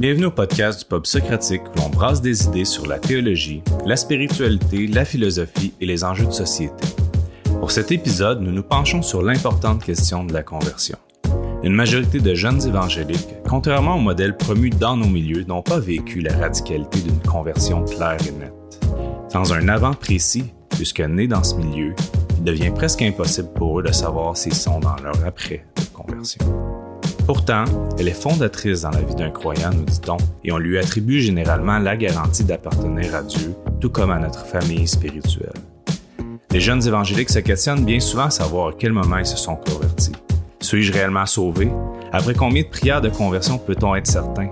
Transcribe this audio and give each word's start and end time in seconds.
Bienvenue 0.00 0.24
au 0.24 0.30
podcast 0.30 0.78
du 0.78 0.86
Pop 0.86 1.06
Socratique 1.06 1.60
où 1.60 1.78
l'on 1.78 1.90
brasse 1.90 2.22
des 2.22 2.46
idées 2.46 2.64
sur 2.64 2.86
la 2.86 2.98
théologie, 2.98 3.62
la 3.84 3.96
spiritualité, 3.96 4.86
la 4.86 5.04
philosophie 5.04 5.74
et 5.78 5.84
les 5.84 6.04
enjeux 6.04 6.24
de 6.24 6.30
société. 6.30 6.86
Pour 7.60 7.70
cet 7.70 7.92
épisode, 7.92 8.40
nous 8.40 8.50
nous 8.50 8.62
penchons 8.62 9.02
sur 9.02 9.20
l'importante 9.20 9.84
question 9.84 10.24
de 10.24 10.32
la 10.32 10.42
conversion. 10.42 10.96
Une 11.62 11.74
majorité 11.74 12.18
de 12.18 12.34
jeunes 12.34 12.66
évangéliques, 12.66 13.28
contrairement 13.46 13.96
au 13.96 14.00
modèle 14.00 14.38
promu 14.38 14.70
dans 14.70 14.96
nos 14.96 15.04
milieux, 15.06 15.44
n'ont 15.44 15.60
pas 15.60 15.78
vécu 15.78 16.22
la 16.22 16.34
radicalité 16.34 17.00
d'une 17.00 17.20
conversion 17.20 17.84
claire 17.84 18.16
et 18.26 18.32
nette. 18.32 18.80
Dans 19.34 19.52
un 19.52 19.68
avant 19.68 19.92
précis, 19.92 20.46
puisque 20.70 21.00
nés 21.00 21.28
dans 21.28 21.44
ce 21.44 21.56
milieu, 21.56 21.94
il 22.38 22.44
devient 22.44 22.72
presque 22.74 23.02
impossible 23.02 23.52
pour 23.52 23.80
eux 23.80 23.82
de 23.82 23.92
savoir 23.92 24.34
s'ils 24.34 24.54
sont 24.54 24.80
dans 24.80 24.96
leur 24.96 25.26
après 25.26 25.66
conversion. 25.92 26.69
Pourtant, 27.32 27.64
elle 27.96 28.08
est 28.08 28.22
fondatrice 28.22 28.80
dans 28.80 28.90
la 28.90 29.02
vie 29.02 29.14
d'un 29.14 29.30
croyant, 29.30 29.70
nous 29.72 29.84
dit-on, 29.84 30.16
et 30.42 30.50
on 30.50 30.58
lui 30.58 30.76
attribue 30.78 31.20
généralement 31.20 31.78
la 31.78 31.96
garantie 31.96 32.42
d'appartenir 32.42 33.14
à 33.14 33.22
Dieu, 33.22 33.54
tout 33.80 33.88
comme 33.88 34.10
à 34.10 34.18
notre 34.18 34.44
famille 34.44 34.88
spirituelle. 34.88 35.52
Les 36.50 36.58
jeunes 36.58 36.84
évangéliques 36.84 37.30
se 37.30 37.38
questionnent 37.38 37.84
bien 37.84 38.00
souvent 38.00 38.24
à 38.24 38.30
savoir 38.30 38.70
à 38.70 38.72
quel 38.76 38.92
moment 38.92 39.18
ils 39.18 39.26
se 39.26 39.36
sont 39.36 39.54
convertis. 39.54 40.10
Suis-je 40.58 40.92
réellement 40.92 41.24
sauvé? 41.24 41.70
Après 42.10 42.34
combien 42.34 42.64
de 42.64 42.68
prières 42.68 43.00
de 43.00 43.10
conversion 43.10 43.58
peut-on 43.58 43.94
être 43.94 44.08
certain? 44.08 44.48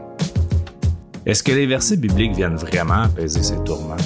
Est-ce 1.26 1.42
que 1.42 1.50
les 1.50 1.66
versets 1.66 1.96
bibliques 1.96 2.36
viennent 2.36 2.54
vraiment 2.54 3.02
apaiser 3.02 3.42
ces 3.42 3.58
tourments? 3.64 3.96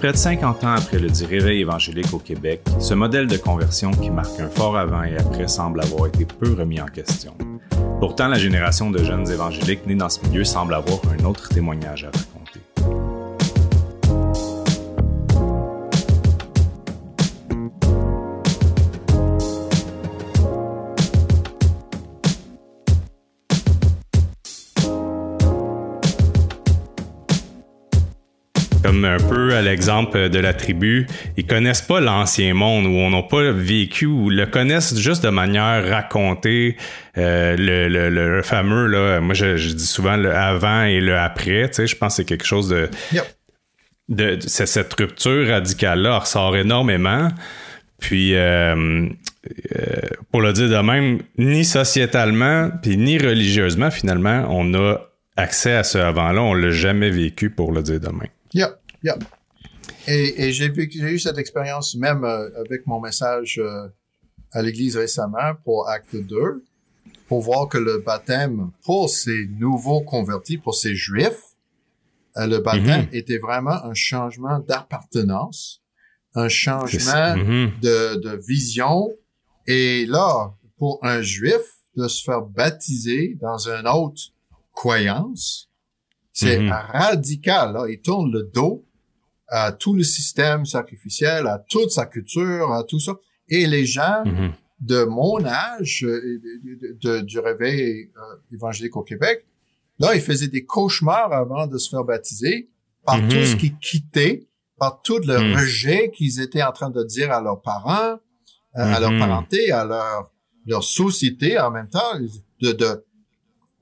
Près 0.00 0.12
de 0.12 0.16
50 0.16 0.64
ans 0.64 0.72
après 0.72 0.98
le 0.98 1.10
dit 1.10 1.26
réveil 1.26 1.60
évangélique 1.60 2.14
au 2.14 2.18
Québec, 2.18 2.62
ce 2.78 2.94
modèle 2.94 3.26
de 3.26 3.36
conversion 3.36 3.90
qui 3.90 4.08
marque 4.08 4.40
un 4.40 4.48
fort 4.48 4.78
avant 4.78 5.02
et 5.02 5.14
après 5.18 5.46
semble 5.46 5.82
avoir 5.82 6.06
été 6.06 6.24
peu 6.24 6.54
remis 6.54 6.80
en 6.80 6.86
question. 6.86 7.34
Pourtant, 8.00 8.28
la 8.28 8.38
génération 8.38 8.90
de 8.90 9.04
jeunes 9.04 9.30
évangéliques 9.30 9.86
nés 9.86 9.96
dans 9.96 10.08
ce 10.08 10.26
milieu 10.26 10.42
semble 10.42 10.72
avoir 10.72 11.00
un 11.12 11.22
autre 11.26 11.50
témoignage 11.50 12.04
à 12.04 12.06
raconter. 12.06 12.29
Comme 28.90 29.04
un 29.04 29.18
peu 29.18 29.54
à 29.54 29.62
l'exemple 29.62 30.30
de 30.30 30.38
la 30.40 30.52
tribu, 30.52 31.06
ils 31.36 31.46
connaissent 31.46 31.80
pas 31.80 32.00
l'ancien 32.00 32.54
monde 32.54 32.86
ou 32.86 32.90
on 32.90 33.10
n'a 33.10 33.22
pas 33.22 33.52
vécu 33.52 34.06
ou 34.06 34.30
le 34.30 34.46
connaissent 34.46 34.98
juste 34.98 35.22
de 35.22 35.28
manière 35.28 35.88
racontée. 35.88 36.76
Euh, 37.16 37.54
le, 37.56 37.86
le, 37.86 38.10
le, 38.10 38.42
fameux 38.42 38.86
là, 38.88 39.20
moi 39.20 39.32
je, 39.32 39.54
dis 39.54 39.86
souvent 39.86 40.16
le 40.16 40.34
avant 40.34 40.82
et 40.82 41.00
le 41.00 41.16
après. 41.16 41.68
Tu 41.68 41.74
sais, 41.74 41.86
je 41.86 41.94
pense 41.94 42.14
que 42.14 42.16
c'est 42.16 42.24
quelque 42.24 42.44
chose 42.44 42.68
de, 42.68 42.90
de, 44.08 44.38
cette 44.40 44.92
rupture 44.94 45.46
radicale 45.46 46.00
là 46.00 46.18
ressort 46.18 46.56
énormément. 46.56 47.28
Puis 48.00 48.34
euh, 48.34 49.06
euh, 49.78 49.96
pour 50.32 50.40
le 50.40 50.52
dire 50.52 50.68
de 50.68 50.84
même, 50.84 51.20
ni 51.38 51.64
sociétalement 51.64 52.70
puis 52.82 52.96
ni 52.96 53.18
religieusement 53.18 53.92
finalement, 53.92 54.46
on 54.48 54.74
a 54.74 54.96
accès 55.36 55.74
à 55.74 55.84
ce 55.84 55.98
avant-là, 55.98 56.42
on 56.42 56.54
l'a 56.54 56.70
jamais 56.70 57.10
vécu 57.10 57.50
pour 57.50 57.70
le 57.70 57.84
dire 57.84 58.00
de 58.00 58.08
même. 58.08 58.30
Yeah, 58.52 58.79
yeah. 59.02 59.18
Et, 60.06 60.44
et 60.44 60.52
j'ai 60.52 60.66
eu 60.66 61.18
cette 61.18 61.38
expérience 61.38 61.94
même 61.94 62.24
euh, 62.24 62.48
avec 62.60 62.86
mon 62.86 63.00
message 63.00 63.60
euh, 63.62 63.88
à 64.52 64.62
l'église 64.62 64.96
récemment 64.96 65.54
pour 65.64 65.88
Acte 65.88 66.16
2, 66.16 66.64
pour 67.28 67.42
voir 67.42 67.68
que 67.68 67.78
le 67.78 67.98
baptême 67.98 68.70
pour 68.82 69.10
ces 69.10 69.46
nouveaux 69.58 70.00
convertis, 70.00 70.58
pour 70.58 70.74
ces 70.74 70.94
juifs, 70.94 71.56
euh, 72.36 72.46
le 72.46 72.58
baptême 72.58 73.06
mm-hmm. 73.06 73.16
était 73.16 73.38
vraiment 73.38 73.84
un 73.84 73.94
changement 73.94 74.58
d'appartenance, 74.60 75.82
un 76.34 76.48
changement 76.48 77.36
mm-hmm. 77.36 77.80
de, 77.80 78.16
de 78.16 78.40
vision. 78.46 79.10
Et 79.66 80.06
là, 80.06 80.54
pour 80.78 80.98
un 81.02 81.20
juif, 81.20 81.62
de 81.96 82.08
se 82.08 82.22
faire 82.22 82.42
baptiser 82.42 83.36
dans 83.40 83.68
une 83.68 83.86
autre 83.86 84.22
croyance, 84.72 85.68
c'est 86.32 86.60
mhm. 86.60 86.70
radical. 86.70 87.72
Là. 87.72 87.86
Il 87.88 88.00
tourne 88.00 88.30
le 88.32 88.50
dos 88.54 88.84
à 89.50 89.72
tout 89.72 89.94
le 89.94 90.02
système 90.02 90.64
sacrificiel, 90.64 91.46
à 91.46 91.58
toute 91.68 91.90
sa 91.90 92.06
culture, 92.06 92.72
à 92.72 92.84
tout 92.84 93.00
ça. 93.00 93.12
Et 93.48 93.66
les 93.66 93.84
gens 93.84 94.24
mhm. 94.24 94.52
de 94.80 95.04
mon 95.04 95.44
âge, 95.44 96.04
euh, 96.04 97.22
du 97.22 97.38
réveil 97.38 98.10
euh, 98.16 98.54
évangélique 98.54 98.96
au 98.96 99.02
Québec, 99.02 99.44
là, 99.98 100.14
ils 100.14 100.20
faisaient 100.20 100.48
des 100.48 100.64
cauchemars 100.64 101.32
avant 101.32 101.66
de 101.66 101.78
se 101.78 101.90
faire 101.90 102.04
baptiser 102.04 102.70
par 103.04 103.20
tout 103.20 103.44
ce 103.44 103.52
mhm. 103.52 103.58
qui 103.58 103.74
quittait, 103.78 104.46
par 104.78 105.02
tout 105.02 105.18
le 105.18 105.36
rejet 105.56 106.10
qu'ils 106.10 106.40
étaient 106.40 106.62
en 106.62 106.72
train 106.72 106.90
de 106.90 107.02
dire 107.02 107.32
à 107.32 107.42
leurs 107.42 107.60
parents, 107.60 108.12
euh, 108.12 108.18
à 108.76 109.00
leur 109.00 109.10
parenté, 109.18 109.72
à 109.72 109.84
leur, 109.84 110.30
leur 110.66 110.84
société 110.84 111.58
en 111.58 111.70
même 111.70 111.88
temps, 111.88 112.18
de, 112.60 112.72
de 112.72 113.04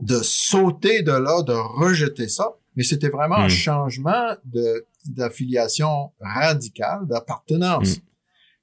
de 0.01 0.21
sauter 0.23 1.03
de 1.03 1.13
là, 1.13 1.43
de 1.43 1.53
rejeter 1.53 2.29
ça. 2.29 2.55
Mais 2.77 2.85
c'était 2.85 3.09
vraiment 3.09 3.37
un 3.37 3.47
hmm. 3.47 3.51
changement 3.51 4.37
de 4.45 4.87
d'affiliation 5.07 6.13
radicale, 6.21 7.07
d'appartenance. 7.07 7.97
Hmm. 7.97 8.03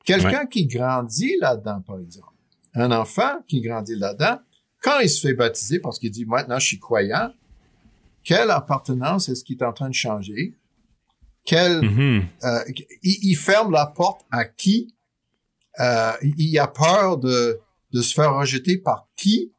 Quelqu'un 0.03 0.45
qui 0.45 0.67
grandit 0.67 1.35
là-dedans, 1.39 1.81
par 1.81 1.99
exemple, 1.99 2.33
un 2.75 2.91
enfant 2.91 3.39
qui 3.47 3.61
grandit 3.61 3.95
là-dedans, 3.95 4.39
quand 4.81 4.99
il 4.99 5.09
se 5.09 5.27
fait 5.27 5.33
baptiser 5.33 5.79
parce 5.79 5.97
qu'il 5.97 6.11
dit 6.11 6.25
maintenant 6.25 6.59
je 6.59 6.67
suis 6.67 6.79
croyant, 6.79 7.31
quelle 8.23 8.51
appartenance 8.51 9.29
est-ce 9.29 9.43
qu'il 9.43 9.57
est 9.57 9.63
en 9.63 9.73
train 9.73 9.89
de 9.89 9.95
changer? 9.95 10.55
Quel, 11.43 11.81
mm-hmm. 11.81 12.25
euh, 12.43 12.63
il, 13.03 13.35
ferme 13.35 13.71
la 13.71 13.85
porte 13.85 14.25
à 14.31 14.45
qui? 14.45 14.93
Euh, 15.79 16.11
il 16.21 16.57
a 16.57 16.67
peur 16.67 17.17
de, 17.17 17.59
de 17.93 18.01
se 18.01 18.13
faire 18.13 18.33
rejeter 18.33 18.77
par 18.77 19.07
qui? 19.15 19.51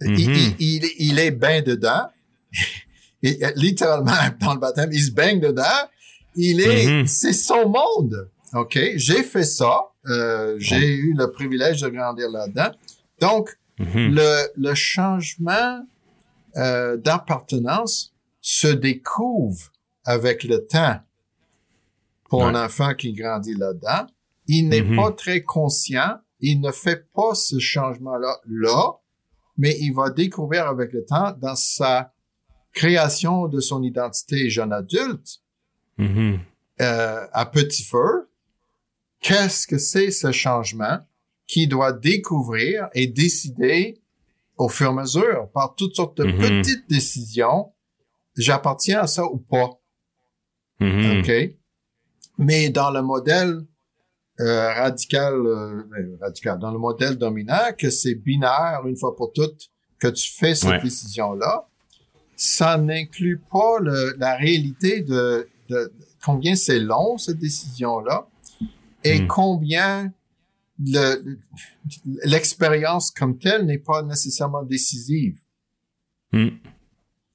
Mm-hmm. 0.00 0.54
il, 0.58 0.84
il, 0.98 1.18
est 1.18 1.32
bien 1.32 1.62
dedans. 1.62 2.08
Et, 3.22 3.44
euh, 3.44 3.52
littéralement, 3.56 4.12
dans 4.40 4.54
le 4.54 4.60
baptême, 4.60 4.90
il 4.92 5.02
se 5.02 5.12
baigne 5.12 5.40
dedans. 5.40 5.62
Il 6.36 6.60
est, 6.60 6.86
mm-hmm. 6.86 7.06
c'est 7.06 7.32
son 7.32 7.68
monde. 7.68 8.30
OK? 8.54 8.78
J'ai 8.96 9.22
fait 9.22 9.44
ça. 9.44 9.90
Euh, 10.06 10.56
j'ai 10.58 10.94
eu 10.94 11.14
le 11.16 11.30
privilège 11.30 11.82
de 11.82 11.88
grandir 11.88 12.30
là-dedans. 12.30 12.70
Donc, 13.20 13.58
mm-hmm. 13.78 14.10
le, 14.10 14.46
le 14.56 14.74
changement 14.74 15.84
euh, 16.56 16.96
d'appartenance 16.96 18.14
se 18.40 18.68
découvre 18.68 19.70
avec 20.04 20.44
le 20.44 20.66
temps 20.66 21.00
pour 22.28 22.46
un 22.46 22.54
enfant 22.54 22.94
qui 22.94 23.12
grandit 23.12 23.54
là-dedans. 23.54 24.06
Il 24.46 24.68
n'est 24.68 24.96
pas 24.96 25.12
très 25.12 25.42
conscient. 25.42 26.16
Il 26.40 26.60
ne 26.60 26.70
fait 26.72 27.04
pas 27.12 27.34
ce 27.34 27.58
changement-là 27.58 28.36
là 28.48 29.00
mais 29.60 29.76
il 29.78 29.92
va 29.92 30.08
découvrir 30.08 30.66
avec 30.66 30.92
le 30.94 31.04
temps 31.04 31.32
dans 31.38 31.54
sa 31.54 32.12
création 32.72 33.48
de 33.48 33.60
son 33.60 33.82
identité 33.82 34.50
jeune 34.50 34.72
adulte 34.72 35.40
mm-hmm. 35.98 36.38
euh, 36.80 37.26
à 37.32 37.46
petit 37.46 37.84
feu, 37.84 38.28
qu'est-ce 39.20 39.66
que 39.66 39.78
c'est 39.78 40.10
ce 40.10 40.32
changement 40.32 40.98
qu'il 41.46 41.68
doit 41.68 41.92
découvrir 41.92 42.88
et 42.94 43.06
décider 43.06 44.00
au 44.56 44.68
fur 44.68 44.86
et 44.86 44.90
à 44.90 44.92
mesure 44.92 45.50
par 45.52 45.74
toutes 45.74 45.96
sortes 45.96 46.18
de 46.18 46.24
mm-hmm. 46.24 46.62
petites 46.62 46.88
décisions. 46.88 47.72
J'appartiens 48.36 49.00
à 49.00 49.06
ça 49.06 49.24
ou 49.24 49.38
pas? 49.38 49.70
Mm-hmm. 50.80 51.20
OK? 51.20 51.56
Mais 52.38 52.70
dans 52.70 52.90
le 52.90 53.02
modèle 53.02 53.60
euh, 54.40 54.72
radical, 54.72 55.34
euh, 55.34 55.82
ben, 55.90 56.16
radical, 56.20 56.58
dans 56.58 56.70
le 56.70 56.78
modèle 56.78 57.16
dominant, 57.16 57.72
que 57.76 57.90
c'est 57.90 58.14
binaire 58.14 58.82
une 58.86 58.96
fois 58.96 59.14
pour 59.16 59.32
toutes, 59.32 59.70
que 59.98 60.08
tu 60.08 60.30
fais 60.32 60.54
cette 60.54 60.82
décision-là, 60.82 61.68
ça 62.40 62.78
n'inclut 62.78 63.38
pas 63.52 63.80
la 64.16 64.34
réalité 64.34 65.02
de, 65.02 65.46
de 65.68 65.92
combien 66.24 66.56
c'est 66.56 66.78
long 66.78 67.18
cette 67.18 67.38
décision-là 67.38 68.26
et 69.04 69.20
hmm. 69.20 69.26
combien 69.26 70.12
l'expérience 72.24 73.10
comme 73.10 73.38
telle 73.38 73.66
n'est 73.66 73.76
pas 73.76 74.02
nécessairement 74.02 74.62
décisive. 74.62 75.36
Hmm. 76.32 76.48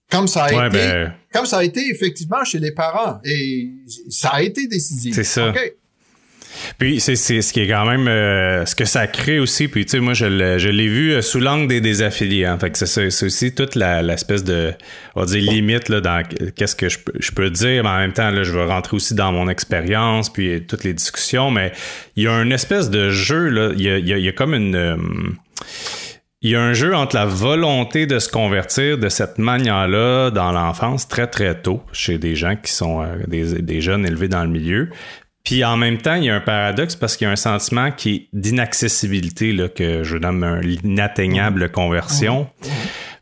Comme 0.09 0.27
ça 0.27 0.45
a 0.45 0.67
été, 0.67 0.77
ben, 0.77 1.13
comme 1.31 1.45
ça 1.45 1.59
a 1.59 1.63
été 1.63 1.87
effectivement 1.91 2.43
chez 2.43 2.57
les 2.57 2.71
parents 2.71 3.19
et 3.23 3.71
ça 4.09 4.29
a 4.29 4.41
été 4.41 4.67
décisif. 4.67 5.13
C'est 5.13 5.23
ça. 5.23 5.53
Puis 6.77 6.99
c'est 6.99 7.15
ce 7.15 7.53
qui 7.53 7.61
est 7.61 7.67
quand 7.67 7.85
même 7.85 8.07
euh, 8.07 8.65
ce 8.65 8.75
que 8.75 8.85
ça 8.85 9.07
crée 9.07 9.39
aussi. 9.39 9.67
Puis 9.67 9.85
tu 9.85 9.91
sais, 9.91 9.99
moi 9.99 10.13
je 10.13 10.25
l'ai 10.25 10.87
vu 10.87 11.13
euh, 11.13 11.21
sous 11.21 11.39
l'angle 11.39 11.67
des, 11.67 11.81
des 11.81 12.01
affiliés. 12.01 12.45
Hein. 12.45 12.57
Fait 12.59 12.71
que 12.71 12.85
c'est 12.85 13.25
aussi 13.25 13.53
toute 13.53 13.75
l'espèce 13.75 14.43
de 14.43 14.73
on 15.15 15.21
va 15.21 15.25
dire 15.25 15.51
limite 15.51 15.89
là 15.89 16.01
dans 16.01 16.23
qu'est-ce 16.55 16.75
que 16.75 16.89
je, 16.89 16.99
je, 17.19 17.31
peux 17.31 17.49
dire, 17.49 17.83
mais 17.83 17.89
en 17.89 17.97
même 17.97 18.13
temps 18.13 18.31
là 18.31 18.43
je 18.43 18.51
vais 18.51 18.65
rentrer 18.65 18.95
aussi 18.95 19.15
dans 19.15 19.31
mon 19.31 19.49
expérience 19.49 20.31
puis 20.31 20.65
toutes 20.67 20.83
les 20.83 20.93
discussions. 20.93 21.51
Mais 21.51 21.71
il 22.15 22.23
y 22.23 22.27
a 22.27 22.41
une 22.41 22.51
espèce 22.51 22.89
de 22.89 23.09
jeu 23.09 23.49
là. 23.49 23.71
Il 23.75 23.81
y 23.81 23.89
a, 23.89 23.97
il 23.97 24.07
y 24.07 24.27
a, 24.27 24.31
comme 24.31 24.53
une 24.53 24.75
euh, 24.75 24.95
il 26.45 26.51
y 26.51 26.55
a 26.55 26.61
un 26.61 26.73
jeu 26.73 26.95
entre 26.95 27.15
la 27.15 27.25
volonté 27.25 28.05
de 28.05 28.19
se 28.19 28.29
convertir 28.29 28.99
de 28.99 29.09
cette 29.09 29.39
manière-là 29.39 30.29
dans 30.29 30.51
l'enfance 30.51 31.07
très 31.07 31.25
très 31.25 31.59
tôt 31.59 31.81
chez 31.91 32.19
des 32.19 32.35
gens 32.35 32.55
qui 32.55 32.71
sont 32.71 33.01
euh, 33.01 33.15
des, 33.27 33.63
des, 33.63 33.81
jeunes 33.81 34.05
élevés 34.05 34.27
dans 34.27 34.43
le 34.43 34.49
milieu. 34.49 34.89
Puis 35.45 35.63
en 35.63 35.77
même 35.77 35.99
temps, 35.99 36.15
il 36.15 36.25
y 36.25 36.29
a 36.29 36.35
un 36.35 36.41
paradoxe 36.41 36.95
parce 36.95 37.15
qu'il 37.15 37.25
y 37.25 37.29
a 37.29 37.31
un 37.31 37.37
sentiment 37.37 37.91
qui 37.91 38.15
est 38.15 38.27
d'inaccessibilité 38.33 39.53
là, 39.53 39.69
que 39.69 40.03
je 40.03 40.17
nomme 40.17 40.61
inatteignable 40.83 41.71
conversion. 41.71 42.49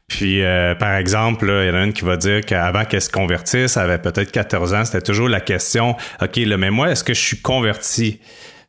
Puis, 0.07 0.43
euh, 0.43 0.73
par 0.75 0.95
exemple, 0.95 1.45
il 1.45 1.67
y 1.67 1.71
en 1.71 1.75
a 1.75 1.83
une 1.83 1.93
qui 1.93 2.05
va 2.05 2.17
dire 2.17 2.41
qu'avant 2.41 2.85
qu'elle 2.85 3.01
se 3.01 3.09
convertisse, 3.09 3.77
elle 3.77 3.83
avait 3.83 3.97
peut-être 3.97 4.31
14 4.31 4.73
ans, 4.73 4.85
c'était 4.85 5.01
toujours 5.01 5.27
la 5.27 5.41
question, 5.41 5.95
OK, 6.21 6.35
là, 6.37 6.57
mais 6.57 6.69
moi, 6.69 6.91
est-ce 6.91 7.03
que 7.03 7.13
je 7.13 7.19
suis 7.19 7.41
converti? 7.41 8.19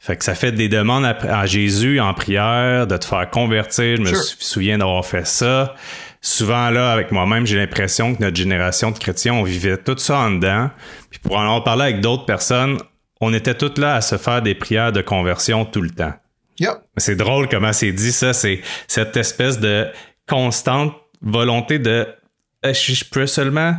Fait 0.01 0.17
que 0.17 0.25
ça 0.25 0.35
fait 0.35 0.53
des 0.53 0.69
demandes 0.69 1.05
à, 1.05 1.47
Jésus 1.47 2.01
en 2.01 2.13
prière 2.13 2.87
de 2.87 2.97
te 2.97 3.05
faire 3.05 3.29
convertir. 3.31 3.97
Je 3.97 4.03
me 4.03 4.15
souviens 4.15 4.79
d'avoir 4.79 5.05
fait 5.07 5.27
ça. 5.27 5.75
Souvent 6.21 6.71
là, 6.71 6.93
avec 6.93 7.11
moi-même, 7.11 7.47
j'ai 7.47 7.57
l'impression 7.57 8.15
que 8.15 8.23
notre 8.23 8.37
génération 8.37 8.91
de 8.91 8.99
chrétiens, 8.99 9.35
on 9.35 9.43
vivait 9.43 9.77
tout 9.79 9.97
ça 9.97 10.19
en 10.19 10.33
dedans. 10.33 10.71
Puis 11.11 11.21
pour 11.21 11.39
en 11.39 11.61
parler 11.63 11.85
avec 11.85 12.01
d'autres 12.01 12.27
personnes, 12.27 12.79
on 13.21 13.33
était 13.33 13.55
toutes 13.55 13.79
là 13.79 13.95
à 13.95 14.01
se 14.01 14.17
faire 14.17 14.43
des 14.43 14.55
prières 14.55 14.93
de 14.93 15.03
conversion 15.03 15.65
tout 15.65 15.81
le 15.81 15.91
temps. 15.91 16.13
Yep. 16.61 16.75
C'est 16.97 17.17
drôle 17.17 17.49
comment 17.49 17.73
c'est 17.73 17.93
dit 17.93 18.13
ça. 18.13 18.33
C'est 18.33 18.61
cette 18.87 19.17
espèce 19.17 19.59
de 19.59 19.89
constante 20.29 20.95
volonté 21.21 21.79
de 21.79 22.07
je, 22.63 23.05
peux 23.05 23.27
seulement 23.27 23.77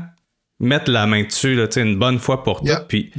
mettre 0.60 0.92
la 0.92 1.08
main 1.08 1.24
dessus 1.24 1.56
là, 1.56 1.68
une 1.76 1.98
bonne 1.98 2.20
fois 2.20 2.44
pour 2.44 2.62
toutes. 2.62 2.88
Puis 2.88 3.12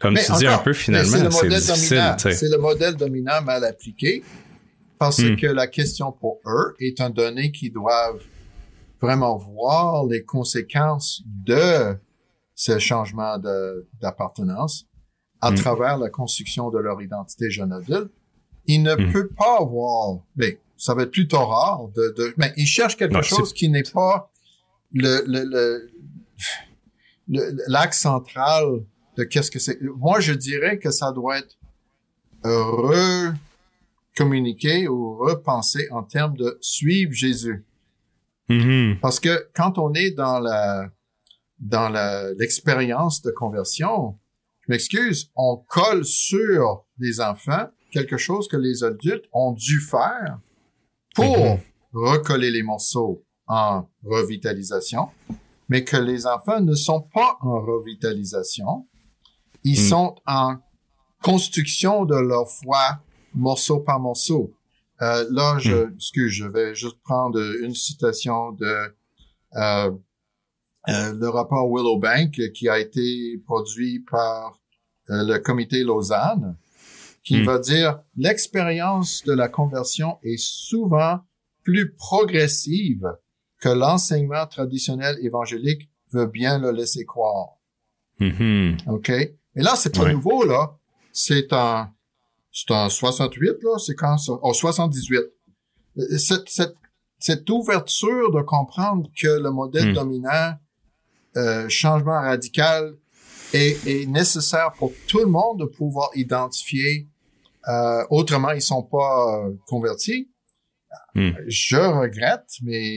comme 0.00 0.16
tu 0.16 0.32
dis 0.32 0.46
un 0.46 0.58
peu 0.58 0.72
finalement, 0.72 1.30
c'est 1.30 1.48
difficile. 1.48 2.14
C'est 2.18 2.48
le 2.48 2.58
modèle 2.58 2.96
dominant 2.96 3.42
mal 3.42 3.64
appliqué 3.64 4.22
parce 4.98 5.18
hmm. 5.18 5.36
que 5.36 5.46
la 5.46 5.66
question 5.66 6.12
pour 6.12 6.40
eux 6.46 6.74
est 6.78 7.00
un 7.00 7.10
donné 7.10 7.52
qu'ils 7.52 7.72
doivent 7.72 8.22
vraiment 9.00 9.36
voir 9.36 10.06
les 10.06 10.22
conséquences 10.22 11.22
de 11.26 11.96
ce 12.54 12.78
changement 12.78 13.38
d'appartenance 14.00 14.86
à 15.40 15.50
hmm. 15.50 15.54
travers 15.56 15.98
la 15.98 16.10
construction 16.10 16.70
de 16.70 16.78
leur 16.78 17.00
identité 17.00 17.50
jeune 17.50 17.72
adulte. 17.72 18.12
Ils 18.66 18.82
ne 18.82 18.94
hmm. 18.94 19.12
peuvent 19.12 19.34
pas 19.36 19.58
avoir, 19.60 20.18
mais 20.36 20.58
ça 20.76 20.94
va 20.94 21.02
être 21.02 21.10
plutôt 21.10 21.44
rare 21.44 21.88
de, 21.94 22.14
de 22.16 22.34
mais 22.36 22.52
ils 22.56 22.66
cherchent 22.66 22.96
quelque 22.96 23.22
chose 23.22 23.52
qui 23.52 23.68
n'est 23.68 23.82
pas 23.82 24.30
le, 24.92 25.22
le, 25.26 25.90
le 27.28 27.56
l'axe 27.68 28.00
central 28.00 28.82
qu'est-ce 29.24 29.50
que 29.50 29.58
c'est. 29.58 29.80
Moi, 29.82 30.20
je 30.20 30.32
dirais 30.32 30.78
que 30.78 30.90
ça 30.90 31.12
doit 31.12 31.38
être 31.38 31.56
recommuniqué 34.14 34.88
ou 34.88 35.16
repensé 35.18 35.88
en 35.90 36.02
termes 36.02 36.36
de 36.36 36.58
suivre 36.60 37.12
Jésus. 37.12 37.64
Mm-hmm. 38.48 39.00
Parce 39.00 39.20
que 39.20 39.48
quand 39.54 39.78
on 39.78 39.94
est 39.94 40.10
dans 40.12 40.40
la 40.40 40.90
dans 41.58 41.90
l'expérience 42.38 43.20
de 43.22 43.30
conversion, 43.30 44.18
m'excuse, 44.70 45.30
on 45.36 45.62
colle 45.68 46.04
sur 46.04 46.86
les 46.98 47.20
enfants 47.20 47.68
quelque 47.90 48.16
chose 48.16 48.48
que 48.48 48.56
les 48.56 48.84
adultes 48.84 49.26
ont 49.32 49.52
dû 49.52 49.80
faire 49.80 50.38
pour 51.14 51.36
mm-hmm. 51.36 51.60
recoller 51.92 52.50
les 52.50 52.62
morceaux 52.62 53.24
en 53.46 53.88
revitalisation, 54.04 55.08
mais 55.68 55.84
que 55.84 55.96
les 55.96 56.24
enfants 56.26 56.60
ne 56.60 56.74
sont 56.74 57.02
pas 57.02 57.36
en 57.40 57.60
revitalisation 57.60 58.86
ils 59.64 59.80
hmm. 59.80 59.88
sont 59.88 60.14
en 60.26 60.56
construction 61.22 62.04
de 62.04 62.16
leur 62.16 62.48
foi 62.48 63.00
morceau 63.34 63.80
par 63.80 64.00
morceau. 64.00 64.54
Euh, 65.02 65.26
là, 65.30 65.58
je, 65.58 65.74
hmm. 65.74 65.94
excuse, 65.94 66.32
je 66.32 66.46
vais 66.46 66.74
juste 66.74 67.00
prendre 67.02 67.40
une 67.62 67.74
citation 67.74 68.52
de 68.52 68.94
euh, 69.56 69.90
euh, 70.88 71.12
le 71.12 71.28
rapport 71.28 71.70
Willow 71.70 71.98
Bank 71.98 72.32
qui 72.52 72.68
a 72.68 72.78
été 72.78 73.38
produit 73.44 74.00
par 74.10 74.58
euh, 75.10 75.24
le 75.24 75.38
comité 75.38 75.82
Lausanne, 75.82 76.56
qui 77.22 77.40
hmm. 77.40 77.44
va 77.44 77.58
dire 77.58 78.00
l'expérience 78.16 79.22
de 79.24 79.32
la 79.32 79.48
conversion 79.48 80.18
est 80.22 80.38
souvent 80.38 81.20
plus 81.62 81.92
progressive 81.92 83.06
que 83.60 83.68
l'enseignement 83.68 84.46
traditionnel 84.46 85.18
évangélique 85.22 85.90
veut 86.12 86.26
bien 86.26 86.58
le 86.58 86.70
laisser 86.70 87.04
croire. 87.04 87.58
Mm-hmm. 88.18 88.90
OK? 88.90 89.08
Mais 89.54 89.62
là, 89.62 89.76
c'est 89.76 89.94
pas 89.94 90.10
nouveau, 90.10 90.44
là. 90.44 90.76
C'est 91.12 91.52
en, 91.52 91.88
c'est 92.52 92.70
en 92.70 92.88
68, 92.88 93.62
là. 93.62 93.78
C'est 93.78 93.94
quand 93.94 94.16
ça? 94.16 94.32
Oh, 94.42 94.52
78. 94.52 95.18
Euh, 95.98 96.18
cette, 96.18 96.48
cette, 96.48 96.74
cette 97.18 97.48
ouverture 97.50 98.32
de 98.32 98.42
comprendre 98.42 99.10
que 99.20 99.28
le 99.28 99.50
modèle 99.50 99.90
hmm. 99.90 99.94
dominant, 99.94 100.54
euh, 101.36 101.68
changement 101.68 102.20
radical, 102.20 102.96
est, 103.52 103.86
est, 103.86 104.06
nécessaire 104.06 104.72
pour 104.78 104.92
tout 105.06 105.20
le 105.20 105.26
monde 105.26 105.60
de 105.60 105.64
pouvoir 105.64 106.10
identifier. 106.14 107.08
Euh, 107.68 108.04
autrement, 108.10 108.50
ils 108.50 108.62
sont 108.62 108.82
pas 108.82 109.44
euh, 109.44 109.52
convertis. 109.66 110.30
Hmm. 111.14 111.30
Je 111.46 111.76
regrette, 111.76 112.48
mais 112.62 112.96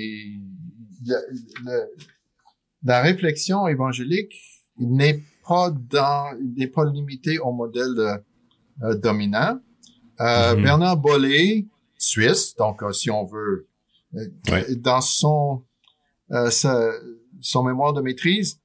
la 2.83 3.01
réflexion 3.01 3.67
évangélique 3.67 4.33
n'est 4.77 5.21
pas 5.47 5.69
dans, 5.71 6.37
n'est 6.57 6.67
pas 6.67 6.85
limité 6.85 7.39
au 7.39 7.51
modèle 7.51 8.23
euh, 8.81 8.95
dominant. 8.95 9.59
Euh, 10.19 10.55
mhm. 10.55 10.63
Bernard 10.63 10.97
Bollé, 10.97 11.67
Suisse, 11.97 12.55
donc 12.55 12.81
euh, 12.81 12.91
si 12.91 13.09
on 13.09 13.25
veut, 13.25 13.67
dans 14.77 15.01
son 15.01 15.63
son 17.41 17.63
mémoire 17.63 17.93
de 17.93 18.01
maîtrise, 18.01 18.59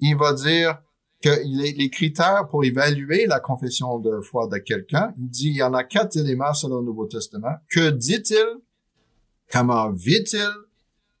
il 0.00 0.16
va 0.16 0.32
dire 0.32 0.78
que 1.22 1.30
les, 1.44 1.72
les, 1.72 1.90
critères 1.90 2.48
pour 2.50 2.64
évaluer 2.64 3.26
la 3.26 3.40
confession 3.40 3.98
de 3.98 4.20
foi 4.20 4.48
de 4.48 4.58
quelqu'un, 4.58 5.12
il 5.16 5.28
dit 5.28 5.48
il 5.48 5.56
y 5.56 5.62
en 5.62 5.74
a 5.74 5.84
quatre 5.84 6.16
éléments 6.16 6.54
selon 6.54 6.80
le 6.80 6.86
Nouveau 6.86 7.06
Testament. 7.06 7.56
Que 7.70 7.90
dit-il? 7.90 8.46
Comment 9.50 9.90
vit-il? 9.92 10.50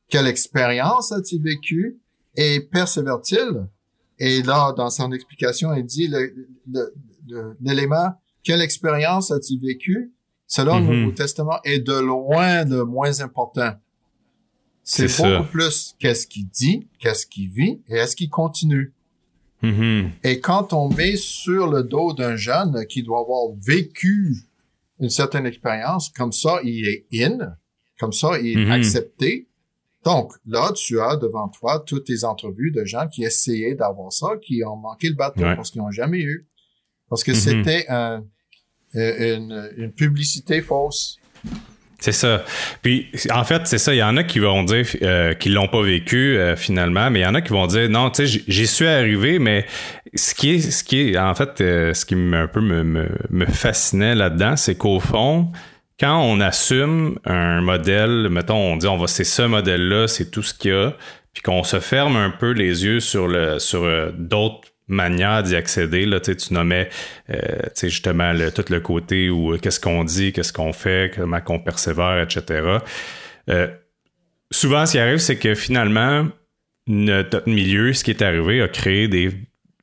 Quelle 0.08 0.26
expérience 0.26 1.12
a-t-il 1.12 1.42
vécu? 1.42 1.98
Et 2.36 2.60
persévère-t-il? 2.60 3.66
Et 4.18 4.42
là, 4.42 4.72
dans 4.72 4.90
son 4.90 5.12
explication, 5.12 5.72
il 5.74 5.84
dit 5.84 6.10
l'élément 7.60 8.14
quelle 8.42 8.60
expérience 8.60 9.30
as-tu 9.30 9.58
vécu? 9.58 10.12
Selon 10.46 10.80
le 10.80 10.84
mhm. 10.84 11.00
Nouveau 11.00 11.12
Testament 11.12 11.60
est 11.64 11.78
de 11.78 11.94
loin 11.94 12.64
le 12.64 12.84
moins 12.84 13.20
important. 13.20 13.72
C'est 14.84 15.06
beaucoup 15.16 15.48
plus 15.48 15.94
qu'est-ce 15.98 16.26
qu'il 16.26 16.48
dit, 16.48 16.88
qu'est-ce 16.98 17.26
qu'il 17.26 17.48
vit 17.50 17.80
et 17.88 17.94
est-ce 17.94 18.16
qu'il 18.16 18.28
continue. 18.28 18.92
Mhm. 19.62 20.10
Et 20.24 20.40
quand 20.40 20.72
on 20.72 20.88
met 20.88 21.16
sur 21.16 21.70
le 21.70 21.82
dos 21.84 22.12
d'un 22.12 22.36
jeune 22.36 22.86
qui 22.86 23.02
doit 23.02 23.20
avoir 23.20 23.52
vécu 23.64 24.36
une 25.00 25.10
certaine 25.10 25.46
expérience, 25.46 26.10
comme 26.10 26.32
ça, 26.32 26.60
il 26.64 26.86
est 26.88 27.06
in, 27.24 27.54
comme 27.98 28.12
ça, 28.12 28.38
il 28.40 28.58
est 28.58 28.64
mhm. 28.64 28.72
accepté, 28.72 29.48
donc, 30.04 30.32
là, 30.46 30.72
tu 30.74 31.00
as 31.00 31.16
devant 31.16 31.48
toi 31.48 31.82
toutes 31.86 32.06
tes 32.06 32.24
entrevues 32.24 32.72
de 32.72 32.84
gens 32.84 33.06
qui 33.06 33.22
essayaient 33.24 33.74
d'avoir 33.74 34.12
ça, 34.12 34.30
qui 34.42 34.64
ont 34.64 34.76
manqué 34.76 35.08
le 35.08 35.14
bateau 35.14 35.42
parce 35.42 35.70
qu'ils 35.70 35.80
n'ont 35.80 35.92
jamais 35.92 36.20
eu. 36.20 36.48
Parce 37.08 37.22
que 37.22 37.32
mm-hmm. 37.32 37.62
c'était 37.62 37.86
une, 38.94 39.70
une, 39.76 39.92
publicité 39.92 40.60
fausse. 40.60 41.18
C'est 42.02 42.10
ça. 42.10 42.44
Puis 42.82 43.12
en 43.30 43.44
fait, 43.44 43.62
c'est 43.66 43.78
ça. 43.78 43.94
Il 43.94 43.98
y 43.98 44.02
en 44.02 44.16
a 44.16 44.24
qui 44.24 44.40
vont 44.40 44.64
dire 44.64 44.84
euh, 45.02 45.34
qu'ils 45.34 45.54
l'ont 45.54 45.68
pas 45.68 45.82
vécu 45.82 46.36
euh, 46.36 46.56
finalement, 46.56 47.10
mais 47.10 47.20
il 47.20 47.22
y 47.22 47.26
en 47.26 47.36
a 47.36 47.40
qui 47.40 47.52
vont 47.52 47.68
dire 47.68 47.88
non, 47.88 48.10
tu 48.10 48.26
sais, 48.26 48.42
j'y 48.48 48.66
suis 48.66 48.88
arrivé, 48.88 49.38
mais 49.38 49.64
ce 50.12 50.34
qui 50.34 50.54
est, 50.54 50.58
ce 50.58 50.82
qui 50.82 51.00
est, 51.00 51.16
en 51.16 51.32
fait, 51.36 51.60
euh, 51.60 51.94
ce 51.94 52.04
qui 52.04 52.16
un 52.16 52.48
peu 52.48 52.60
me, 52.60 52.82
me, 52.82 53.08
me 53.30 53.46
fascinait 53.46 54.16
là-dedans, 54.16 54.56
c'est 54.56 54.74
qu'au 54.74 54.98
fond, 54.98 55.52
quand 56.00 56.20
on 56.20 56.40
assume 56.40 57.20
un 57.24 57.60
modèle, 57.60 58.28
mettons, 58.28 58.72
on 58.72 58.76
dit 58.76 58.88
on 58.88 58.96
va 58.96 59.06
c'est 59.06 59.22
ce 59.22 59.42
modèle-là, 59.42 60.08
c'est 60.08 60.28
tout 60.32 60.42
ce 60.42 60.54
qu'il 60.54 60.72
y 60.72 60.74
a, 60.74 60.94
puis 61.32 61.42
qu'on 61.44 61.62
se 61.62 61.78
ferme 61.78 62.16
un 62.16 62.30
peu 62.30 62.50
les 62.50 62.84
yeux 62.84 62.98
sur 62.98 63.28
le 63.28 63.60
sur 63.60 63.84
euh, 63.84 64.10
d'autres 64.18 64.71
manières 64.88 65.42
d'y 65.42 65.56
accéder. 65.56 66.06
Là, 66.06 66.20
tu 66.20 66.34
nommais 66.52 66.88
euh, 67.30 67.38
justement 67.82 68.32
le, 68.32 68.50
tout 68.50 68.64
le 68.70 68.80
côté 68.80 69.30
où 69.30 69.52
euh, 69.52 69.58
qu'est-ce 69.58 69.80
qu'on 69.80 70.04
dit, 70.04 70.32
qu'est-ce 70.32 70.52
qu'on 70.52 70.72
fait, 70.72 71.12
comment 71.14 71.40
qu'on 71.40 71.58
persévère, 71.58 72.20
etc. 72.20 72.78
souvent, 74.50 74.86
ce 74.86 74.92
qui 74.92 74.98
arrive, 74.98 75.18
c'est 75.18 75.36
que 75.36 75.54
finalement, 75.54 76.28
notre 76.86 77.48
milieu, 77.48 77.92
ce 77.92 78.04
qui 78.04 78.10
est 78.10 78.22
arrivé, 78.22 78.60
a 78.60 78.68
créé 78.68 79.08
des 79.08 79.30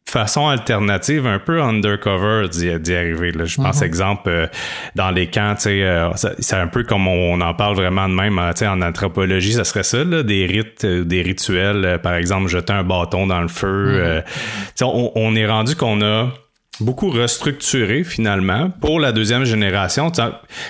façon 0.09 0.47
alternative, 0.47 1.27
un 1.27 1.39
peu 1.39 1.61
undercover 1.61 2.47
d'y 2.49 2.93
arriver. 2.95 3.31
Là. 3.31 3.45
Je 3.45 3.57
pense, 3.57 3.81
mhm. 3.81 3.87
exemple, 3.87 4.29
euh, 4.29 4.47
dans 4.95 5.11
les 5.11 5.27
camps, 5.27 5.55
euh, 5.65 6.11
c'est 6.39 6.55
un 6.55 6.67
peu 6.67 6.83
comme 6.83 7.07
on, 7.07 7.39
en 7.41 7.53
parle 7.53 7.75
vraiment 7.75 8.09
de 8.09 8.13
même 8.13 8.39
euh, 8.39 8.51
en 8.67 8.81
anthropologie, 8.81 9.53
ça 9.53 9.63
serait 9.63 9.83
ça, 9.83 10.03
là, 10.03 10.23
des 10.23 10.45
rites, 10.45 10.85
des 10.85 11.21
rituels, 11.21 11.99
par 12.03 12.15
exemple, 12.15 12.49
jeter 12.49 12.73
un 12.73 12.83
bâton 12.83 13.27
dans 13.27 13.41
le 13.41 13.47
feu. 13.47 14.23
Mhm. 14.79 14.87
on, 14.87 15.11
on, 15.15 15.35
est 15.35 15.47
rendu 15.47 15.75
qu'on 15.75 16.01
a 16.01 16.29
beaucoup 16.79 17.09
restructuré 17.09 18.03
finalement 18.03 18.69
pour 18.69 18.99
la 18.99 19.11
deuxième 19.11 19.45
génération. 19.45 20.11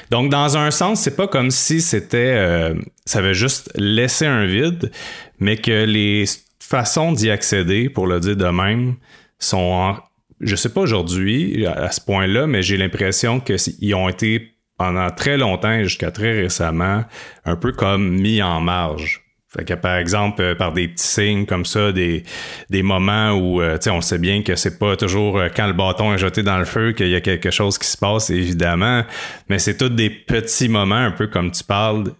Donc 0.10 0.30
dans 0.30 0.58
un 0.58 0.72
sens, 0.72 1.02
c'est 1.02 1.16
pas 1.16 1.28
comme 1.28 1.52
si 1.52 1.82
c'était 1.82 2.34
euh, 2.36 2.74
ça 3.06 3.20
avait 3.20 3.34
juste 3.34 3.72
laissé 3.76 4.26
un 4.26 4.46
vide, 4.46 4.92
mais 5.40 5.58
que 5.58 5.86
les 5.86 6.26
façons 6.60 7.12
d'y 7.12 7.30
accéder, 7.30 7.90
pour 7.90 8.08
le 8.08 8.20
dire 8.20 8.36
de 8.36 8.48
même, 8.48 8.96
sont 9.40 9.58
en, 9.58 9.98
je 10.42 10.56
sais 10.56 10.70
pas 10.70 10.82
aujourd'hui 10.82 11.66
à 11.66 11.92
ce 11.92 12.02
point-là, 12.02 12.48
mais 12.48 12.62
j'ai 12.62 12.78
l'impression 12.78 13.40
qu'ils 13.40 13.96
ont 13.96 14.10
été 14.10 14.56
pendant 14.78 15.10
très 15.12 15.38
longtemps 15.38 15.84
jusqu'à 15.84 16.12
très 16.12 16.32
récemment 16.32 17.04
un 17.46 17.56
peu 17.56 17.72
comme 17.72 18.10
mis 18.10 18.42
en 18.42 18.62
marge. 18.62 19.24
Fait 19.52 19.66
que 19.66 19.74
par 19.74 19.98
exemple, 19.98 20.44
euh, 20.44 20.56
par 20.56 20.74
des 20.74 20.88
petits 20.88 21.08
signes 21.08 21.46
comme 21.48 21.66
ça, 21.66 21.92
des, 21.92 22.24
des 22.70 22.84
moments 22.84 23.32
où 23.32 23.62
euh, 23.62 23.80
on 23.88 24.00
sait 24.00 24.20
bien 24.20 24.44
que 24.44 24.56
c'est 24.56 24.78
pas 24.78 24.96
toujours 24.96 25.40
euh, 25.40 25.48
quand 25.54 25.66
le 25.66 25.74
bâton 25.74 26.14
est 26.14 26.20
jeté 26.20 26.44
dans 26.44 26.60
le 26.60 26.66
feu 26.66 26.92
qu'il 26.92 27.10
y 27.10 27.16
a 27.16 27.22
quelque 27.22 27.50
chose 27.50 27.80
qui 27.80 27.88
se 27.88 27.98
passe, 27.98 28.30
évidemment, 28.30 29.04
mais 29.50 29.58
c'est 29.58 29.76
tous 29.76 29.90
des 29.90 30.12
petits 30.12 30.70
moments, 30.70 30.96
un 30.96 31.12
peu 31.12 31.26
comme 31.26 31.50
tu 31.50 31.64
parles, 31.64 32.12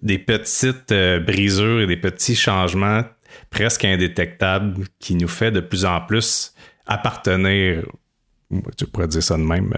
des 0.00 0.18
petites 0.18 0.94
brisures 1.26 1.82
et 1.82 1.86
des 1.86 1.96
petits 1.96 2.36
changements 2.36 3.02
presque 3.50 3.84
indétectables 3.84 4.84
qui 4.98 5.14
nous 5.14 5.28
fait 5.28 5.50
de 5.50 5.60
plus 5.60 5.84
en 5.84 6.00
plus 6.00 6.54
appartenir 6.88 7.84
tu 8.78 8.86
pourrais 8.86 9.08
dire 9.08 9.22
ça 9.22 9.36
de 9.36 9.42
même 9.42 9.74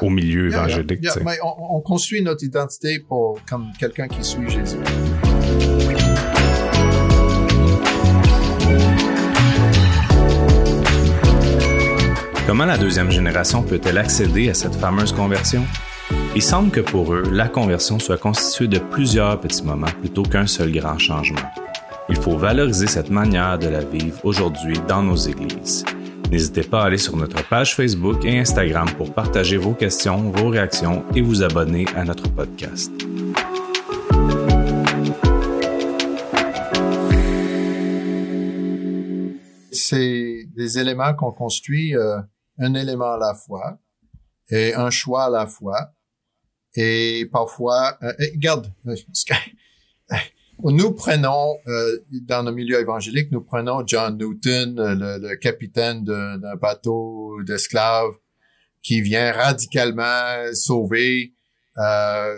au 0.00 0.08
milieu 0.08 0.46
évangélique. 0.46 1.04
Mais 1.24 1.38
on, 1.42 1.76
on, 1.76 1.80
construit 1.80 2.22
notre 2.22 2.44
identité 2.44 3.00
pour 3.00 3.40
comme 3.44 3.72
quelqu'un 3.78 4.06
qui 4.06 4.22
suit 4.22 4.48
Jésus. 4.48 4.78
Comment 12.46 12.66
la 12.66 12.78
deuxième 12.78 13.10
génération 13.10 13.62
peut-elle 13.62 13.98
accéder 13.98 14.50
à 14.50 14.54
cette 14.54 14.76
fameuse 14.76 15.12
conversion? 15.12 15.64
Il 16.36 16.42
semble 16.42 16.70
que 16.70 16.80
pour 16.80 17.12
eux, 17.14 17.24
la 17.32 17.48
conversion 17.48 17.98
soit 17.98 18.18
constituée 18.18 18.68
de 18.68 18.78
plusieurs 18.78 19.40
petits 19.40 19.64
moments 19.64 19.90
plutôt 20.00 20.22
qu'un 20.22 20.46
seul 20.46 20.70
grand 20.70 20.98
changement. 20.98 21.50
Il 22.08 22.16
faut 22.16 22.36
valoriser 22.36 22.86
cette 22.86 23.10
manière 23.10 23.58
de 23.58 23.68
la 23.68 23.82
vivre 23.82 24.20
aujourd'hui 24.24 24.76
dans 24.86 25.02
nos 25.02 25.16
églises. 25.16 25.84
N'hésitez 26.30 26.62
pas 26.62 26.82
à 26.82 26.86
aller 26.86 26.98
sur 26.98 27.16
notre 27.16 27.46
page 27.48 27.76
Facebook 27.76 28.24
et 28.24 28.38
Instagram 28.38 28.88
pour 28.96 29.14
partager 29.14 29.56
vos 29.56 29.74
questions, 29.74 30.30
vos 30.30 30.48
réactions 30.48 31.04
et 31.14 31.20
vous 31.20 31.42
abonner 31.42 31.86
à 31.94 32.04
notre 32.04 32.28
podcast. 32.28 32.90
C'est 39.70 40.46
des 40.56 40.78
éléments 40.78 41.14
qu'on 41.14 41.32
construit 41.32 41.96
euh, 41.96 42.20
un 42.58 42.74
élément 42.74 43.12
à 43.12 43.18
la 43.18 43.34
fois 43.34 43.78
et 44.50 44.74
un 44.74 44.90
choix 44.90 45.24
à 45.24 45.30
la 45.30 45.46
fois. 45.46 45.92
Et 46.76 47.28
parfois, 47.32 47.96
euh, 48.02 48.12
regarde, 48.34 48.72
nous 50.62 50.92
prenons, 50.92 51.56
euh, 51.66 51.98
dans 52.22 52.42
le 52.42 52.52
milieu 52.52 52.80
évangélique, 52.80 53.30
nous 53.32 53.40
prenons 53.40 53.82
John 53.86 54.16
Newton, 54.16 54.74
le, 54.76 55.34
capitaine 55.36 56.04
d'un 56.04 56.56
bateau 56.56 57.42
d'esclaves, 57.42 58.12
qui 58.82 59.00
vient 59.00 59.32
radicalement 59.32 60.52
sauver, 60.52 61.32
euh, 61.78 62.36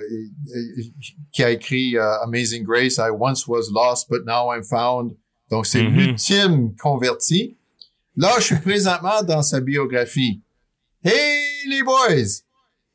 qui 1.33 1.45
a 1.45 1.51
écrit 1.51 1.99
Amazing 1.99 2.63
Grace, 2.65 2.99
I 2.99 3.11
once 3.11 3.47
was 3.47 3.71
lost, 3.71 4.09
but 4.09 4.25
now 4.25 4.53
I'm 4.53 4.65
found. 4.65 5.17
Donc, 5.51 5.67
c'est 5.67 5.83
mm-hmm. 5.83 5.95
l'ultime 5.95 6.77
converti. 6.77 7.57
Là, 8.17 8.33
je 8.39 8.45
suis 8.45 8.61
présentement 8.61 9.23
dans 9.23 9.43
sa 9.43 9.61
biographie. 9.61 10.41
Hey, 11.05 11.69
les 11.69 11.83
boys! 11.83 12.46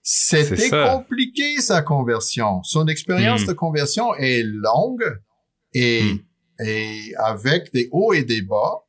C'était 0.03 0.69
compliqué, 0.69 1.61
sa 1.61 1.81
conversion. 1.81 2.63
Son 2.63 2.87
expérience 2.87 3.43
hmm. 3.43 3.47
de 3.47 3.53
conversion 3.53 4.15
est 4.15 4.43
longue 4.43 5.19
et, 5.73 6.03
hmm. 6.03 6.65
et 6.65 7.15
avec 7.17 7.71
des 7.71 7.87
hauts 7.91 8.13
et 8.13 8.23
des 8.23 8.41
bas. 8.41 8.83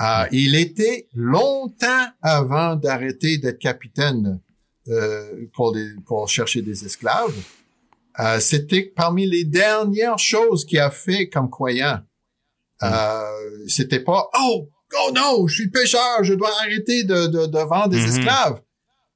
Euh, 0.00 0.24
hmm. 0.24 0.28
il 0.32 0.54
était 0.54 1.08
longtemps 1.14 2.06
avant 2.22 2.76
d'arrêter 2.76 3.38
d'être 3.38 3.58
capitaine 3.58 4.40
euh, 4.88 5.46
pour, 5.54 5.76
pour 6.06 6.28
chercher 6.28 6.62
des 6.62 6.84
esclaves. 6.84 7.34
Euh, 8.20 8.38
C'était 8.38 8.82
parmi 8.82 9.26
les 9.26 9.44
dernières 9.44 10.18
choses 10.18 10.64
qu'il 10.64 10.78
a 10.78 10.90
fait 10.90 11.28
comme 11.28 11.50
croyant. 11.50 12.00
Euh, 12.82 13.66
C'était 13.66 14.00
pas 14.00 14.30
oh 14.38 14.68
oh 14.94 15.10
non, 15.12 15.46
je 15.48 15.54
suis 15.54 15.70
pêcheur, 15.70 16.22
je 16.22 16.34
dois 16.34 16.52
arrêter 16.60 17.04
de, 17.04 17.26
de, 17.26 17.46
de 17.46 17.58
vendre 17.58 17.88
des 17.88 18.04
esclaves. 18.04 18.62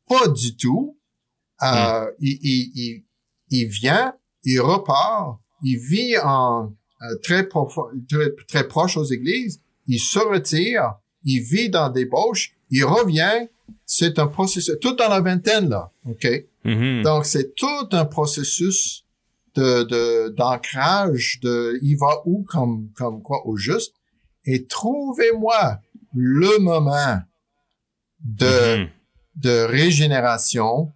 Pas 0.09 0.27
du 0.27 0.57
tout. 0.57 0.99
Euh, 1.63 2.07
mm. 2.07 2.13
il, 2.21 2.39
il, 2.75 3.05
il, 3.51 3.67
vient, 3.67 4.15
il 4.45 4.61
repart, 4.61 5.39
il 5.63 5.79
vit 5.79 6.17
en 6.19 6.73
euh, 7.03 7.17
très, 7.23 7.49
très, 7.49 8.31
très 8.49 8.69
proche 8.69 8.97
aux 8.97 9.05
églises, 9.05 9.61
il 9.87 9.99
se 9.99 10.19
retire, 10.19 10.95
il 11.25 11.41
vit 11.41 11.71
dans 11.71 11.91
des 11.91 12.07
bauches, 12.07 12.55
il 12.71 12.85
revient. 12.85 13.49
C'est 13.87 14.19
un 14.19 14.27
processus, 14.27 14.77
tout 14.81 14.95
dans 14.95 15.09
la 15.09 15.21
vingtaine 15.21 15.69
là, 15.69 15.93
ok? 16.09 16.27
Mm-hmm. 16.65 17.03
Donc 17.03 17.25
c'est 17.25 17.55
tout 17.55 17.89
un 17.93 18.05
processus 18.05 19.05
de 19.55 20.29
d'ancrage, 20.37 21.41
de, 21.43 21.79
il 21.83 21.97
va 21.97 22.23
où 22.25 22.45
comme 22.45 22.91
comme 22.97 23.23
quoi 23.23 23.47
au 23.47 23.57
juste 23.57 23.95
et 24.45 24.67
trouvez-moi 24.67 25.79
le 26.15 26.59
moment 26.59 27.21
de, 28.21 28.47
mm-hmm. 28.47 28.89
de 29.37 29.65
régénération 29.65 30.93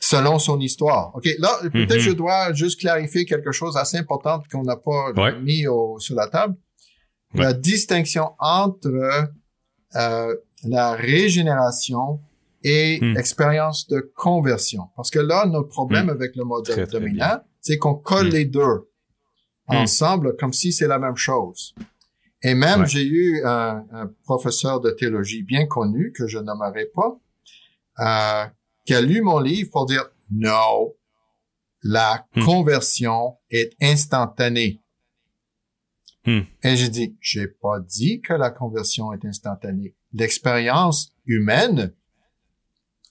selon 0.00 0.38
son 0.38 0.60
histoire. 0.60 1.14
OK, 1.14 1.28
là, 1.38 1.58
peut-être 1.62 1.94
mm-hmm. 1.94 1.98
je 1.98 2.10
dois 2.12 2.52
juste 2.52 2.80
clarifier 2.80 3.24
quelque 3.24 3.52
chose 3.52 3.76
assez 3.76 3.96
important 3.96 4.42
qu'on 4.50 4.62
n'a 4.62 4.76
pas 4.76 5.12
mis 5.40 5.64
sur 5.98 6.14
la 6.14 6.28
table. 6.28 6.56
La 7.34 7.52
distinction 7.52 8.30
entre 8.38 9.30
euh, 9.96 10.36
la 10.64 10.92
régénération 10.92 12.20
et 12.64 12.98
mm. 13.00 13.14
l'expérience 13.14 13.86
de 13.88 14.00
conversion. 14.14 14.88
Parce 14.96 15.10
que 15.10 15.18
là, 15.18 15.46
notre 15.46 15.68
problème 15.68 16.06
mm. 16.06 16.10
avec 16.10 16.36
le 16.36 16.44
modèle 16.44 16.86
dominant, 16.88 17.40
c'est 17.60 17.78
qu'on 17.78 17.94
colle 17.94 18.28
mm. 18.28 18.32
les 18.32 18.44
deux 18.44 18.90
ensemble 19.66 20.36
comme 20.36 20.52
si 20.52 20.72
c'est 20.72 20.88
la 20.88 20.98
même 20.98 21.16
chose. 21.16 21.74
Et 22.42 22.54
même, 22.54 22.86
j'ai 22.86 23.04
eu 23.04 23.42
un, 23.44 23.84
professeur 24.24 24.80
de 24.80 24.90
théologie 24.90 25.42
bien 25.42 25.66
connu, 25.66 26.12
que 26.12 26.26
je 26.26 26.38
nommerai 26.38 26.86
pas, 26.94 27.18
euh, 28.00 28.48
qui 28.88 28.94
a 28.94 29.02
lu 29.02 29.20
mon 29.20 29.38
livre 29.38 29.70
pour 29.70 29.84
dire, 29.84 30.08
non, 30.30 30.94
la 31.82 32.26
hmm. 32.34 32.42
conversion 32.42 33.36
est 33.50 33.76
instantanée. 33.82 34.80
Hmm. 36.24 36.40
Et 36.62 36.74
j'ai 36.74 36.88
dit, 36.88 37.14
j'ai 37.20 37.48
pas 37.48 37.80
dit 37.80 38.22
que 38.22 38.32
la 38.32 38.50
conversion 38.50 39.12
est 39.12 39.26
instantanée. 39.26 39.94
L'expérience 40.14 41.12
humaine 41.26 41.92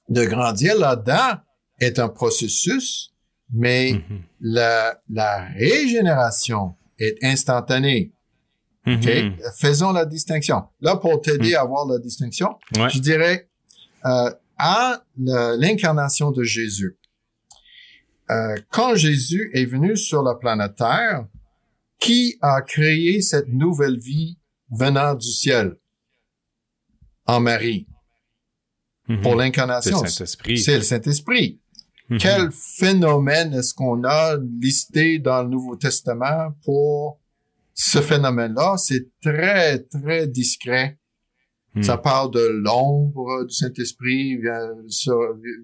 de 0.09 0.25
grandir 0.25 0.79
là-dedans 0.79 1.41
est 1.79 1.99
un 1.99 2.09
processus, 2.09 3.13
mais 3.53 3.93
hmm. 3.93 4.23
la, 4.41 4.99
la 5.09 5.45
régénération 5.49 6.73
est 6.97 7.23
instantanée. 7.23 8.15
Mm-hmm. 8.87 9.59
Faisons 9.59 9.91
la 9.91 10.05
distinction. 10.05 10.63
Là, 10.79 10.95
pour 10.95 11.19
t'aider 11.19 11.51
mm. 11.51 11.57
à 11.57 11.65
voir 11.65 11.85
la 11.85 11.99
distinction, 11.99 12.55
je 12.73 12.99
dirais 12.99 13.49
euh, 14.05 14.31
à 14.57 15.03
l'incarnation 15.17 16.31
de 16.31 16.43
Jésus. 16.43 16.97
Euh, 18.29 18.55
quand 18.69 18.95
Jésus 18.95 19.51
est 19.53 19.65
venu 19.65 19.95
sur 19.95 20.21
la 20.21 20.35
planète 20.35 20.75
Terre, 20.75 21.27
qui 21.99 22.37
a 22.41 22.61
créé 22.61 23.21
cette 23.21 23.47
nouvelle 23.47 23.99
vie 23.99 24.37
venant 24.71 25.15
du 25.15 25.27
ciel? 25.27 25.77
En 27.25 27.39
Marie 27.39 27.87
mm-hmm. 29.09 29.21
pour 29.21 29.35
l'incarnation? 29.35 30.05
C'est 30.05 30.77
le 30.77 30.81
Saint-Esprit. 30.81 31.59
Mm-hmm. 32.09 32.17
Quel 32.19 32.51
phénomène 32.51 33.53
est-ce 33.53 33.73
qu'on 33.73 34.03
a 34.03 34.37
listé 34.61 35.19
dans 35.19 35.43
le 35.43 35.49
Nouveau 35.49 35.75
Testament 35.75 36.51
pour 36.63 37.19
ce 37.77 38.01
phénomène-là, 38.01 38.75
c'est 38.77 39.07
très, 39.21 39.79
très 39.83 40.27
discret. 40.27 40.97
Hmm. 41.77 41.83
Ça 41.83 41.97
parle 41.97 42.31
de 42.31 42.47
l'ombre 42.47 43.45
du 43.45 43.53
Saint-Esprit 43.53 44.39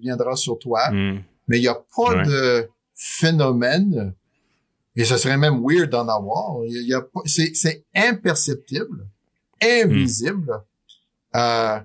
viendra 0.02 0.36
sur 0.36 0.58
toi, 0.58 0.90
hmm. 0.90 1.20
mais 1.48 1.58
il 1.58 1.62
n'y 1.62 1.68
a 1.68 1.78
pas 1.96 2.24
de 2.24 2.68
phénomène, 2.94 4.14
et 4.96 5.04
ce 5.04 5.16
serait 5.16 5.36
même 5.36 5.60
weird 5.64 5.90
d'en 5.90 6.08
avoir. 6.08 6.64
Il 6.66 6.86
y 6.86 6.94
a, 6.94 7.04
c'est, 7.24 7.84
imperceptible, 7.94 9.06
invisible, 9.62 10.52
hmm. 11.32 11.36
euh, 11.36 11.78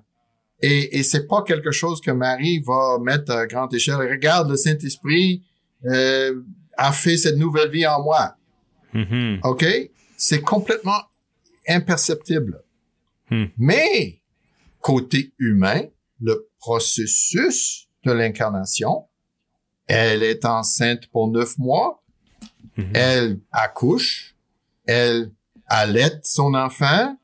et, 0.61 0.99
et 0.99 1.03
c'est 1.03 1.27
pas 1.27 1.43
quelque 1.43 1.71
chose 1.71 2.01
que 2.01 2.11
Marie 2.11 2.61
va 2.65 2.97
mettre 3.01 3.31
à 3.31 3.47
grande 3.47 3.73
échelle. 3.73 3.95
Regarde, 3.95 4.49
le 4.49 4.57
Saint-Esprit 4.57 5.41
euh, 5.85 6.41
a 6.77 6.91
fait 6.91 7.17
cette 7.17 7.37
nouvelle 7.37 7.71
vie 7.71 7.87
en 7.87 8.03
moi. 8.03 8.35
OK? 9.43 9.65
c'est 10.19 10.41
complètement 10.41 11.01
imperceptible. 11.67 12.61
Hmm. 13.31 13.45
Mais, 13.57 14.18
côté 14.81 15.33
humain, 15.39 15.83
le 16.21 16.49
processus 16.59 17.87
de 18.05 18.11
l'incarnation. 18.11 19.07
Elle 19.87 20.23
est 20.23 20.45
enceinte 20.45 21.07
pour 21.07 21.29
neuf 21.29 21.57
mois. 21.57 22.03
Mhm. 22.77 22.91
Elle 22.95 23.39
accouche. 23.51 24.35
Elle 24.85 25.31
allaite 25.67 26.25
son 26.25 26.53
enfant. 26.53 27.17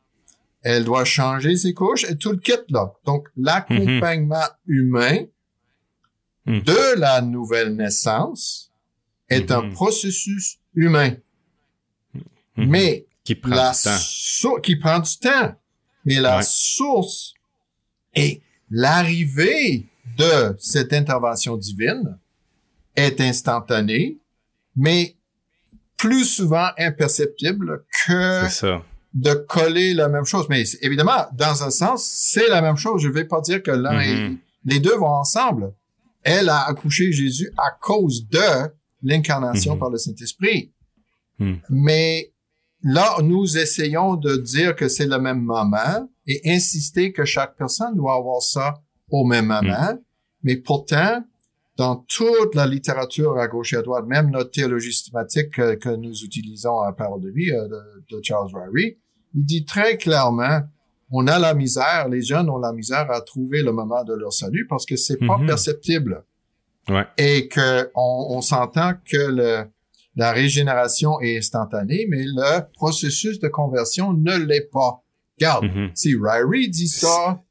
Elle 0.61 0.83
doit 0.83 1.05
changer 1.05 1.55
ses 1.57 1.73
couches 1.73 2.05
et 2.05 2.17
tout 2.17 2.31
le 2.31 2.37
kit 2.37 2.53
là. 2.69 2.91
Donc, 3.05 3.27
l'accompagnement 3.37 4.47
humain 4.67 5.25
Mhm. 6.47 6.61
de 6.61 6.99
la 6.99 7.21
nouvelle 7.21 7.75
naissance 7.75 8.71
est 9.29 9.51
un 9.51 9.63
Mhm. 9.63 9.73
processus 9.73 10.59
humain. 10.75 11.15
Mhm. 12.57 12.67
Mais 12.69 13.07
qui 13.23 13.35
prend 13.35 13.55
la 13.55 13.71
du 13.71 13.83
temps. 13.83 14.59
qui 14.61 14.75
prend 14.75 14.99
du 14.99 15.17
temps. 15.17 15.55
Mais 16.05 16.19
la 16.19 16.37
Ouais. 16.37 16.43
source 16.43 17.33
et 18.15 18.41
l'arrivée 18.71 19.85
de 20.17 20.55
cette 20.59 20.93
intervention 20.93 21.57
divine 21.57 22.17
est 22.95 23.19
instantanée, 23.21 24.17
mais 24.75 25.15
plus 25.97 26.25
souvent 26.25 26.67
imperceptible 26.77 27.83
que 28.05 28.47
ça. 28.49 28.81
de 29.13 29.33
coller 29.33 29.93
la 29.93 30.09
même 30.09 30.25
chose. 30.25 30.45
Mais 30.49 30.63
évidemment, 30.81 31.25
dans 31.33 31.63
un 31.63 31.69
sens, 31.69 32.03
c'est 32.05 32.49
la 32.49 32.61
même 32.61 32.75
chose. 32.75 33.01
Je 33.01 33.07
vais 33.09 33.23
pas 33.25 33.39
dire 33.41 33.63
que 33.63 33.71
l'un 33.71 33.99
et 34.01 34.13
Mhm. 34.29 34.37
les 34.65 34.79
deux 34.79 34.95
vont 34.97 35.07
ensemble. 35.07 35.71
Elle 36.21 36.49
a 36.49 36.63
accouché 36.65 37.11
Jésus 37.13 37.49
à 37.57 37.71
cause 37.79 38.27
de 38.27 38.69
l'incarnation 39.03 39.73
Mhm. 39.75 39.79
par 39.79 39.89
le 39.89 39.97
Saint-Esprit. 39.97 40.73
Mhm. 41.39 41.59
Mais 41.69 42.33
là, 42.85 43.17
nous 43.21 43.57
essayons 43.57 44.15
de 44.15 44.37
dire 44.37 44.75
que 44.75 44.87
c'est 44.87 45.07
le 45.07 45.19
même 45.19 45.41
moment 45.41 46.07
et 46.27 46.39
insister 46.45 47.11
que 47.11 47.25
chaque 47.25 47.57
personne 47.57 47.95
doit 47.95 48.15
avoir 48.15 48.41
ça 48.41 48.75
au 49.09 49.25
même 49.25 49.47
moment. 49.47 49.99
Mais 50.43 50.55
pourtant, 50.57 51.23
dans 51.77 51.97
toute 52.07 52.55
la 52.55 52.65
littérature 52.65 53.37
à 53.37 53.47
gauche 53.47 53.73
et 53.73 53.77
à 53.77 53.81
droite, 53.81 54.05
même 54.07 54.29
notre 54.31 54.51
théologie 54.51 54.93
systématique 54.93 55.51
que, 55.51 55.75
que 55.75 55.89
nous 55.89 56.23
utilisons 56.23 56.79
à 56.79 56.93
Parole 56.93 57.21
de 57.21 57.29
vie 57.31 57.51
euh, 57.51 57.67
de, 57.67 58.15
de 58.17 58.21
Charles 58.23 58.49
Ryrie, 58.53 58.97
il 59.33 59.43
dit 59.43 59.65
très 59.65 59.97
clairement, 59.97 60.61
on 61.11 61.27
a 61.27 61.37
la 61.37 61.53
misère, 61.53 62.07
les 62.09 62.21
jeunes 62.21 62.49
ont 62.49 62.57
la 62.59 62.71
misère 62.71 63.11
à 63.11 63.19
trouver 63.21 63.61
le 63.61 63.71
moment 63.73 64.03
de 64.05 64.13
leur 64.13 64.31
salut 64.31 64.65
parce 64.69 64.85
que 64.85 64.95
c'est 64.95 65.17
pas 65.17 65.37
Mhm. 65.37 65.47
perceptible 65.47 66.23
Ouais. 66.87 67.05
et 67.17 67.47
que 67.47 67.89
on, 67.95 68.27
on 68.37 68.41
s'entend 68.41 68.93
que 69.09 69.17
le, 69.17 69.65
la 70.15 70.31
régénération 70.31 71.19
est 71.21 71.37
instantanée, 71.37 72.05
mais 72.09 72.23
le 72.23 72.61
processus 72.73 73.39
de 73.39 73.47
conversion 73.47 74.13
ne 74.13 74.35
l'est 74.37 74.69
pas. 74.71 75.03
Regarde, 75.37 75.65
Mhm. 75.65 75.91
si 75.93 76.15
Ryrie 76.15 76.69
dit 76.69 76.87
ça, 76.87 77.41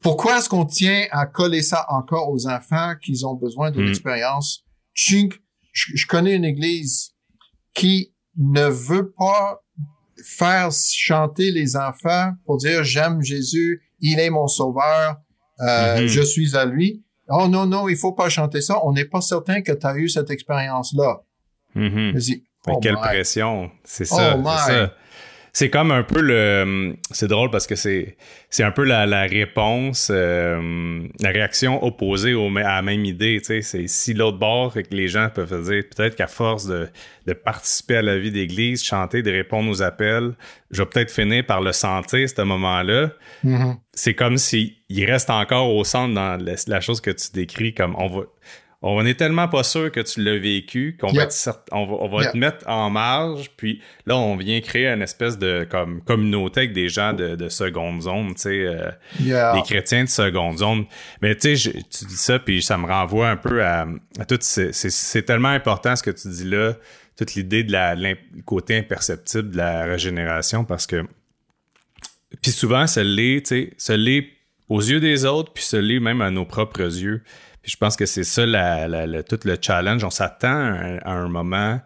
pourquoi 0.00 0.38
est-ce 0.38 0.48
qu'on 0.48 0.64
tient 0.64 1.04
à 1.10 1.26
coller 1.26 1.60
ça 1.62 1.84
encore 1.90 2.30
aux 2.30 2.46
enfants 2.46 2.94
qui 3.02 3.22
ont 3.24 3.34
besoin 3.34 3.70
d'une 3.70 3.86
Mm. 3.86 3.90
expérience? 3.90 4.64
Chink, 4.94 5.34
Je, 5.72 5.92
je 5.94 6.06
connais 6.08 6.34
une 6.34 6.44
église 6.44 7.12
qui 7.74 8.12
ne 8.36 8.66
veut 8.66 9.12
pas 9.16 9.62
faire 10.24 10.70
chanter 10.72 11.52
les 11.52 11.76
enfants 11.76 12.32
pour 12.44 12.56
dire 12.56 12.82
j'aime 12.82 13.22
Jésus, 13.22 13.80
il 14.00 14.18
est 14.18 14.30
mon 14.30 14.48
sauveur, 14.48 15.20
euh, 15.60 16.00
Mhm. 16.00 16.06
je 16.08 16.22
suis 16.22 16.56
à 16.56 16.64
lui. 16.64 17.04
Oh 17.28 17.46
non, 17.46 17.66
non, 17.66 17.88
il 17.88 17.96
faut 17.96 18.10
pas 18.12 18.28
chanter 18.28 18.60
ça. 18.62 18.84
On 18.84 18.92
n'est 18.92 19.04
pas 19.04 19.20
certain 19.20 19.62
que 19.62 19.70
tu 19.70 19.86
as 19.86 19.94
eu 19.96 20.08
cette 20.08 20.30
expérience-là. 20.30 21.20
Mhm. 21.74 22.12
Mais 22.66 22.74
oh 22.74 22.80
quelle 22.80 22.94
my. 22.94 23.00
pression. 23.00 23.70
C'est 23.84 24.04
ça. 24.04 24.36
Oh 24.36 24.42
c'est 24.66 24.72
ça. 24.72 24.94
C'est 25.52 25.68
comme 25.68 25.90
un 25.90 26.04
peu 26.04 26.20
le. 26.20 26.94
C'est 27.10 27.26
drôle 27.26 27.50
parce 27.50 27.66
que 27.66 27.74
c'est 27.74 28.16
c'est 28.50 28.62
un 28.62 28.70
peu 28.70 28.84
la, 28.84 29.04
la 29.04 29.22
réponse, 29.22 30.08
euh, 30.14 31.02
la 31.20 31.30
réaction 31.30 31.82
opposée 31.84 32.34
au, 32.34 32.46
à 32.58 32.62
la 32.76 32.82
même 32.82 33.04
idée. 33.04 33.38
Tu 33.40 33.46
sais, 33.46 33.62
c'est 33.62 33.88
si 33.88 34.14
l'autre 34.14 34.38
bord, 34.38 34.72
que 34.72 34.80
les 34.92 35.08
gens 35.08 35.28
peuvent 35.28 35.68
dire 35.68 35.82
peut-être 35.90 36.14
qu'à 36.14 36.28
force 36.28 36.66
de, 36.66 36.88
de 37.26 37.32
participer 37.32 37.96
à 37.96 38.02
la 38.02 38.16
vie 38.16 38.30
d'église, 38.30 38.84
chanter, 38.84 39.22
de 39.22 39.30
répondre 39.32 39.68
aux 39.70 39.82
appels, 39.82 40.34
je 40.70 40.82
vais 40.82 40.86
peut-être 40.88 41.10
finir 41.10 41.44
par 41.44 41.60
le 41.60 41.72
sentir 41.72 42.28
ce 42.28 42.42
moment-là. 42.42 43.10
Mhm. 43.42 43.76
C'est 43.92 44.14
comme 44.14 44.38
si 44.38 44.76
il 44.88 45.04
reste 45.04 45.30
encore 45.30 45.74
au 45.74 45.82
centre 45.82 46.14
dans 46.14 46.36
la, 46.36 46.54
la 46.64 46.80
chose 46.80 47.00
que 47.00 47.10
tu 47.10 47.26
décris 47.34 47.74
comme 47.74 47.96
on 47.98 48.06
va. 48.06 48.22
On 48.82 49.04
est 49.04 49.12
tellement 49.14 49.46
pas 49.46 49.62
sûr 49.62 49.92
que 49.92 50.00
tu 50.00 50.22
l'as 50.24 50.38
vécu 50.38 50.96
qu'on 50.98 51.08
va, 51.08 51.24
Yeah. 51.24 51.28
on 51.72 51.84
va, 51.84 51.92
on 52.00 52.08
va 52.08 52.22
Yeah. 52.22 52.32
te 52.32 52.36
mettre 52.38 52.66
en 52.68 52.88
marge, 52.88 53.50
puis 53.56 53.82
là, 54.06 54.16
on 54.16 54.36
vient 54.36 54.58
créer 54.62 54.86
une 54.88 55.02
espèce 55.02 55.36
de 55.36 55.66
comme 55.70 56.00
communauté 56.02 56.60
avec 56.60 56.72
des 56.72 56.88
gens 56.88 57.12
de, 57.12 57.36
de 57.36 57.48
seconde 57.50 58.00
zone, 58.00 58.28
tu 58.34 58.40
sais, 58.40 58.60
euh, 58.66 58.90
Yeah. 59.20 59.52
des 59.52 59.60
chrétiens 59.62 60.04
de 60.04 60.08
seconde 60.08 60.56
zone. 60.58 60.86
Mais 61.20 61.34
tu 61.36 61.56
sais, 61.58 61.72
tu 61.72 62.04
dis 62.06 62.16
ça, 62.16 62.38
puis 62.38 62.62
ça 62.62 62.78
me 62.78 62.86
renvoie 62.86 63.28
un 63.28 63.36
peu 63.36 63.62
à, 63.62 63.86
à 64.18 64.24
tout. 64.24 64.38
C'est 64.40 65.22
tellement 65.26 65.48
important 65.50 65.94
ce 65.94 66.02
que 66.02 66.10
tu 66.10 66.28
dis 66.28 66.44
là, 66.48 66.72
toute 67.18 67.34
l'idée 67.34 67.64
de 67.64 67.72
la, 67.72 67.94
le 67.94 68.16
côté 68.46 68.78
imperceptible 68.78 69.50
de 69.50 69.56
la 69.58 69.84
régénération, 69.84 70.64
parce 70.64 70.86
que. 70.86 71.04
Puis 72.42 72.52
souvent, 72.52 72.86
ça 72.86 73.02
l'est, 73.02 73.42
tu 73.42 73.48
sais, 73.48 73.72
ça 73.76 73.96
l'est 73.96 74.26
aux 74.68 74.80
yeux 74.80 75.00
des 75.00 75.24
autres, 75.26 75.52
puis 75.52 75.64
ça 75.64 75.80
l'est 75.80 76.00
même 76.00 76.20
à 76.22 76.30
nos 76.30 76.44
propres 76.46 76.80
yeux. 76.80 77.22
Puis 77.62 77.72
je 77.72 77.76
pense 77.76 77.96
que 77.96 78.06
c'est 78.06 78.24
ça 78.24 78.46
la, 78.46 78.88
la- 78.88 79.06
la- 79.06 79.22
tout 79.22 79.38
le 79.44 79.56
challenge. 79.60 80.02
On 80.04 80.10
s'attend 80.10 80.48
à, 80.48 80.52
un- 80.54 80.98
à 80.98 81.10
un 81.12 81.28
moment 81.28 81.80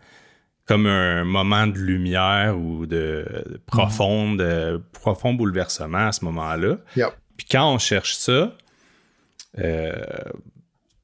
comme 0.66 0.86
un 0.86 1.24
moment 1.24 1.66
de 1.66 1.76
lumière 1.78 2.56
ou 2.58 2.86
de, 2.86 3.26
de 3.50 3.60
profonde, 3.66 4.40
euh, 4.40 4.78
profond 4.92 5.34
bouleversement 5.34 6.06
à 6.08 6.12
ce 6.12 6.24
moment-là. 6.24 6.76
Yep. 6.96 7.08
Puis 7.36 7.46
quand 7.50 7.70
on 7.70 7.76
cherche 7.78 8.14
ça, 8.14 8.56
euh, 9.58 9.92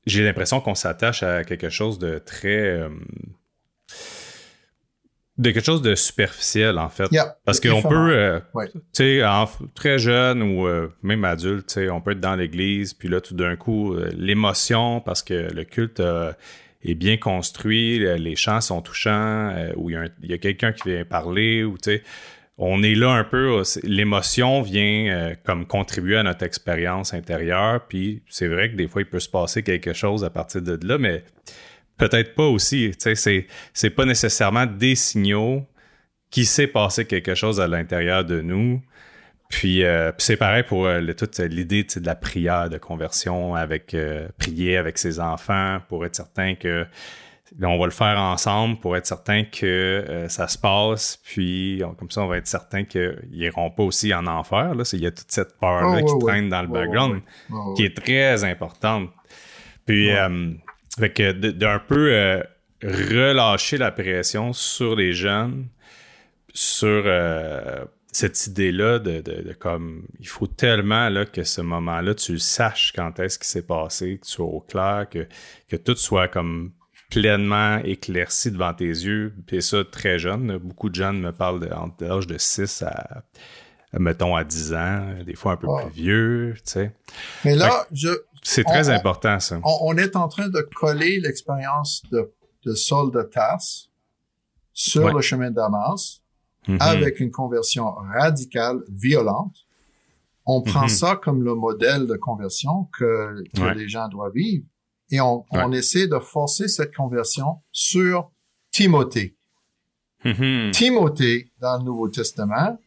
j'ai 0.07 0.25
l'impression 0.25 0.61
qu'on 0.61 0.75
s'attache 0.75 1.23
à 1.23 1.45
quelque 1.45 1.69
chose 1.69 1.99
de 1.99 2.19
très... 2.19 2.57
euh, 2.71 2.89
de 5.41 5.51
quelque 5.51 5.65
chose 5.65 5.83
de 5.83 5.95
superficiel, 5.95 6.79
en 6.79 6.89
fait. 6.89 7.09
Parce 7.45 7.61
qu'on 7.61 7.83
peut, 7.83 8.11
euh, 8.13 8.41
Ouais. 8.55 8.69
tu 8.73 8.81
sais, 8.93 9.23
très 9.75 9.99
jeune 9.99 10.43
ou 10.43 10.67
euh, 10.67 10.89
même 11.03 11.25
adulte, 11.25 11.67
tu 11.69 11.75
sais, 11.75 11.91
on 11.91 12.01
peut 12.01 12.13
être 12.13 12.21
dans 12.21 12.37
l'église, 12.37 12.93
puis 12.95 13.09
là, 13.09 13.21
tout 13.21 13.35
d'un 13.35 13.57
coup, 13.57 13.95
euh, 13.95 14.11
l'émotion, 14.17 15.01
parce 15.01 15.23
que 15.23 15.53
le 15.53 15.65
culte 15.65 16.03
est 16.83 16.95
bien 16.95 17.17
construit, 17.17 17.99
le- 17.99 18.15
les 18.17 18.37
chants 18.37 18.61
sont 18.61 18.83
touchants, 18.83 19.55
ou 19.77 19.91
il 19.91 19.95
y 20.23 20.33
a, 20.33 20.35
a 20.35 20.39
quelqu'un 20.39 20.73
qui 20.73 20.91
vient 20.91 21.05
parler, 21.05 21.65
ou 21.65 21.77
tu 21.79 21.91
sais, 21.91 22.03
on 22.63 22.83
est 22.83 22.95
là 22.95 23.11
un 23.13 23.25
peu, 23.25 23.63
l'émotion 23.85 24.61
vient 24.61 25.35
comme 25.45 25.67
contribuer 25.67 26.19
à 26.19 26.23
notre 26.23 26.45
expérience 26.45 27.15
intérieure, 27.15 27.81
puis 27.89 28.23
c'est 28.29 28.49
vrai 28.49 28.71
que 28.71 28.77
des 28.77 28.87
fois, 28.87 29.01
il 29.01 29.07
peut 29.07 29.21
se 29.21 29.31
passer 29.31 29.63
quelque 29.63 29.95
chose 29.95 30.25
à 30.25 30.31
partir 30.31 30.61
de 30.61 30.79
là, 30.87 30.99
mais 30.99 31.25
peut-être 32.01 32.35
pas 32.35 32.47
aussi, 32.49 32.93
c'est, 32.99 33.47
c'est 33.73 33.91
pas 33.91 34.05
nécessairement 34.05 34.67
des 34.67 34.95
signaux 34.97 35.65
qu'il 36.31 36.47
s'est 36.47 36.67
passé 36.67 37.05
quelque 37.07 37.35
chose 37.35 37.61
à 37.61 37.69
l'intérieur 37.69 38.25
de 38.25 38.41
nous. 38.41 38.83
Puis, 39.49 39.83
euh, 39.85 40.13
puis 40.13 40.25
c'est 40.27 40.37
pareil 40.37 40.63
pour 40.63 40.87
euh, 40.87 41.01
le- 41.01 41.15
toute 41.15 41.39
l'idée 41.39 41.83
de 41.85 42.07
la 42.07 42.15
prière 42.15 42.71
de 42.71 42.79
conversion 42.79 43.55
avec 43.57 43.95
euh, 43.95 44.29
prier 44.39 44.77
avec 44.77 44.97
ses 44.97 45.19
enfants 45.19 45.79
pour 45.89 46.07
être 46.07 46.15
certain 46.15 46.55
que 46.55 46.87
on 47.61 47.77
va 47.81 47.85
le 47.87 47.91
faire 47.91 48.17
ensemble 48.17 48.79
pour 48.79 48.97
être 48.97 49.07
certain 49.07 49.43
que 49.43 50.27
ça 50.29 50.47
se 50.47 50.57
passe. 50.57 51.19
Puis 51.25 51.83
on- 51.85 51.95
comme 51.95 52.09
ça, 52.13 52.21
on 52.23 52.29
va 52.29 52.37
être 52.37 52.47
certain 52.47 52.85
qu'ils 52.85 53.19
n'iront 53.33 53.73
pas 53.73 53.83
aussi 53.83 54.15
en 54.15 54.29
enfer. 54.29 54.73
Là. 54.77 54.85
Il 54.93 55.01
y 55.01 55.07
a 55.07 55.11
toute 55.11 55.33
cette 55.33 55.59
peur-là 55.59 55.99
Oh, 56.01 56.07
qui 56.07 56.13
ouais, 56.25 56.33
traîne 56.33 56.49
dans 56.49 56.63
le 56.63 56.69
ouais, 56.69 56.83
background 56.83 57.21
ouais. 57.51 57.75
qui 57.75 57.85
est 57.87 57.97
très 57.97 58.45
importante. 58.45 59.11
Puis, 59.85 60.13
fait 60.99 61.11
que 61.11 61.33
de- 61.33 61.51
d'un 61.51 61.79
peu 61.79 62.13
euh, 62.13 62.43
relâcher 62.83 63.77
la 63.79 63.91
pression 63.91 64.53
sur 64.53 64.97
les 64.97 65.13
jeunes, 65.13 65.69
sur 66.53 67.03
euh, 67.07 67.85
cette 68.13 68.47
idée-là 68.47 68.99
de, 68.99 69.21
de- 69.21 69.43
de 69.43 69.53
comme 69.53 70.07
il 70.19 70.27
faut 70.27 70.47
tellement 70.49 71.09
là, 71.09 71.25
que 71.27 71.45
ce 71.45 71.61
moment-là, 71.61 72.15
tu 72.15 72.33
le 72.33 72.39
saches 72.39 72.93
quand 72.95 73.19
est-ce 73.21 73.39
qui 73.39 73.49
s'est 73.49 73.63
passé, 73.67 74.19
que 74.19 74.27
tu 74.27 74.33
sois 74.33 74.47
au 74.47 74.61
clair, 74.61 75.07
que, 75.11 75.27
que 75.69 75.77
tout 75.77 75.97
soit 75.97 76.29
comme 76.29 76.73
pleinement 77.11 77.79
éclairci 77.79 78.51
devant 78.53 78.73
tes 78.75 78.85
yeux. 78.87 79.35
Puis 79.47 79.63
ça, 79.63 79.85
très 79.85 80.19
jeune. 80.19 80.57
Beaucoup 80.59 80.89
de 80.91 80.95
jeunes 80.95 81.21
me 81.21 81.33
parlent 81.33 81.61
de, 81.61 81.69
entre 81.73 82.05
l'âge 82.05 82.27
de 82.29 82.39
6 82.39 82.83
à, 82.83 83.23
mettons, 83.99 84.37
à 84.37 84.45
10 84.45 84.75
ans, 84.75 85.07
des 85.27 85.35
fois 85.35 85.53
un 85.53 85.57
peu 85.57 85.67
Wow. 85.67 85.87
plus 85.87 85.91
vieux, 85.95 86.55
tu 86.59 86.63
sais. 86.67 86.93
Mais 87.45 87.57
là, 87.57 87.87
je, 87.93 88.09
C'est 88.43 88.65
très 88.65 88.89
On- 88.89 88.93
important, 88.93 89.39
ça. 89.41 89.61
on, 89.65 89.79
on 89.83 89.97
est 89.97 90.17
en 90.17 90.29
train 90.29 90.49
de 90.49 90.61
coller 90.75 91.21
l'expérience 91.21 92.03
de, 92.11 92.33
de 92.65 92.75
Saul 92.75 93.13
de 93.13 93.23
Tarse 93.23 93.91
sur 94.73 95.05
Ouais. 95.05 95.13
le 95.13 95.21
chemin 95.21 95.51
de 95.51 95.57
Damas 95.57 96.21
Mhm. 96.69 96.77
avec 96.81 97.21
une 97.21 97.31
conversion 97.31 97.91
radicale, 98.15 98.81
violente. 98.89 99.57
On 100.47 100.63
prend 100.63 100.83
Mhm. 100.83 100.89
ça 100.89 101.17
comme 101.17 101.43
le 101.43 101.55
modèle 101.55 102.07
de 102.07 102.17
conversion 102.17 102.85
que, 102.99 103.43
que 103.55 103.61
Ouais. 103.61 103.75
les 103.75 103.89
gens 103.89 104.09
doivent 104.09 104.33
vivre 104.35 104.65
et 105.11 105.21
on, 105.21 105.41
Ouais. 105.53 105.63
on 105.65 105.73
essaie 105.73 106.07
de 106.07 106.19
forcer 106.19 106.69
cette 106.69 106.95
conversion 106.95 107.61
sur 107.73 108.31
Timothée. 108.71 109.37
Mhm. 110.25 110.71
Timothée, 110.73 111.51
dans 111.61 111.79
le 111.79 111.85
Nouveau 111.85 112.09
Testament, 112.09 112.79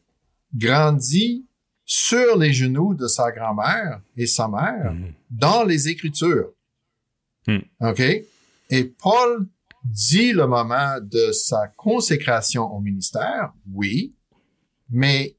grandit 0.56 1.46
sur 1.86 2.38
les 2.38 2.54
genoux 2.54 2.94
de 2.94 3.08
sa 3.08 3.32
grand-mère 3.32 4.02
et 4.16 4.26
sa 4.26 4.48
mère 4.48 4.94
Mhm. 4.94 5.14
dans 5.32 5.64
les 5.64 5.90
Écritures. 5.90 6.52
Hmm. 7.48 7.60
OK? 7.82 8.02
Et 8.70 8.84
Paul 8.86 9.48
dit 9.84 10.32
le 10.32 10.48
moment 10.48 10.96
de 11.02 11.32
sa 11.34 11.68
consécration 11.76 12.64
au 12.74 12.80
ministère, 12.80 13.52
oui, 13.74 14.16
mais 14.90 15.36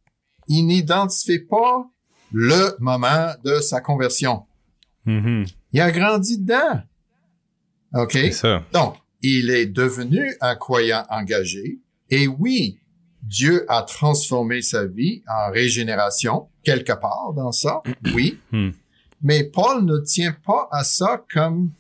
il 0.49 0.65
n'identifie 0.67 1.39
pas 1.39 1.89
le 2.33 2.77
moment 2.79 3.33
de 3.43 3.61
sa 3.61 3.81
conversion. 3.81 4.45
Mhm. 5.07 5.47
Il 5.73 5.81
a 5.81 5.91
grandi 5.91 6.39
dedans. 6.39 6.83
OK? 7.95 8.19
Ça. 8.33 8.65
Donc, 8.73 8.97
il 9.23 9.49
est 9.51 9.67
devenu 9.67 10.35
un 10.43 10.57
croyant 10.57 11.07
engagé. 11.09 11.79
Et 12.11 12.27
oui, 12.29 12.79
Dieu 13.27 13.65
a 13.69 13.83
transformé 13.83 14.61
sa 14.63 14.87
vie 14.87 15.23
en 15.29 15.51
régénération, 15.51 16.49
quelque 16.63 16.93
part 16.93 17.33
dans 17.35 17.53
ça, 17.53 17.83
oui. 18.15 18.39
Hmm. 18.53 18.71
Mais 19.23 19.45
Paul 19.45 19.85
ne 19.85 19.99
tient 20.05 20.37
pas 20.45 20.69
à 20.71 20.85
ça 20.85 21.25
comme 21.33 21.71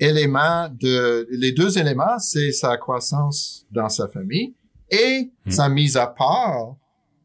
élément 0.00 0.68
de... 0.70 1.26
Les 1.30 1.52
deux 1.52 1.78
éléments, 1.78 2.18
c'est 2.18 2.52
sa 2.52 2.76
croissance 2.78 3.66
dans 3.70 3.88
sa 3.88 4.08
famille 4.08 4.54
et 4.90 5.30
Hmm. 5.44 5.50
sa 5.50 5.68
mise 5.68 5.96
à 5.96 6.06
part 6.06 6.76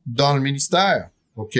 dans 0.05 0.35
le 0.35 0.41
ministère. 0.41 1.09
OK? 1.35 1.57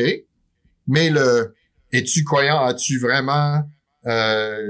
Mais 0.87 1.09
le... 1.09 1.53
Es-tu 1.93 2.23
croyant? 2.23 2.59
As-tu 2.65 2.99
vraiment 2.99 3.63
euh, 4.07 4.69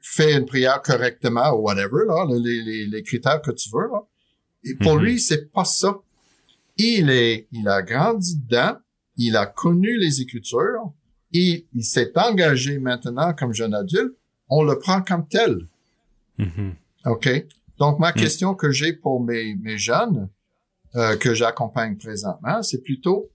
fait 0.00 0.32
une 0.34 0.44
prière 0.46 0.80
correctement 0.82 1.50
ou 1.52 1.62
whatever, 1.62 2.04
là, 2.06 2.24
les, 2.28 2.62
les, 2.62 2.86
les 2.86 3.02
critères 3.02 3.40
que 3.42 3.50
tu 3.52 3.68
veux, 3.72 3.88
là? 3.92 4.00
Et 4.64 4.74
pour 4.74 4.96
Mhm. 4.96 5.02
lui, 5.02 5.20
c'est 5.20 5.52
pas 5.52 5.64
ça. 5.64 5.94
Il 6.76 7.10
est, 7.10 7.48
il 7.52 7.68
a 7.68 7.82
grandi 7.82 8.36
dedans, 8.38 8.76
il 9.16 9.36
a 9.36 9.46
connu 9.46 9.96
les 9.98 10.20
Écritures, 10.20 10.92
et 11.32 11.66
il 11.74 11.84
s'est 11.84 12.12
engagé 12.16 12.78
maintenant 12.78 13.32
comme 13.34 13.52
jeune 13.52 13.74
adulte, 13.74 14.14
on 14.48 14.62
le 14.62 14.78
prend 14.78 15.02
comme 15.02 15.26
tel. 15.26 15.66
Mhm. 16.38 16.74
OK? 17.06 17.28
Donc, 17.78 17.98
ma 17.98 18.10
Mm. 18.10 18.14
question 18.14 18.54
que 18.54 18.70
j'ai 18.70 18.92
pour 18.92 19.22
mes, 19.22 19.54
mes 19.56 19.78
jeunes 19.78 20.28
euh, 20.94 21.16
que 21.16 21.34
j'accompagne 21.34 21.96
présentement, 21.96 22.62
c'est 22.62 22.82
plutôt, 22.82 23.28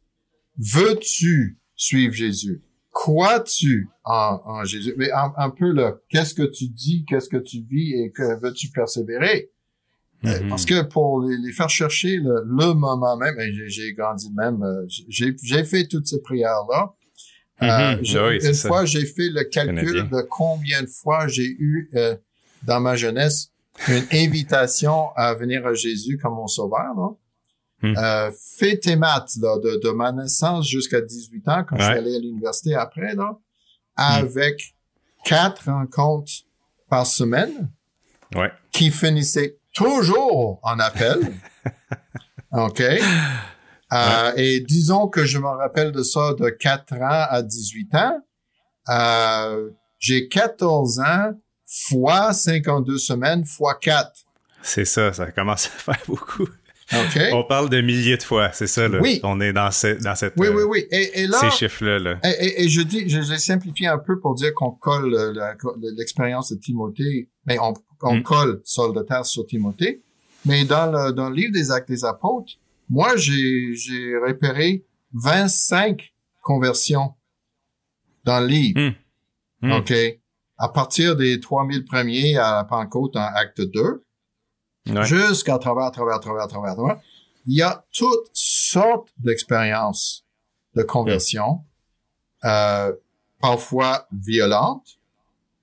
veux-tu 0.58 1.58
suivre 1.76 2.14
Jésus? 2.14 2.62
Crois-tu 2.92 3.90
en, 4.04 4.42
en 4.46 4.64
Jésus? 4.66 4.94
Mais 4.98 5.12
un, 5.12 5.34
un 5.38 5.50
peu 5.50 5.72
le, 5.72 6.02
qu'est-ce 6.10 6.34
que 6.34 6.44
tu 6.44 6.68
dis, 6.68 7.06
qu'est-ce 7.08 7.30
que 7.30 7.38
tu 7.38 7.62
vis 7.62 7.94
et 7.94 8.12
que 8.12 8.40
veux-tu 8.42 8.70
persévérer? 8.70 9.52
Euh, 10.26 10.40
Mhm. 10.44 10.50
Parce 10.50 10.66
que 10.66 10.82
pour 10.84 11.22
les, 11.24 11.36
les 11.38 11.52
faire 11.52 11.70
chercher 11.70 12.18
le, 12.18 12.44
le 12.46 12.74
moment 12.74 13.18
même, 13.18 13.36
j'ai- 13.40 13.70
j'ai 13.70 13.94
grandi 13.94 14.30
de 14.30 14.36
même, 14.36 14.62
euh, 14.64 14.86
j'ai 15.10 15.36
j'ai 15.42 15.64
fait 15.64 15.88
toutes 15.88 16.06
ces 16.08 16.22
prières-là. 16.22 16.94
Euh, 17.64 17.96
Mhm. 17.96 18.00
Oui, 18.02 18.38
c'est 18.42 18.48
une 18.50 18.54
ça. 18.54 18.68
fois, 18.68 18.86
j'ai 18.86 19.06
fait 19.06 19.30
le 19.30 19.44
calcul 19.46 20.08
de 20.10 20.22
combien 20.30 20.82
de 20.84 20.88
fois 20.88 21.28
j'ai 21.28 21.48
eu 21.48 21.90
euh, 21.96 22.16
dans 22.64 22.80
ma 22.80 22.96
jeunesse 22.96 23.52
une 23.88 24.04
invitation 24.12 25.10
à 25.16 25.34
venir 25.34 25.66
à 25.66 25.74
Jésus 25.74 26.18
comme 26.20 26.36
mon 26.36 26.48
sauveur. 26.48 26.94
Là. 26.96 27.10
Hmm. 27.84 27.96
Euh, 27.98 28.32
fais 28.58 28.78
tes 28.78 28.96
maths 28.96 29.38
là, 29.42 29.58
de, 29.58 29.80
de 29.84 29.90
ma 29.90 30.12
naissance 30.12 30.68
jusqu'à 30.70 31.02
18 31.02 31.48
ans, 31.48 31.64
quand 31.68 31.78
je 31.78 31.84
suis 31.84 31.92
Ouais. 31.94 31.98
allé 31.98 32.16
à 32.16 32.20
l'université 32.20 32.76
après, 32.76 33.16
là, 33.16 33.40
avec 33.96 34.76
quatre 35.26 35.66
rencontres 35.66 36.32
par 36.90 37.08
semaine 37.08 37.72
Ouais. 38.36 38.52
qui 38.72 38.92
finissait 38.92 39.58
toujours 39.74 40.60
en 40.64 40.80
appel. 40.80 41.34
OK? 42.52 42.82
Euh, 43.94 44.32
Et 44.36 44.62
disons 44.62 45.08
que 45.08 45.26
je 45.26 45.38
me 45.38 45.48
rappelle 45.48 45.92
de 45.92 46.04
ça 46.04 46.34
de 46.40 46.50
4 46.50 46.94
ans 46.96 47.26
à 47.30 47.42
18 47.42 47.96
ans. 47.96 48.22
Euh, 48.90 49.70
j'ai 50.00 50.28
14 50.28 51.00
ans 51.00 51.32
fois 51.90 52.34
52 52.34 52.98
semaines 52.98 53.46
fois 53.46 53.76
4. 53.76 54.12
C'est 54.62 54.86
ça, 54.86 55.12
ça 55.14 55.32
commence 55.32 55.68
à 55.68 55.70
faire 55.70 56.02
beaucoup. 56.08 56.48
OK? 56.94 57.20
On 57.34 57.44
parle 57.44 57.70
de 57.70 57.80
milliers 57.82 58.18
de 58.18 58.24
fois, 58.24 58.52
c'est 58.52 58.68
ça, 58.68 58.88
là. 58.88 59.00
Oui. 59.02 59.20
On 59.24 59.40
est 59.40 59.54
dans, 59.54 59.72
ce- 59.72 60.02
dans 60.04 60.16
cette, 60.16 60.34
Oui, 60.38 60.48
euh, 60.48 60.54
oui, 60.56 60.64
oui. 60.64 60.86
Et, 60.92 61.22
et 61.22 61.28
là, 61.28 61.38
ces 61.40 61.52
chiffres-là, 61.52 62.00
là. 62.00 62.20
Et, 62.24 62.30
et- 62.46 62.64
et 62.64 62.70
je 62.70 62.82
dis, 62.82 63.08
je 63.10 63.20
l'ai 63.20 63.38
simplifié 63.40 63.88
un 63.88 63.98
peu 63.98 64.20
pour 64.20 64.36
dire 64.36 64.54
qu'on 64.54 64.72
colle 64.72 65.14
euh, 65.16 65.54
l'expérience 65.98 66.52
de 66.52 66.58
Timothée, 66.60 67.30
mais 67.46 67.58
on, 67.60 67.74
on 68.02 68.16
Mm. 68.18 68.24
colle 68.24 68.62
Sol 68.66 68.94
de 68.96 69.02
terre 69.04 69.26
sur 69.26 69.46
Timothée. 69.46 70.02
Mais 70.46 70.66
dans 70.66 70.92
le, 70.92 71.12
dans 71.14 71.30
le 71.30 71.36
livre 71.36 71.54
des 71.54 71.72
Actes 71.72 71.88
des 71.90 72.04
Apôtres, 72.04 72.54
moi, 72.90 73.16
j'ai, 73.16 73.74
j'ai 73.76 74.18
repéré 74.18 74.84
25 75.14 76.14
conversions 76.42 77.14
dans 78.26 78.40
le 78.40 78.48
livre. 78.48 78.80
Mm. 79.62 79.68
Mm. 79.68 79.72
OK? 79.74 79.94
À 80.58 80.70
partir 80.70 81.16
des 81.16 81.40
3000 81.40 81.86
premiers 81.86 82.38
à 82.38 82.56
la 82.56 82.64
Pentecôte 82.64 83.16
en 83.16 83.26
Acte 83.36 83.62
2, 83.62 84.04
Jusqu'à 84.86 85.58
travers, 85.58 85.86
à 85.86 85.92
travers, 85.92 86.16
à 86.16 86.20
travers, 86.20 86.48
travers, 86.48 86.76
travers. 86.76 87.00
Il 87.46 87.56
y 87.56 87.62
a 87.62 87.86
toutes 87.92 88.30
sortes 88.34 89.10
d'expériences 89.18 90.26
de 90.76 90.84
conversion, 90.84 91.62
euh, 92.46 92.94
parfois 93.40 94.08
violentes, 94.12 95.00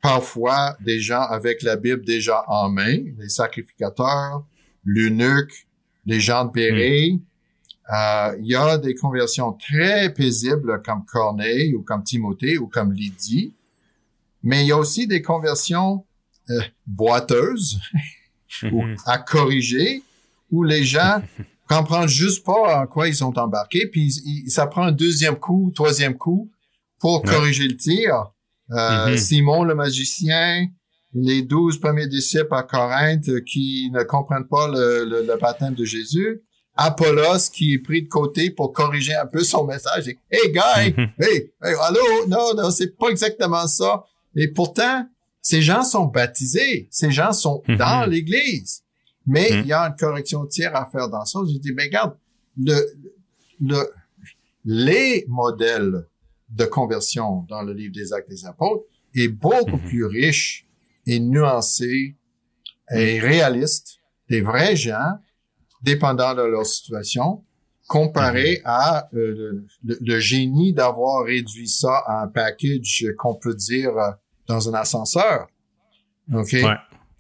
parfois 0.02 0.76
des 0.80 1.00
gens 1.00 1.22
avec 1.22 1.62
la 1.62 1.76
Bible 1.76 2.04
déjà 2.04 2.44
en 2.48 2.68
main, 2.68 2.98
les 3.18 3.28
sacrificateurs, 3.28 4.44
l'eunuque, 4.84 5.66
les 6.06 6.20
gens 6.20 6.44
de 6.44 6.52
Béret. 6.52 7.18
Euh, 7.92 8.36
il 8.40 8.46
y 8.46 8.54
a 8.54 8.76
des 8.76 8.94
conversions 8.94 9.52
très 9.52 10.12
paisibles 10.12 10.82
comme 10.82 11.04
Corneille 11.04 11.74
ou 11.74 11.82
comme 11.82 12.04
Timothée 12.04 12.58
ou 12.58 12.66
comme 12.66 12.92
Lydie, 12.92 13.54
mais 14.42 14.62
il 14.64 14.68
y 14.68 14.72
a 14.72 14.76
aussi 14.76 15.06
des 15.06 15.22
conversions 15.22 16.04
euh, 16.50 16.60
boiteuses 16.86 17.80
ou 18.72 18.82
Mhm. 18.82 18.96
à 19.06 19.18
corriger, 19.18 20.02
où 20.50 20.62
les 20.64 20.84
gens 20.84 21.22
comprennent 21.68 22.08
juste 22.08 22.44
pas 22.44 22.80
en 22.82 22.86
quoi 22.86 23.08
ils 23.08 23.14
sont 23.14 23.36
embarqués, 23.38 23.86
puis 23.88 24.06
ils- 24.06 24.44
ils- 24.46 24.50
ça 24.50 24.66
prend 24.66 24.82
un 24.84 24.92
deuxième 24.92 25.36
coup, 25.36 25.70
troisième 25.74 26.16
coup 26.16 26.50
pour 27.00 27.24
Ouais. 27.24 27.30
corriger 27.30 27.68
le 27.68 27.76
tir. 27.76 28.32
Euh, 28.70 29.10
Mhm. 29.10 29.16
Simon 29.16 29.64
le 29.64 29.74
magicien, 29.74 30.66
les 31.14 31.42
douze 31.42 31.78
premiers 31.80 32.06
disciples 32.06 32.52
à 32.54 32.62
Corinthe 32.62 33.44
qui 33.44 33.90
ne 33.92 34.02
comprennent 34.02 34.46
pas 34.48 34.68
le, 34.68 35.04
le, 35.04 35.22
le 35.26 35.36
baptême 35.38 35.74
de 35.74 35.84
Jésus, 35.84 36.42
Apollos 36.76 37.50
qui 37.52 37.74
est 37.74 37.78
pris 37.78 38.02
de 38.02 38.08
côté 38.08 38.50
pour 38.50 38.72
corriger 38.72 39.14
un 39.14 39.26
peu 39.26 39.42
son 39.42 39.64
message. 39.66 40.08
Et, 40.08 40.18
hey 40.30 40.52
guy, 40.52 40.94
Mhm. 40.96 41.08
hey, 41.20 41.52
hey, 41.62 41.74
allô, 41.82 42.26
non, 42.28 42.54
non, 42.54 42.70
c'est 42.70 42.96
pas 42.96 43.08
exactement 43.08 43.66
ça. 43.66 44.04
Et 44.36 44.48
pourtant, 44.48 45.06
ces 45.50 45.62
gens 45.62 45.82
sont 45.82 46.04
baptisés, 46.06 46.88
ces 46.90 47.10
gens 47.10 47.32
sont 47.32 47.62
Mhm. 47.68 47.76
dans 47.76 48.04
l'Église. 48.10 48.82
Mais 49.26 49.48
Mhm. 49.50 49.60
il 49.62 49.66
y 49.68 49.72
a 49.72 49.82
une 49.88 49.96
correction 49.96 50.44
tir 50.46 50.74
à 50.76 50.84
faire 50.92 51.08
dans 51.08 51.24
ça. 51.24 51.38
J'ai 51.50 51.58
dit, 51.58 51.72
mais 51.74 51.84
regarde, 51.84 52.14
le, 52.58 52.76
le, 53.60 53.80
les 54.64 55.24
modèles 55.28 56.06
de 56.50 56.64
conversion 56.66 57.46
dans 57.48 57.62
le 57.62 57.72
livre 57.72 57.94
des 57.94 58.12
Actes 58.12 58.28
des 58.28 58.44
Apôtres 58.44 58.84
est 59.14 59.28
beaucoup 59.28 59.76
Mhm. 59.78 59.88
plus 59.88 60.04
riche 60.04 60.66
et 61.06 61.18
nuancé 61.18 62.16
et 62.90 63.18
réaliste 63.20 63.98
des 64.28 64.42
vrais 64.42 64.76
gens, 64.76 65.12
dépendant 65.82 66.34
de 66.34 66.42
leur 66.42 66.66
situation, 66.66 67.42
comparé 67.86 68.60
à 68.66 69.08
euh, 69.14 69.16
le, 69.16 69.66
le- 69.84 69.98
le 70.00 70.18
génie 70.20 70.74
d'avoir 70.74 71.24
réduit 71.24 71.68
ça 71.68 71.94
à 72.06 72.22
un 72.24 72.28
package 72.28 73.06
qu'on 73.16 73.34
peut 73.34 73.54
dire 73.54 73.96
euh, 73.96 74.10
dans 74.48 74.68
un 74.68 74.74
ascenseur. 74.74 75.46
OK? 76.32 76.52
Ouais. 76.52 76.76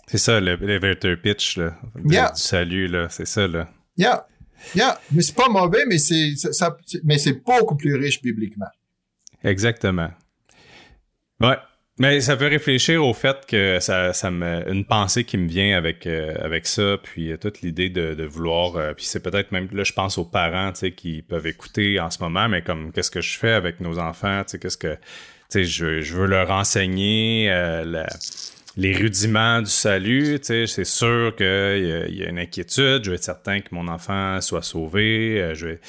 C'est 0.06 0.18
ça, 0.18 0.40
le 0.40 0.52
elevator 0.62 1.16
pitch, 1.22 1.58
là. 1.58 1.74
Yeah. 2.04 2.32
Du 2.32 2.40
salut, 2.40 2.88
là. 2.88 3.08
C'est 3.10 3.26
ça, 3.26 3.46
là. 3.46 3.68
Yeah. 3.96 4.26
Yeah. 4.74 4.98
Mais 5.12 5.22
c'est 5.22 5.34
pas 5.34 5.48
mauvais, 5.48 5.84
mais 5.86 5.98
c'est, 5.98 6.34
ça, 6.36 6.76
mais 7.04 7.18
c'est 7.18 7.44
beaucoup 7.44 7.76
plus 7.76 7.94
riche 7.94 8.22
bibliquement. 8.22 8.68
Exactement. 9.44 10.10
Ouais. 11.40 11.56
Mais 12.00 12.20
ça 12.20 12.36
fait 12.36 12.46
réfléchir 12.46 13.04
au 13.04 13.12
fait 13.12 13.44
que 13.46 13.78
ça, 13.80 14.12
ça 14.12 14.30
me, 14.30 14.70
une 14.70 14.84
pensée 14.84 15.24
qui 15.24 15.36
me 15.36 15.48
vient 15.48 15.76
avec 15.76 16.06
euh, 16.06 16.32
avec 16.40 16.66
ça, 16.66 16.96
puis 17.02 17.32
euh, 17.32 17.36
toute 17.36 17.60
l'idée 17.60 17.90
de, 17.90 18.14
de 18.14 18.24
vouloir, 18.24 18.76
euh, 18.76 18.94
puis 18.94 19.04
c'est 19.04 19.20
peut-être 19.20 19.50
même 19.50 19.68
là, 19.72 19.82
je 19.82 19.92
pense 19.92 20.16
aux 20.16 20.24
parents, 20.24 20.70
tu 20.72 20.78
sais, 20.78 20.92
qui 20.92 21.22
peuvent 21.22 21.48
écouter 21.48 21.98
en 21.98 22.08
ce 22.10 22.22
moment, 22.22 22.48
mais 22.48 22.62
comme 22.62 22.92
qu'est-ce 22.92 23.10
que 23.10 23.20
je 23.20 23.36
fais 23.36 23.50
avec 23.50 23.80
nos 23.80 23.98
enfants, 23.98 24.44
tu 24.44 24.52
sais, 24.52 24.58
qu'est-ce 24.60 24.78
que, 24.78 24.96
je, 25.54 26.00
je 26.00 26.14
veux 26.14 26.26
leur 26.26 26.50
enseigner 26.50 27.50
euh, 27.50 27.84
la- 27.84 28.08
les 28.76 28.94
rudiments 28.94 29.60
du 29.60 29.70
salut, 29.70 30.38
c'est 30.42 30.66
sûr 30.84 31.34
qu'il 31.36 31.46
y, 31.46 32.18
y 32.18 32.24
a 32.24 32.28
une 32.28 32.38
inquiétude, 32.38 33.02
je 33.04 33.10
veux 33.10 33.16
être 33.16 33.24
certain 33.24 33.60
que 33.60 33.68
mon 33.72 33.88
enfant 33.88 34.40
soit 34.40 34.62
sauvé, 34.62 35.40
euh, 35.40 35.54
je 35.54 35.66
vais... 35.66 35.80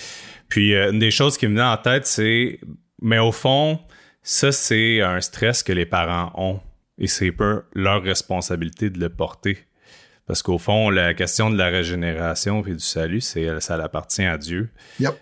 Puis 0.48 0.74
euh, 0.74 0.92
une 0.92 0.98
des 1.00 1.12
choses 1.12 1.38
qui 1.38 1.48
me 1.48 1.54
vient 1.56 1.72
en 1.74 1.78
tête, 1.78 2.08
c'est, 2.08 2.60
mais 3.02 3.20
au 3.20 3.32
fond, 3.32 3.80
ça, 4.24 4.52
c'est 4.52 5.02
un 5.02 5.22
stress 5.22 5.62
que 5.62 5.72
les 5.72 5.86
parents 5.86 6.32
ont. 6.36 6.60
Et 6.98 7.08
c'est 7.08 7.32
peu 7.32 7.62
leur 7.74 8.02
responsabilité 8.02 8.90
de 8.90 9.00
le 9.00 9.10
porter. 9.10 9.60
Parce 10.26 10.42
qu'au 10.44 10.58
fond, 10.58 10.90
la 10.90 11.14
question 11.14 11.50
de 11.52 11.58
la 11.58 11.68
régénération 11.70 12.66
et 12.66 12.74
du 12.74 12.80
salut, 12.80 13.22
c'est 13.22 13.60
ça 13.62 13.76
appartient 13.76 14.26
à 14.26 14.38
Dieu 14.38 14.70
Yep. 15.00 15.14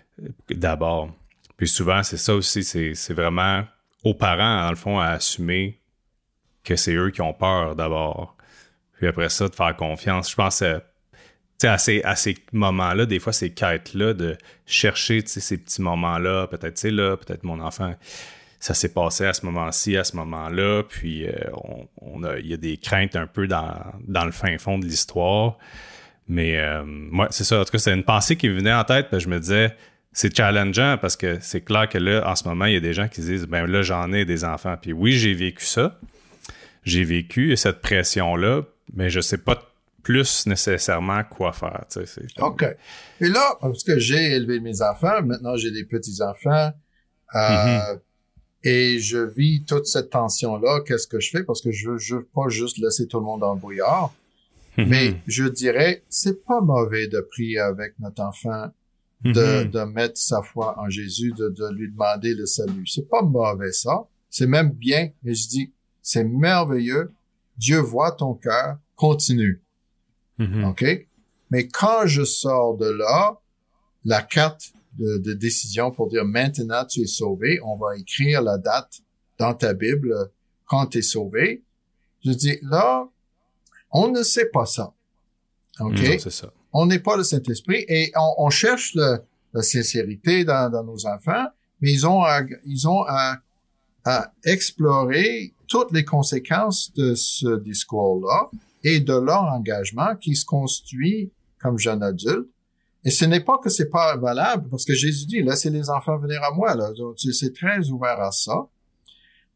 d'abord. 0.50 1.14
Puis 1.56 1.68
souvent, 1.68 2.02
c'est 2.02 2.16
ça 2.16 2.34
aussi, 2.34 2.64
c'est 2.64 3.12
vraiment 3.14 3.62
aux 4.04 4.14
parents, 4.14 4.62
dans 4.62 4.70
le 4.70 4.76
fond, 4.76 4.98
à 4.98 5.06
assumer 5.06 5.78
que 6.64 6.76
c'est 6.76 6.94
eux 6.94 7.10
qui 7.10 7.22
ont 7.22 7.32
peur 7.32 7.76
d'abord. 7.76 8.36
Puis 8.98 9.06
après 9.06 9.28
ça, 9.28 9.48
de 9.48 9.54
faire 9.54 9.76
confiance. 9.76 10.30
Je 10.30 10.36
pense 10.36 10.62
à 10.62 11.78
ces, 11.78 12.36
moments-là, 12.52 13.06
des 13.06 13.18
fois, 13.18 13.32
ces 13.32 13.50
quêtes-là, 13.50 14.14
de 14.14 14.36
chercher 14.66 15.22
ces 15.26 15.56
petits 15.56 15.82
moments-là, 15.82 16.46
peut-être, 16.46 16.82
là, 16.84 17.16
peut-être 17.16 17.44
mon 17.44 17.60
enfant, 17.60 17.94
ça 18.60 18.74
s'est 18.74 18.92
passé 18.92 19.24
à 19.24 19.32
ce 19.32 19.46
moment-ci, 19.46 19.96
à 19.96 20.04
ce 20.04 20.16
moment-là, 20.16 20.82
puis 20.82 21.26
euh, 21.26 21.32
il 22.40 22.46
y 22.46 22.54
a 22.54 22.56
des 22.56 22.76
craintes 22.76 23.16
un 23.16 23.26
peu 23.26 23.46
dans, 23.46 23.74
le 24.06 24.32
fin 24.32 24.58
fond 24.58 24.78
de 24.78 24.84
l'histoire. 24.84 25.58
Mais 26.26 26.58
euh, 26.58 26.82
moi, 26.84 27.28
c'est 27.30 27.44
ça. 27.44 27.60
En 27.60 27.64
tout 27.64 27.70
cas, 27.70 27.78
c'est 27.78 27.94
une 27.94 28.04
pensée 28.04 28.36
qui 28.36 28.48
venait 28.48 28.72
en 28.72 28.84
tête, 28.84 29.08
puis 29.08 29.20
je 29.20 29.28
me 29.28 29.38
disais, 29.40 29.74
c'est 30.18 30.36
challengeant 30.36 30.98
parce 31.00 31.14
que 31.14 31.38
c'est 31.40 31.60
clair 31.60 31.88
que 31.88 31.96
là, 31.96 32.28
en 32.28 32.34
ce 32.34 32.42
moment, 32.42 32.64
il 32.64 32.72
y 32.72 32.76
a 32.76 32.80
des 32.80 32.92
gens 32.92 33.06
qui 33.06 33.20
disent, 33.20 33.46
ben 33.46 33.66
là, 33.66 33.82
j'en 33.82 34.12
ai 34.12 34.24
des 34.24 34.44
enfants. 34.44 34.74
Puis 34.76 34.92
oui, 34.92 35.12
j'ai 35.12 35.32
vécu 35.32 35.64
ça. 35.64 35.96
J'ai 36.82 37.04
vécu 37.04 37.56
cette 37.56 37.80
pression-là, 37.82 38.62
mais 38.94 39.10
je 39.10 39.20
sais 39.20 39.38
pas 39.38 39.62
plus 40.02 40.44
nécessairement 40.48 41.22
quoi 41.22 41.52
faire. 41.52 41.84
Tu 41.88 42.04
sais, 42.04 42.22
OK. 42.40 42.64
Et 43.20 43.28
là, 43.28 43.58
parce 43.60 43.84
que 43.84 44.00
j'ai 44.00 44.32
élevé 44.32 44.58
mes 44.58 44.82
enfants, 44.82 45.22
maintenant 45.22 45.56
j'ai 45.56 45.70
des 45.70 45.84
petits-enfants, 45.84 46.72
euh, 47.36 47.38
mm-hmm. 47.38 48.00
et 48.64 48.98
je 48.98 49.18
vis 49.18 49.62
toute 49.66 49.86
cette 49.86 50.10
tension-là. 50.10 50.80
Qu'est-ce 50.84 51.06
que 51.06 51.20
je 51.20 51.30
fais? 51.30 51.44
Parce 51.44 51.62
que 51.62 51.70
je 51.70 51.96
je 51.96 52.16
veux 52.16 52.24
pas 52.24 52.48
juste 52.48 52.78
laisser 52.78 53.06
tout 53.06 53.20
le 53.20 53.24
monde 53.24 53.42
le 53.42 53.56
brouillard. 53.56 54.12
Mm-hmm. 54.78 54.86
Mais 54.88 55.14
je 55.28 55.44
dirais, 55.44 56.02
c'est 56.08 56.44
pas 56.44 56.60
mauvais 56.60 57.06
de 57.06 57.20
prier 57.20 57.60
avec 57.60 57.94
notre 58.00 58.20
enfant, 58.22 58.72
de, 59.24 59.32
mm-hmm. 59.32 59.70
de 59.70 59.80
mettre 59.80 60.18
sa 60.18 60.42
foi 60.42 60.78
en 60.78 60.88
Jésus, 60.88 61.32
de, 61.36 61.48
de 61.48 61.74
lui 61.74 61.90
demander 61.90 62.34
le 62.34 62.46
salut. 62.46 62.86
C'est 62.86 63.08
pas 63.08 63.22
mauvais 63.22 63.72
ça. 63.72 64.06
C'est 64.30 64.46
même 64.46 64.70
bien. 64.70 65.10
Et 65.24 65.34
je 65.34 65.48
dis, 65.48 65.72
c'est 66.02 66.24
merveilleux. 66.24 67.12
Dieu 67.56 67.78
voit 67.78 68.12
ton 68.12 68.34
cœur. 68.34 68.78
Continue. 68.94 69.62
Mm-hmm. 70.38 70.64
OK? 70.70 70.84
Mais 71.50 71.68
quand 71.68 72.06
je 72.06 72.24
sors 72.24 72.76
de 72.76 72.88
là, 72.88 73.40
la 74.04 74.22
carte 74.22 74.72
de, 74.98 75.18
de, 75.18 75.32
décision 75.32 75.90
pour 75.90 76.08
dire 76.08 76.24
maintenant 76.24 76.84
tu 76.84 77.00
es 77.00 77.06
sauvé, 77.06 77.60
on 77.64 77.76
va 77.76 77.96
écrire 77.96 78.42
la 78.42 78.58
date 78.58 79.00
dans 79.38 79.54
ta 79.54 79.74
Bible 79.74 80.14
quand 80.66 80.86
tu 80.86 80.98
es 80.98 81.02
sauvé. 81.02 81.64
Je 82.24 82.32
dis 82.32 82.58
là, 82.62 83.08
on 83.90 84.08
ne 84.08 84.22
sait 84.22 84.48
pas 84.50 84.66
ça. 84.66 84.94
OK? 85.80 85.98
c'est 85.98 86.30
ça. 86.30 86.52
On 86.72 86.86
n'est 86.86 86.98
pas 86.98 87.16
le 87.16 87.22
Saint-Esprit 87.22 87.84
et 87.88 88.12
on, 88.38 88.50
cherche 88.50 88.94
la 88.94 89.62
sincérité 89.62 90.44
dans, 90.44 90.70
dans, 90.70 90.84
nos 90.84 91.06
enfants, 91.06 91.46
mais 91.80 91.92
ils 91.92 92.06
ont 92.06 92.22
à, 92.22 92.42
ils 92.66 92.86
ont 92.86 93.04
à, 93.06 93.38
à 94.04 94.32
explorer 94.44 95.54
toutes 95.66 95.92
les 95.92 96.04
conséquences 96.04 96.92
de 96.94 97.14
ce 97.14 97.58
discours-là 97.58 98.50
et 98.84 99.00
de 99.00 99.12
leur 99.12 99.44
engagement 99.44 100.16
qui 100.16 100.34
se 100.34 100.44
construit 100.44 101.30
comme 101.60 101.78
jeune 101.78 102.02
adulte. 102.02 102.48
Et 103.04 103.10
ce 103.10 103.24
n'est 103.24 103.40
pas 103.40 103.58
que 103.58 103.70
c'est 103.70 103.90
pas 103.90 104.16
valable, 104.16 104.68
parce 104.68 104.84
que 104.84 104.94
Jésus 104.94 105.26
dit, 105.26 105.42
laissez 105.42 105.70
les 105.70 105.88
enfants 105.88 106.18
venir 106.18 106.42
à 106.42 106.50
moi, 106.52 106.74
là. 106.74 106.90
C'est 107.16 107.54
très 107.54 107.88
ouvert 107.90 108.20
à 108.20 108.32
ça. 108.32 108.66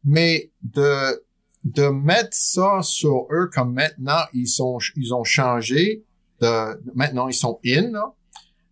Mais 0.03 0.49
de, 0.61 1.21
de 1.63 1.87
mettre 1.87 2.33
ça 2.33 2.79
sur 2.81 3.27
eux 3.31 3.49
comme 3.53 3.73
maintenant, 3.73 4.23
ils 4.33 4.47
sont, 4.47 4.77
ils 4.95 5.13
ont 5.13 5.23
changé 5.23 6.03
de, 6.43 6.95
maintenant 6.95 7.27
ils 7.27 7.33
sont 7.33 7.59
in, 7.65 7.91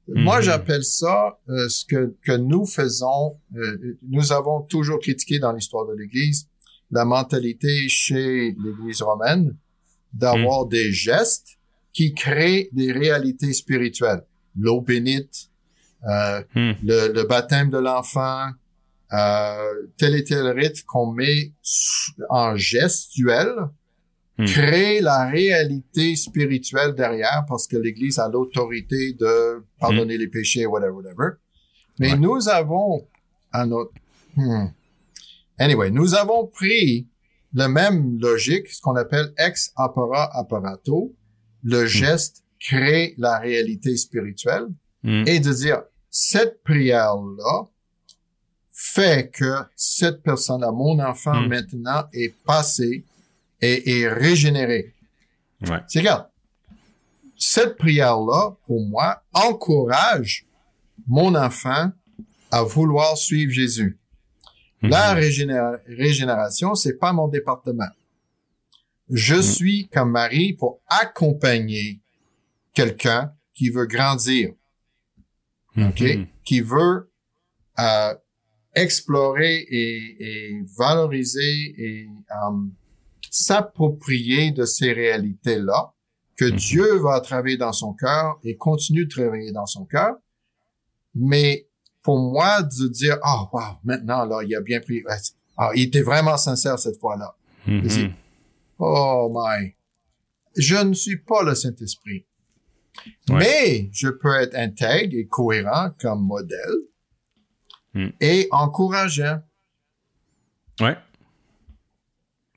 Moi, 0.08 0.38
mhm. 0.38 0.42
j'appelle 0.44 0.84
ça 0.84 1.40
euh, 1.50 1.70
ce 1.70 1.86
que, 1.86 2.16
que 2.26 2.36
nous 2.36 2.66
faisons. 2.66 3.38
Euh, 3.56 3.98
nous 4.08 4.32
avons 4.34 4.62
toujours 4.62 5.00
critiqué 5.00 5.40
dans 5.40 5.54
l'histoire 5.54 5.88
de 5.88 5.94
l'Église 5.94 6.48
la 6.92 7.06
mentalité 7.06 7.88
chez 7.88 8.56
l'Église 8.64 9.02
romaine 9.02 9.56
d'avoir 10.14 10.66
hmm. 10.66 10.70
des 10.70 10.92
gestes 10.92 11.58
qui 11.94 12.14
créent 12.14 12.68
des 12.74 12.92
réalités 12.92 13.54
spirituelles. 13.54 14.24
L'eau 14.60 14.82
bénite, 14.82 15.50
euh, 16.04 16.42
hmm. 16.54 16.72
le, 16.84 17.24
baptême 17.24 17.70
de 17.70 17.78
l'enfant, 17.78 18.50
tel 19.98 20.16
et 20.16 20.24
tel 20.26 20.48
rite 20.48 20.84
qu'on 20.86 21.14
met 21.14 21.54
en 22.30 22.58
gestuel, 22.58 23.54
hmm. 24.42 24.46
crée 24.46 25.02
la 25.02 25.28
réalité 25.28 26.16
spirituelle 26.16 26.94
derrière 26.94 27.46
parce 27.48 27.68
que 27.68 27.78
l'Église 27.78 28.20
a 28.20 28.30
l'autorité 28.30 29.14
de 29.14 29.64
pardonner 29.80 30.18
les 30.18 30.28
péchés, 30.28 30.66
whatever, 30.66 30.92
whatever. 30.92 31.36
Mais 32.00 32.16
nous 32.16 32.50
avons 32.50 33.08
à 33.52 33.66
notre... 33.66 33.92
Anyway, 35.58 35.92
nous 35.92 36.16
avons 36.16 36.48
pris 36.48 37.08
la 37.54 37.68
même 37.68 38.18
logique, 38.20 38.68
ce 38.70 38.82
qu'on 38.82 38.96
appelle 38.96 39.34
ex 39.38 39.74
opera 39.78 40.30
apparato, 40.38 41.14
le 41.64 41.84
hmm. 41.84 41.88
geste 41.88 42.44
crée 42.60 43.14
la 43.18 43.40
réalité 43.40 43.98
spirituelle, 43.98 44.68
hmm. 45.04 45.24
et 45.28 45.40
de 45.40 45.54
dire, 45.54 45.84
cette 46.10 46.64
prière-là 46.64 47.68
fait 48.72 49.30
que 49.32 49.56
cette 49.76 50.24
personne-là, 50.24 50.72
mon 50.72 51.00
enfant 51.00 51.42
hmm. 51.42 51.48
maintenant, 51.48 52.04
est 52.14 52.34
passé 52.46 53.06
et 53.62 54.02
est 54.02 54.08
régénéré. 54.08 54.94
Ouais. 55.68 55.80
C'est 55.88 56.00
regarde, 56.00 56.28
cette 57.38 57.78
prière-là, 57.78 58.56
pour 58.68 58.86
moi, 58.86 59.24
encourage 59.34 60.46
mon 61.08 61.36
enfant 61.36 61.92
à 62.52 62.64
vouloir 62.64 63.18
suivre 63.18 63.52
Jésus. 63.52 64.00
La 64.82 65.14
mhm. 65.14 65.80
régénération, 65.88 66.76
c'est 66.76 66.98
pas 66.98 67.14
mon 67.14 67.28
département. 67.28 67.90
Je 69.10 69.36
mhm. 69.36 69.42
suis 69.42 69.90
comme 69.90 70.12
Marie 70.12 70.54
pour 70.54 70.82
accompagner 70.88 72.02
quelqu'un 72.74 73.34
qui 73.54 73.70
veut 73.70 73.86
grandir, 73.86 74.54
mhm. 75.76 76.28
qui 76.44 76.62
veut 76.62 77.12
euh, 77.80 78.16
explorer 78.76 79.66
et, 79.70 80.62
valoriser 80.78 81.76
et 81.78 82.10
euh, 82.32 82.52
s'approprier 83.32 84.52
de 84.52 84.66
ces 84.66 84.92
réalités-là 84.92 85.94
que 86.36 86.46
Dieu 86.46 86.98
va 86.98 87.22
travailler 87.22 87.58
dans 87.58 87.72
son 87.72 87.94
cœur 87.94 88.38
et 88.44 88.58
continue 88.58 89.06
de 89.06 89.10
travailler 89.10 89.52
dans 89.52 89.66
son 89.66 89.86
cœur, 89.86 90.16
mais 91.16 91.68
pour 92.04 92.20
moi 92.20 92.62
de 92.62 92.88
dire 92.90 93.18
ah 93.24 93.44
oh, 93.44 93.58
wow 93.58 93.78
maintenant 93.84 94.26
là 94.26 94.42
il 94.44 94.54
a 94.56 94.62
bien 94.62 94.82
pris 94.82 95.04
ah 95.58 95.72
il 95.76 95.84
était 95.84 96.02
vraiment 96.02 96.38
sincère 96.38 96.78
cette 96.78 97.00
fois-là. 97.00 97.36
Mm-hmm. 97.68 98.12
oh 98.80 99.32
my. 99.34 99.76
Je 100.58 100.76
ne 100.76 100.94
suis 100.94 101.18
pas 101.18 101.44
le 101.44 101.56
Saint 101.56 101.76
Esprit 101.82 102.26
mais 103.30 103.90
je 103.94 104.10
peux 104.10 104.36
être 104.36 104.56
intègre 104.56 105.16
et 105.16 105.26
cohérent 105.28 105.92
comme 106.00 106.26
modèle 106.26 106.76
mm. 107.94 108.10
et 108.20 108.48
encourageant. 108.52 109.40
Ouais 110.82 110.98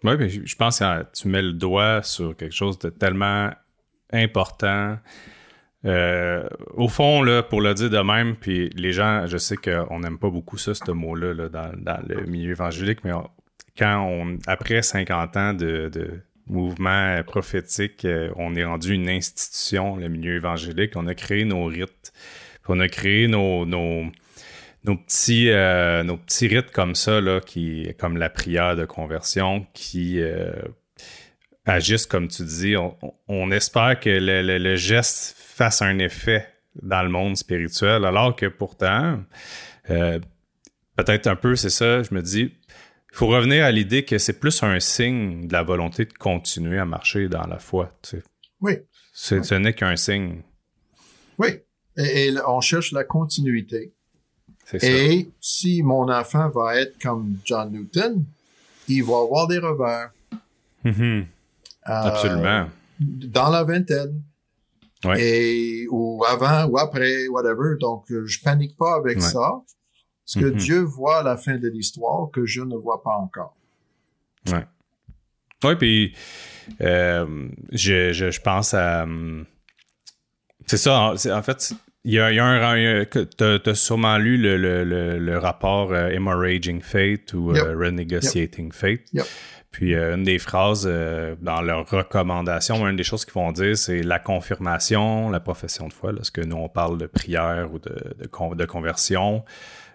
ouais 0.05 0.17
mais 0.17 0.29
je 0.29 0.57
pense 0.57 0.79
que 0.79 1.07
tu 1.13 1.29
mets 1.29 1.43
le 1.43 1.53
doigt 1.53 2.03
sur 2.03 2.37
quelque 2.37 2.55
chose 2.55 2.79
de 2.79 2.91
tellement 2.91 3.51
important 4.13 4.97
euh, 5.85 6.49
au 6.75 6.89
fond, 6.89 7.23
là, 7.23 7.43
pour 7.43 7.61
le 7.61 7.75
dire 7.75 7.91
de 7.91 7.99
même, 7.99 8.37
puis 8.37 8.71
les 8.71 8.93
gens, 8.93 9.27
je 9.27 9.37
sais 9.37 9.57
qu'on 9.57 10.01
n'aime 10.01 10.19
pas 10.19 10.31
beaucoup 10.31 10.57
ça, 10.57 10.75
ce 10.75 10.91
mot-là, 10.91 11.35
là, 11.35 11.49
dans, 11.49 11.99
le 12.07 12.25
milieu 12.25 12.53
évangélique, 12.53 13.05
mais 13.05 13.13
quand 13.77 14.07
on, 14.09 14.39
après 14.47 14.81
50 14.83 15.37
ans 15.37 15.53
de, 15.53 15.91
mouvement 16.47 17.23
prophétique, 17.25 18.05
euh, 18.05 18.31
on 18.37 18.55
est 18.55 18.65
rendu 18.65 18.93
une 18.93 19.09
institution, 19.09 19.97
le 19.97 20.09
milieu 20.09 20.35
évangélique. 20.35 20.93
On 20.95 21.07
a 21.07 21.15
créé 21.15 21.47
nos 21.47 21.65
rites, 21.65 22.13
on 22.69 22.81
a 22.81 22.89
créé 22.89 23.29
nos, 23.29 23.65
nos 24.85 24.97
petits, 24.97 25.51
euh, 25.51 26.03
nos 26.03 26.17
petits 26.17 26.47
rites 26.49 26.71
comme 26.71 26.95
ça, 26.95 27.21
là, 27.21 27.41
qui, 27.41 27.93
comme 27.99 28.17
la 28.17 28.31
prière 28.31 28.77
de 28.77 28.85
conversion, 28.85 29.67
qui 29.73 30.21
agissent 31.65 32.07
comme 32.07 32.29
tu 32.29 32.45
dis. 32.45 32.77
On, 32.77 32.97
on 33.29 33.51
espère 33.51 33.99
que 33.99 34.11
le, 34.11 34.43
le, 34.43 34.59
le 34.59 34.77
geste 34.77 35.37
fasse 35.39 35.83
un 35.83 35.99
effet 35.99 36.47
dans 36.83 37.03
le 37.03 37.09
monde 37.09 37.37
spirituel, 37.37 38.05
alors 38.05 38.35
que 38.35 38.47
pourtant, 38.47 39.23
euh, 39.91 40.19
peut-être 40.97 41.27
un 41.27 41.37
peu, 41.37 41.57
c'est 41.57 41.71
ça, 41.71 42.03
je 42.03 42.15
me 42.15 42.23
dis, 42.23 42.53
il 43.13 43.17
faut 43.17 43.29
revenir 43.29 43.65
à 43.65 43.71
l'idée 43.71 44.05
que 44.05 44.19
c'est 44.19 44.41
plus 44.41 44.63
un 44.63 44.81
signe 44.81 45.47
de 45.47 45.53
la 45.53 45.63
volonté 45.63 46.05
de 46.05 46.13
continuer 46.13 46.79
à 46.79 46.85
marcher 46.85 47.29
dans 47.29 47.47
la 47.47 47.59
foi. 47.59 47.97
Tu 48.03 48.17
sais. 48.17 48.23
Oui. 48.61 48.73
Ce 49.13 49.55
n'est 49.55 49.75
qu'un 49.75 49.95
signe. 49.95 50.43
Oui. 51.39 51.49
Et, 51.97 52.35
on 52.49 52.61
cherche 52.61 52.91
la 52.91 53.05
continuité. 53.05 53.95
Et 54.83 55.29
si 55.41 55.83
mon 55.83 56.09
enfant 56.11 56.49
va 56.51 56.77
être 56.81 56.99
comme 57.01 57.37
John 57.45 57.71
Newton, 57.73 58.25
il 58.89 59.05
va 59.05 59.19
avoir 59.19 59.47
des 59.47 59.59
revers. 59.59 60.11
Mm-hmm. 60.85 61.21
Euh, 61.23 61.25
Absolument. 61.87 62.69
Dans 63.01 63.51
la 63.51 63.65
vingtaine. 63.65 64.23
Et, 65.19 65.87
ou 65.91 66.25
avant 66.25 66.65
ou 66.65 66.79
après, 66.79 67.29
whatever. 67.29 67.77
Donc, 67.79 68.11
euh, 68.11 68.27
je 68.27 68.41
panique 68.41 68.75
pas 68.77 68.95
avec 68.95 69.21
ça. 69.21 69.61
Parce 70.27 70.43
que 70.43 70.51
Mhm. 70.51 70.57
Dieu 70.57 70.81
voit 70.81 71.23
la 71.23 71.37
fin 71.37 71.59
de 71.59 71.69
l'histoire 71.69 72.31
que 72.31 72.47
je 72.47 72.63
ne 72.63 72.75
vois 72.77 73.03
pas 73.03 73.15
encore. 73.19 73.55
Ouais. 74.51 74.65
Oui, 75.63 75.77
puis 75.77 76.15
euh, 76.81 77.49
je, 77.73 78.13
je, 78.13 78.31
je 78.31 78.41
pense 78.41 78.73
à. 78.73 79.03
hum, 79.03 79.45
C'est 80.67 80.79
ça, 80.79 81.13
en 81.13 81.43
fait, 81.43 81.75
il 82.05 82.13
y 82.13 82.21
a, 82.21 82.31
il 82.31 82.37
y 82.37 82.39
a 82.39 82.45
un. 82.45 82.77
il 82.77 82.83
y 82.83 82.87
a- 82.87 83.05
que 83.07 83.21
T'as 83.21 83.59
t'as 83.59 83.75
sûrement 83.75 84.19
lu 84.19 84.37
le, 84.37 84.57
le, 84.57 84.85
le, 84.85 85.19
le 85.19 85.39
rapport 85.39 85.93
euh, 85.93 86.09
Hemorrhaging 86.11 86.81
Fate 86.83 87.33
ou 87.35 87.55
Yep. 87.55 87.65
euh, 87.65 87.77
Renegotiating 87.79 88.73
Fate. 88.73 89.01
Yep. 89.13 89.25
Puis 89.71 89.95
euh, 89.95 90.15
une 90.15 90.23
des 90.23 90.39
phrases 90.39 90.87
euh, 90.89 91.35
dans 91.41 91.61
leurs 91.61 91.89
recommandations, 91.89 92.87
une 92.89 92.95
des 92.97 93.03
choses 93.03 93.25
qu'ils 93.25 93.35
vont 93.35 93.51
dire, 93.53 93.77
c'est 93.77 94.03
la 94.03 94.19
confirmation, 94.21 95.31
la 95.31 95.41
profession 95.41 95.89
de 95.89 95.93
foi, 95.93 96.13
lorsque 96.13 96.39
nous 96.39 96.57
on 96.57 96.69
parle 96.69 96.97
de 96.99 97.07
prière 97.07 97.69
ou 97.73 97.79
de, 97.81 97.97
de, 98.21 98.27
con- 98.29 98.55
de 98.55 98.65
conversion. 98.67 99.45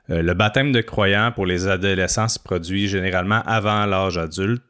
Euh, 0.10 0.22
le 0.22 0.34
baptême 0.34 0.72
de 0.72 0.82
croyant 0.82 1.32
pour 1.32 1.46
les 1.46 1.68
adolescents 1.68 2.28
se 2.28 2.40
produit 2.40 2.88
généralement 2.88 3.42
avant 3.46 3.86
l'âge 3.86 4.18
adulte. 4.18 4.64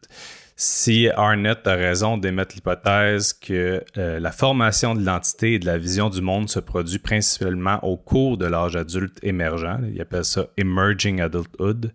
Si 0.62 1.08
Arnett 1.08 1.66
a 1.68 1.76
raison 1.76 2.18
d'émettre 2.18 2.54
l'hypothèse 2.54 3.32
que 3.32 3.82
euh, 3.98 4.20
la 4.20 4.32
formation 4.34 4.94
de 4.94 5.00
l'identité 5.00 5.54
et 5.54 5.60
de 5.60 5.66
la 5.66 5.78
vision 5.78 6.10
du 6.10 6.22
monde 6.22 6.50
se 6.50 6.60
produit 6.60 7.00
principalement 7.00 7.82
au 7.82 7.96
cours 7.96 8.38
de 8.38 8.46
l'âge 8.46 8.76
adulte 8.76 9.20
émergent, 9.24 9.80
il 9.90 10.02
appelle 10.02 10.26
ça 10.26 10.48
emerging 10.58 11.22
adulthood, 11.22 11.94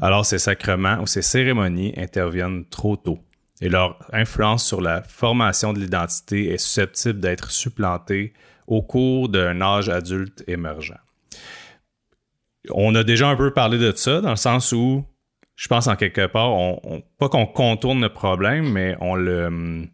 alors 0.00 0.24
ces 0.24 0.38
sacrements 0.38 0.98
ou 1.02 1.06
ces 1.06 1.20
cérémonies 1.20 1.92
interviennent 1.98 2.64
trop 2.64 2.96
tôt 2.96 3.18
et 3.60 3.68
leur 3.68 3.98
influence 4.14 4.64
sur 4.64 4.80
la 4.80 5.02
formation 5.02 5.74
de 5.74 5.80
l'identité 5.80 6.54
est 6.54 6.56
susceptible 6.56 7.20
d'être 7.20 7.50
supplantée 7.50 8.32
au 8.66 8.80
cours 8.80 9.28
d'un 9.28 9.60
âge 9.60 9.90
adulte 9.90 10.42
émergent. 10.48 10.96
On 12.70 12.94
a 12.94 13.04
déjà 13.04 13.28
un 13.28 13.36
peu 13.36 13.52
parlé 13.52 13.76
de 13.76 13.92
ça, 13.94 14.22
dans 14.22 14.30
le 14.30 14.36
sens 14.36 14.72
où, 14.72 15.04
je 15.56 15.68
pense 15.68 15.86
en 15.86 15.96
quelque 15.96 16.26
part, 16.26 16.52
on, 16.52 17.02
pas 17.18 17.28
qu'on 17.28 17.46
contourne 17.46 18.00
le 18.02 18.10
problème, 18.10 18.70
mais 18.70 18.96
on 19.00 19.14
le... 19.14 19.46
hum, 19.46 19.88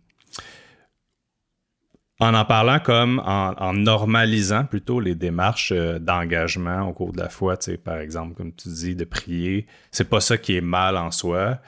En 2.21 2.35
en 2.35 2.45
parlant 2.45 2.79
comme 2.79 3.21
en, 3.25 3.53
en 3.57 3.73
normalisant 3.73 4.65
plutôt 4.65 5.01
les 5.01 5.15
démarches 5.15 5.73
euh, 5.73 5.99
d'engagement 5.99 6.83
au 6.89 6.93
cours 6.93 7.13
de 7.13 7.19
la 7.21 7.29
foi, 7.29 7.57
tu 7.57 7.73
sais, 7.73 7.79
par 7.79 7.99
exemple, 7.99 8.35
comme 8.35 8.53
tu 8.55 8.69
dis, 8.69 8.95
de 8.95 9.05
prier, 9.05 9.67
c'est 9.91 10.09
pas 10.09 10.21
ça 10.21 10.37
qui 10.37 10.57
est 10.57 10.61
mal 10.61 10.97
en 10.97 11.11
soi, 11.11 11.59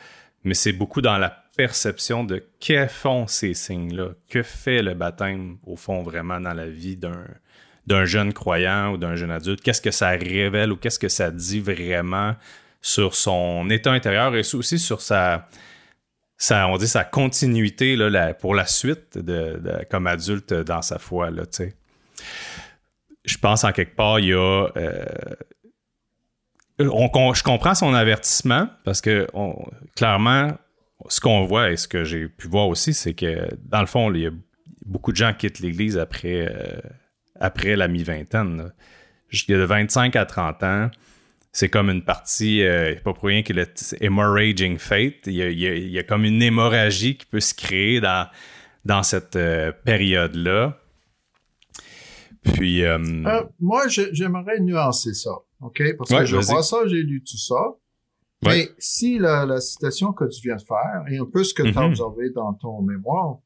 mais 0.44 0.54
c'est 0.54 0.72
beaucoup 0.72 1.00
dans 1.00 1.18
la 1.18 1.30
perception 1.57 2.24
de 2.24 2.44
que 2.61 2.87
font 2.88 3.26
ces 3.28 3.54
signes-là, 3.54 4.11
que 4.28 4.42
fait 4.42 4.83
le 4.83 4.94
baptême 4.94 5.57
au 5.64 5.76
fond 5.76 6.02
vraiment 6.02 6.40
dans 6.40 6.54
la 6.54 6.66
vie 6.68 6.96
d'un 6.96 7.24
d'un 7.87 8.07
jeune 8.07 8.33
croyant 8.33 8.92
ou 8.92 8.96
d'un 8.96 9.14
jeune 9.14 9.30
adulte, 9.30 9.61
qu'est-ce 9.61 9.83
que 9.83 9.90
ça 9.90 10.09
révèle 10.11 10.72
ou 10.72 10.76
qu'est-ce 10.76 10.98
que 10.98 11.09
ça 11.11 11.30
dit 11.30 11.61
vraiment 11.61 12.35
sur 12.87 13.14
son 13.14 13.70
état 13.70 13.92
intérieur 13.92 14.37
et 14.37 14.40
aussi 14.55 14.79
sur 14.79 15.01
sa, 15.01 15.49
on 16.51 16.77
dit 16.77 16.87
sa 16.87 17.03
continuité 17.03 17.97
là, 17.97 18.35
pour 18.35 18.55
la 18.55 18.66
suite 18.66 19.16
de, 19.16 19.59
comme 19.90 20.07
adulte 20.07 20.53
dans 20.53 20.83
sa 20.83 20.99
foi 20.99 21.31
là. 21.31 21.44
Je 23.25 23.38
pense 23.38 23.64
en 23.64 23.73
quelque 23.73 23.97
part 23.97 24.20
il 24.20 24.27
y 24.29 24.33
a 24.35 24.68
euh, 24.77 25.05
on- 26.79 27.33
je 27.33 27.42
comprends 27.42 27.75
son 27.75 27.94
avertissement 27.94 28.68
parce 28.85 29.01
que 29.01 29.27
clairement 29.97 30.53
ce 31.09 31.20
qu'on 31.20 31.44
voit 31.47 31.70
et 31.70 31.79
ce 31.79 31.88
que 31.88 32.05
j'ai 32.05 32.29
pu 32.29 32.49
voir 32.49 32.68
aussi 32.68 32.92
c'est 32.92 33.14
que 33.14 33.49
dans 33.62 33.81
le 33.81 33.87
fond 33.87 34.12
il 34.12 34.20
y 34.20 34.27
a 34.27 34.31
beaucoup 34.85 35.12
de 35.12 35.16
gens 35.16 35.33
qui 35.33 35.47
quittent 35.47 35.61
l'Église 35.61 35.97
après 35.97 36.49
euh, 36.55 36.81
après 37.40 37.77
la 37.77 37.88
mi-vingtaine. 37.88 38.73
Il 39.33 39.51
y 39.51 39.55
a 39.55 39.59
de 39.59 39.64
25 39.64 40.14
à 40.16 40.27
30 40.27 40.62
ans, 40.62 40.90
c'est 41.57 41.69
comme 41.71 41.88
une 41.88 42.05
partie, 42.05 42.62
euh, 42.64 42.95
pas 43.03 43.14
pour 43.14 43.25
rien 43.25 43.43
que 43.43 43.53
le 43.53 43.64
t- 43.64 43.97
hemorrhaging 44.05 44.77
fate. 44.77 45.27
Il 45.27 45.33
y, 45.35 45.43
a, 45.43 45.49
il 45.51 45.59
y 45.59 45.67
a- 45.69 45.75
il 45.77 45.90
y 45.90 45.99
a 45.99 46.03
comme 46.03 46.25
une 46.25 46.43
hémorragie 46.43 47.17
qui 47.17 47.25
peut 47.27 47.40
se 47.40 47.55
créer 47.55 48.01
dans, 48.01 48.29
dans 48.85 49.03
cette 49.03 49.37
euh, 49.37 49.71
période-là. 49.85 50.79
Puis, 52.43 52.85
euh, 52.85 52.99
Euh, 52.99 53.45
moi, 53.61 53.87
j'aimerais 53.88 54.61
nuancer 54.61 55.14
ça, 55.14 55.31
OK? 55.62 55.81
Parce 55.97 56.11
Ouais, 56.11 56.19
que 56.19 56.25
je 56.27 56.37
vois 56.37 56.62
ça, 56.62 56.79
j'ai 56.87 57.03
lu 57.03 57.23
tout 57.23 57.38
ça. 57.38 57.55
Ouais. 58.45 58.67
Mais 58.67 58.69
si 58.79 59.19
la, 59.19 59.47
la 59.47 59.61
citation 59.61 60.12
que 60.12 60.25
tu 60.25 60.43
viens 60.47 60.57
de 60.57 60.62
faire, 60.62 61.05
et 61.11 61.17
un 61.17 61.25
peu 61.25 61.43
ce 61.45 61.55
que 61.55 61.62
tu 61.62 61.69
as 61.79 61.81
Mhm. 61.81 61.88
observé 61.90 62.31
dans 62.31 62.53
ton 62.53 62.83
mémoire, 62.83 63.38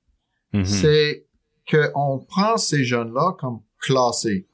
mhm. 0.53 0.65
c'est 0.65 1.27
qu'on 1.71 2.19
prend 2.27 2.57
ces 2.57 2.83
jeunes-là 2.83 3.37
comme 3.39 3.61
classés. 3.81 4.49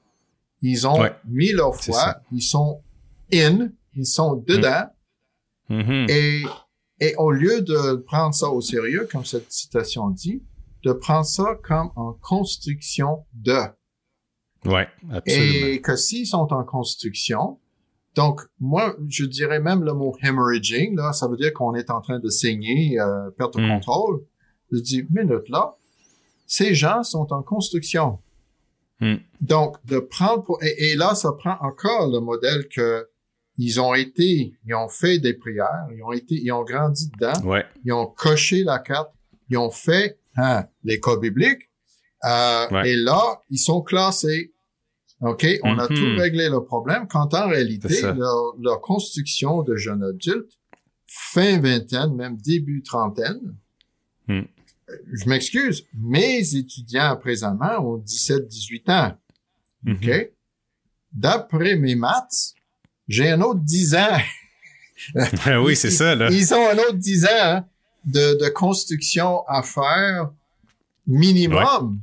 Ils 0.61 0.87
ont 0.87 1.01
Ouais. 1.01 1.13
mis 1.27 1.53
leur 1.53 1.75
foi, 1.75 2.17
ils 2.33 2.43
sont 2.43 2.83
in, 3.35 3.71
ils 3.95 4.07
sont 4.07 4.37
dedans, 4.37 4.85
Mhm. 5.71 6.07
et, 6.11 6.43
et 7.01 7.15
au 7.17 7.31
lieu 7.31 7.63
de 7.63 7.97
prendre 8.03 8.35
ça 8.35 8.49
au 8.51 8.61
sérieux, 8.61 9.09
comme 9.11 9.25
cette 9.25 9.51
citation 9.51 10.11
dit, 10.11 10.43
de 10.85 10.93
prendre 10.93 11.25
ça 11.25 11.59
comme 11.63 11.91
en 11.97 12.13
construction 12.13 13.25
de. 13.33 13.57
Ouais, 14.67 14.87
absolument. 15.11 15.67
Et 15.69 15.81
que 15.81 15.97
s'ils 15.97 16.27
sont 16.27 16.53
en 16.53 16.65
construction, 16.65 17.59
donc 18.15 18.43
moi, 18.61 18.95
je 19.09 19.25
dirais 19.25 19.59
même 19.61 19.83
le 19.85 19.93
mot 19.95 20.15
hemorrhaging, 20.23 20.97
là, 20.97 21.13
ça 21.13 21.29
veut 21.29 21.37
dire 21.37 21.53
qu'on 21.55 21.75
est 21.75 21.91
en 21.91 22.01
train 22.01 22.19
de 22.19 22.29
saigner, 22.29 23.01
euh, 23.01 23.31
perte 23.31 23.57
de 23.57 23.63
Mm. 23.63 23.69
contrôle. 23.71 24.25
Je 24.71 24.79
dis, 24.81 25.05
minute 25.11 25.49
là, 25.49 25.77
ces 26.47 26.75
gens 26.75 27.03
sont 27.03 27.33
en 27.33 27.43
construction. 27.43 28.19
Mm. 29.01 29.15
Donc, 29.41 29.77
de 29.87 29.99
prendre 29.99 30.45
pour, 30.45 30.63
et, 30.63 30.91
et 30.93 30.97
là, 30.97 31.15
ça 31.15 31.33
prend 31.33 31.57
encore 31.61 32.11
le 32.11 32.21
modèle 32.21 32.69
que 32.69 33.09
ils 33.57 33.81
ont 33.81 33.95
été, 33.95 34.57
ils 34.67 34.75
ont 34.75 34.89
fait 34.89 35.19
des 35.19 35.35
prières, 35.35 35.87
ils 35.95 36.03
ont 36.03 36.13
été, 36.13 36.35
ils 36.35 36.51
ont 36.53 36.65
grandi 36.65 37.09
dedans, 37.11 37.41
Ouais, 37.45 37.65
ils 37.85 37.93
ont 37.93 38.07
coché 38.07 38.65
la 38.65 38.79
carte, 38.81 39.13
ils 39.49 39.57
ont 39.59 39.71
fait 39.71 40.19
hein, 40.37 40.67
les 40.83 40.99
cas 41.01 41.17
bibliques, 41.17 41.71
euh, 42.25 42.69
Ouais. 42.71 42.91
et 42.91 42.97
là, 42.97 43.43
ils 43.51 43.59
sont 43.59 43.83
classés. 43.83 44.53
OK? 45.21 45.47
On 45.63 45.79
a 45.79 45.89
Mhm. 45.89 45.97
tout 45.97 46.21
réglé 46.21 46.49
le 46.49 46.65
problème, 46.65 47.07
quand 47.09 47.33
en 47.35 47.49
réalité, 47.49 48.03
leur, 48.03 48.55
leur 48.61 48.81
construction 48.81 49.63
de 49.63 49.77
jeunes 49.77 50.03
adultes, 50.03 50.59
fin 51.07 51.61
vingtaine, 51.61 52.15
même 52.17 52.37
début 52.37 52.83
trentaine, 52.83 53.55
Mm. 54.27 54.41
euh, 54.41 54.97
je 55.13 55.29
m'excuse, 55.29 55.85
mes 55.95 56.57
étudiants 56.57 57.17
présentement 57.17 57.79
ont 57.79 57.99
17-18 57.99 58.89
ans. 58.91 59.17
Mhm. 59.85 59.95
OK? 59.97 60.31
D'après 61.13 61.77
mes 61.77 61.95
maths, 61.95 62.54
j'ai 63.09 63.31
un 63.31 63.41
autre 63.41 63.61
10 63.61 63.95
ans. 63.97 64.19
oui, 65.63 65.77
c'est 65.77 65.91
ça, 65.91 66.15
là. 66.15 66.29
Ils 66.31 66.55
ont 66.55 66.69
un 66.69 66.79
autre 66.79 66.95
10 66.97 67.25
ans 67.27 67.29
hein, 67.33 67.65
de, 68.05 68.39
de 68.43 68.49
construction 68.49 69.47
à 69.47 69.63
faire 69.63 70.31
minimum. 71.07 72.01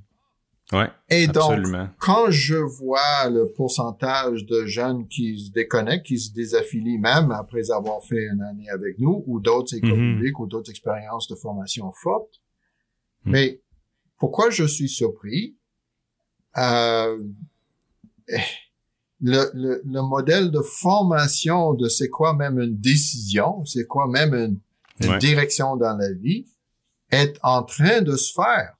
Ouais, 0.72 0.90
Et 1.10 1.28
donc, 1.28 1.52
absolument. 1.52 1.90
quand 2.00 2.32
je 2.32 2.56
vois 2.56 3.30
le 3.30 3.52
pourcentage 3.52 4.46
de 4.46 4.66
jeunes 4.66 5.06
qui 5.10 5.38
se 5.48 5.52
déconnectent, 5.52 6.06
qui 6.06 6.18
se 6.18 6.32
désaffilient 6.32 6.98
même 6.98 7.32
après 7.32 7.72
avoir 7.72 8.02
fait 8.06 8.24
une 8.32 8.42
année 8.42 8.70
avec 8.70 8.98
nous, 9.00 9.22
ou 9.28 9.42
d'autres 9.42 9.76
écoles 9.76 10.00
Mhm. 10.00 10.16
publiques, 10.16 10.40
ou 10.40 10.48
d'autres 10.48 10.70
expériences 10.70 11.28
de 11.28 11.36
formation 11.36 11.92
forte, 11.92 12.40
Mhm. 13.26 13.32
mais 13.34 13.62
pourquoi 14.18 14.50
je 14.50 14.64
suis 14.64 14.88
surpris? 14.88 15.58
Euh, 16.58 17.18
eh, 18.30 18.38
le, 19.22 19.50
le, 19.54 19.82
le 19.86 20.02
modèle 20.02 20.50
de 20.52 20.62
formation 20.62 21.74
de 21.74 21.88
c'est 21.88 22.10
quoi 22.10 22.34
même 22.34 22.60
une 22.60 22.78
décision, 22.78 23.64
c'est 23.66 23.86
quoi 23.86 24.08
même 24.08 24.34
une, 24.34 24.58
une 25.00 25.10
Ouais. 25.12 25.18
direction 25.20 25.76
dans 25.78 25.96
la 25.98 26.12
vie, 26.14 26.46
est 27.12 27.38
en 27.44 27.64
train 27.64 28.02
de 28.02 28.16
se 28.16 28.32
faire. 28.34 28.76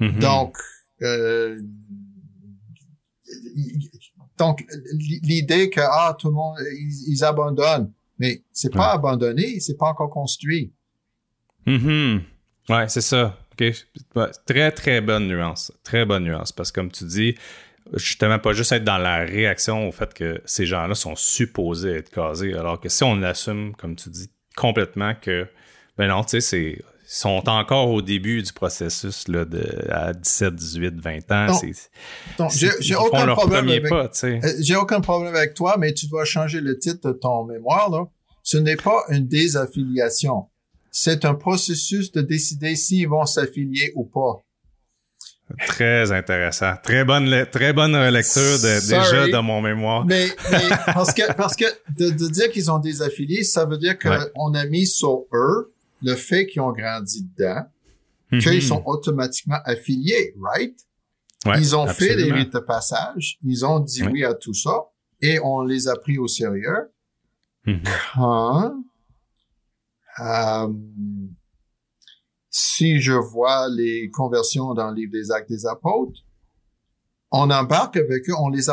Mhm. 0.00 0.18
Donc, 0.20 0.56
euh, 1.02 1.60
donc 4.38 4.64
l'idée 5.22 5.68
que 5.70 5.80
ah 5.82 6.16
tout 6.18 6.28
le 6.28 6.34
monde 6.34 6.56
ils, 6.78 7.12
ils 7.12 7.24
abandonnent, 7.24 7.92
mais 8.18 8.42
c'est 8.52 8.72
pas 8.72 8.88
Ouais. 8.90 8.94
abandonné, 8.94 9.60
c'est 9.60 9.76
pas 9.76 9.88
encore 9.88 10.10
construit. 10.10 10.72
Mhm. 11.66 12.22
Ouais, 12.68 12.88
c'est 12.88 13.00
ça. 13.02 13.36
OK. 13.52 13.74
Ouais, 14.16 14.30
Très, 14.46 14.72
très 14.72 15.00
bonne 15.00 15.28
nuance. 15.28 15.72
Très 15.84 16.06
bonne 16.06 16.24
nuance. 16.24 16.52
Parce 16.52 16.70
que 16.72 16.80
comme 16.80 16.90
tu 16.90 17.04
dis, 17.04 17.34
justement, 17.94 18.38
pas 18.38 18.52
juste 18.52 18.72
être 18.72 18.84
dans 18.84 18.98
la 18.98 19.18
réaction 19.18 19.88
au 19.88 19.92
fait 19.92 20.12
que 20.14 20.40
ces 20.44 20.66
gens-là 20.66 20.94
sont 20.94 21.16
supposés 21.16 21.96
être 21.96 22.10
casés. 22.10 22.54
Alors 22.54 22.80
que 22.80 22.88
si 22.88 23.02
on 23.04 23.22
assume, 23.22 23.74
comme 23.76 23.96
tu 23.96 24.08
dis, 24.10 24.30
complètement 24.56 25.14
que, 25.20 25.46
ben 25.96 26.08
non, 26.08 26.22
tu 26.22 26.30
sais, 26.30 26.40
c'est 26.40 26.62
ils 27.12 27.12
sont 27.16 27.42
encore 27.48 27.88
au 27.90 28.02
début 28.02 28.40
du 28.40 28.52
processus 28.52 29.26
là, 29.26 29.44
de, 29.44 29.66
à 29.90 30.12
17, 30.12 30.54
18, 30.54 30.94
20 31.00 31.32
ans. 31.32 31.46
J'ai 32.50 32.68
c'est- 32.68 32.82
j'ai 32.82 32.90
ils 32.90 32.94
font 32.94 33.06
aucun 33.06 33.26
leur 33.26 33.36
problème 33.36 33.68
avec 33.68 33.88
pas, 33.88 34.08
tu 34.08 34.18
sais. 34.18 34.40
euh, 34.44 34.52
j'ai 34.60 34.76
aucun 34.76 35.00
problème 35.00 35.34
avec 35.34 35.54
toi, 35.54 35.74
mais 35.76 35.92
tu 35.92 36.06
dois 36.06 36.24
changer 36.24 36.60
le 36.60 36.78
titre 36.78 37.08
de 37.08 37.12
ton 37.12 37.44
mémoire 37.44 37.90
là. 37.90 38.04
Ce 38.44 38.56
n'est 38.58 38.76
pas 38.76 39.02
une 39.08 39.26
désaffiliation. 39.26 40.46
C'est 40.92 41.24
un 41.24 41.34
processus 41.34 42.10
de 42.12 42.20
décider 42.20 42.74
s'ils 42.76 43.08
vont 43.08 43.26
s'affilier 43.26 43.92
ou 43.96 44.04
pas. 44.04 44.40
Très 45.66 46.12
intéressant. 46.12 46.74
Très 46.82 47.04
bonne, 47.04 47.46
très 47.50 47.72
bonne 47.72 47.96
lecture 48.08 48.40
de, 48.40 48.88
déjà 48.88 49.28
dans 49.28 49.42
mon 49.42 49.60
mémoire. 49.60 50.04
Mais, 50.06 50.28
mais 50.50 50.68
parce 50.86 51.12
que, 51.12 51.32
parce 51.34 51.56
que 51.56 51.64
de, 51.96 52.10
de 52.10 52.28
dire 52.28 52.50
qu'ils 52.50 52.70
ont 52.70 52.78
des 52.78 53.02
affiliés, 53.02 53.42
ça 53.42 53.64
veut 53.64 53.78
dire 53.78 53.98
qu'on 53.98 54.54
a 54.54 54.66
mis 54.66 54.86
sur 54.86 55.24
eux 55.32 55.72
le 56.02 56.14
fait 56.14 56.46
qu'ils 56.46 56.62
ont 56.62 56.72
grandi 56.72 57.24
dedans, 57.24 57.64
qu'ils 58.30 58.54
mhm. 58.54 58.60
sont 58.60 58.82
automatiquement 58.86 59.58
affiliés, 59.64 60.34
right? 60.40 60.76
ils 61.56 61.74
ont 61.74 61.86
fait 61.86 62.16
des 62.16 62.30
rites 62.32 62.52
de 62.52 62.58
passage, 62.58 63.38
ils 63.44 63.64
ont 63.64 63.80
dit 63.80 64.02
oui 64.02 64.24
à 64.24 64.34
tout 64.34 64.54
ça, 64.54 64.84
et 65.20 65.38
on 65.40 65.62
les 65.62 65.88
a 65.88 65.96
pris 65.96 66.18
au 66.18 66.28
sérieux. 66.28 66.92
Mhm. 67.66 67.82
Quand, 68.14 68.74
euh, 70.20 70.68
si 72.50 73.00
je 73.00 73.12
vois 73.12 73.68
les 73.68 74.10
conversions 74.10 74.74
dans 74.74 74.90
le 74.90 74.96
livre 74.96 75.12
des 75.12 75.30
Actes 75.30 75.48
des 75.48 75.66
Apôtres, 75.66 76.20
on 77.30 77.50
embarque 77.50 77.96
avec 77.96 78.28
eux, 78.28 78.34
on 78.38 78.48
les, 78.48 78.66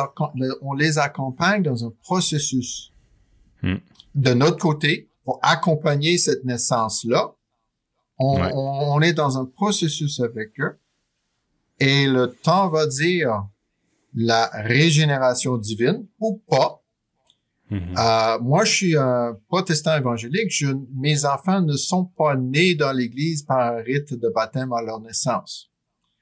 on 0.61 0.73
les 0.73 0.97
accompagne 0.97 1.61
dans 1.61 1.85
un 1.85 1.93
processus. 2.01 2.91
Hmm. 3.61 3.75
De 4.15 4.33
notre 4.33 4.57
côté, 4.57 5.09
pour 5.23 5.39
accompagner 5.43 6.17
cette 6.17 6.43
naissance-là, 6.43 7.35
on, 8.17 8.41
on, 8.41 8.99
est 9.01 9.13
dans 9.13 9.37
un 9.37 9.45
processus 9.45 10.19
avec 10.21 10.59
eux 10.59 10.79
et 11.79 12.07
le 12.07 12.33
temps 12.33 12.69
va 12.69 12.87
dire 12.87 13.47
la 14.15 14.49
régénération 14.53 15.57
divine 15.57 16.07
ou 16.19 16.41
pas. 16.49 16.81
Mhm. 17.69 17.95
Euh, 17.97 18.39
moi, 18.39 18.63
je 18.63 18.71
suis 18.71 18.97
un 18.97 19.37
protestant 19.47 19.97
évangélique. 19.97 20.49
Je, 20.49 20.67
mes 20.95 21.25
enfants 21.25 21.61
ne 21.61 21.75
sont 21.75 22.05
pas 22.05 22.35
nés 22.35 22.75
dans 22.75 22.91
l'Église 22.91 23.43
par 23.43 23.73
un 23.73 23.81
rite 23.81 24.13
de 24.13 24.29
baptême 24.29 24.71
à 24.73 24.81
leur 24.81 25.01
naissance. 25.01 25.69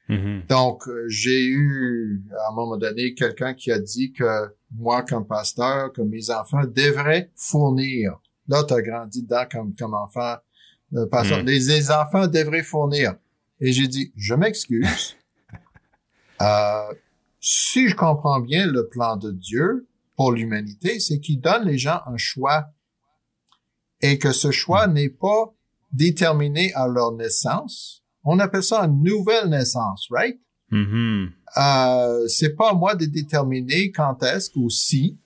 Mhm. 0.09 0.43
Donc, 0.49 0.87
euh, 0.87 1.05
j'ai 1.07 1.45
eu, 1.45 2.23
à 2.45 2.51
un 2.51 2.55
moment 2.55 2.77
donné, 2.77 3.13
quelqu'un 3.13 3.53
qui 3.53 3.71
a 3.71 3.79
dit 3.79 4.11
que 4.11 4.53
moi, 4.71 5.03
comme 5.03 5.25
pasteur, 5.25 5.91
que 5.93 6.01
mes 6.01 6.29
enfants 6.29 6.65
devraient 6.65 7.31
fournir. 7.35 8.19
Là, 8.47 8.63
tu 8.63 8.73
as 8.73 8.81
grandi 8.81 9.23
dedans 9.23 9.45
comme, 9.51 9.75
comme 9.75 9.93
enfant. 9.93 10.35
Euh, 10.93 11.07
pasteur. 11.07 11.39
Mhm. 11.39 11.45
les, 11.45 11.91
enfants 11.91 12.27
devraient 12.27 12.63
fournir. 12.63 13.15
Et 13.59 13.71
j'ai 13.71 13.87
dit, 13.87 14.11
je 14.15 14.35
m'excuse. 14.35 15.15
euh, 16.41 16.93
si 17.39 17.87
je 17.87 17.95
comprends 17.95 18.39
bien 18.39 18.67
le 18.67 18.87
plan 18.87 19.17
de 19.17 19.31
Dieu, 19.31 19.87
pour 20.15 20.31
l'humanité, 20.31 20.99
c'est 20.99 21.19
qu'il 21.19 21.41
donne 21.41 21.65
les 21.65 21.77
gens 21.77 21.99
un 22.05 22.17
choix 22.17 22.67
et 24.01 24.17
que 24.17 24.31
ce 24.31 24.51
choix 24.51 24.87
n'est 24.87 25.09
pas 25.09 25.53
déterminé 25.91 26.73
à 26.73 26.87
leur 26.87 27.11
naissance. 27.13 28.03
On 28.23 28.39
appelle 28.39 28.63
ça 28.63 28.81
une 28.81 29.03
nouvelle 29.03 29.49
naissance, 29.49 30.07
right? 30.11 30.39
Euh, 31.57 32.27
c'est 32.27 32.55
pas 32.55 32.71
à 32.71 32.73
moi 32.73 32.95
de 32.95 33.05
déterminer 33.05 33.91
quand 33.91 34.21
est-ce 34.23 34.51
ou 34.55 34.69
si. 34.69 35.17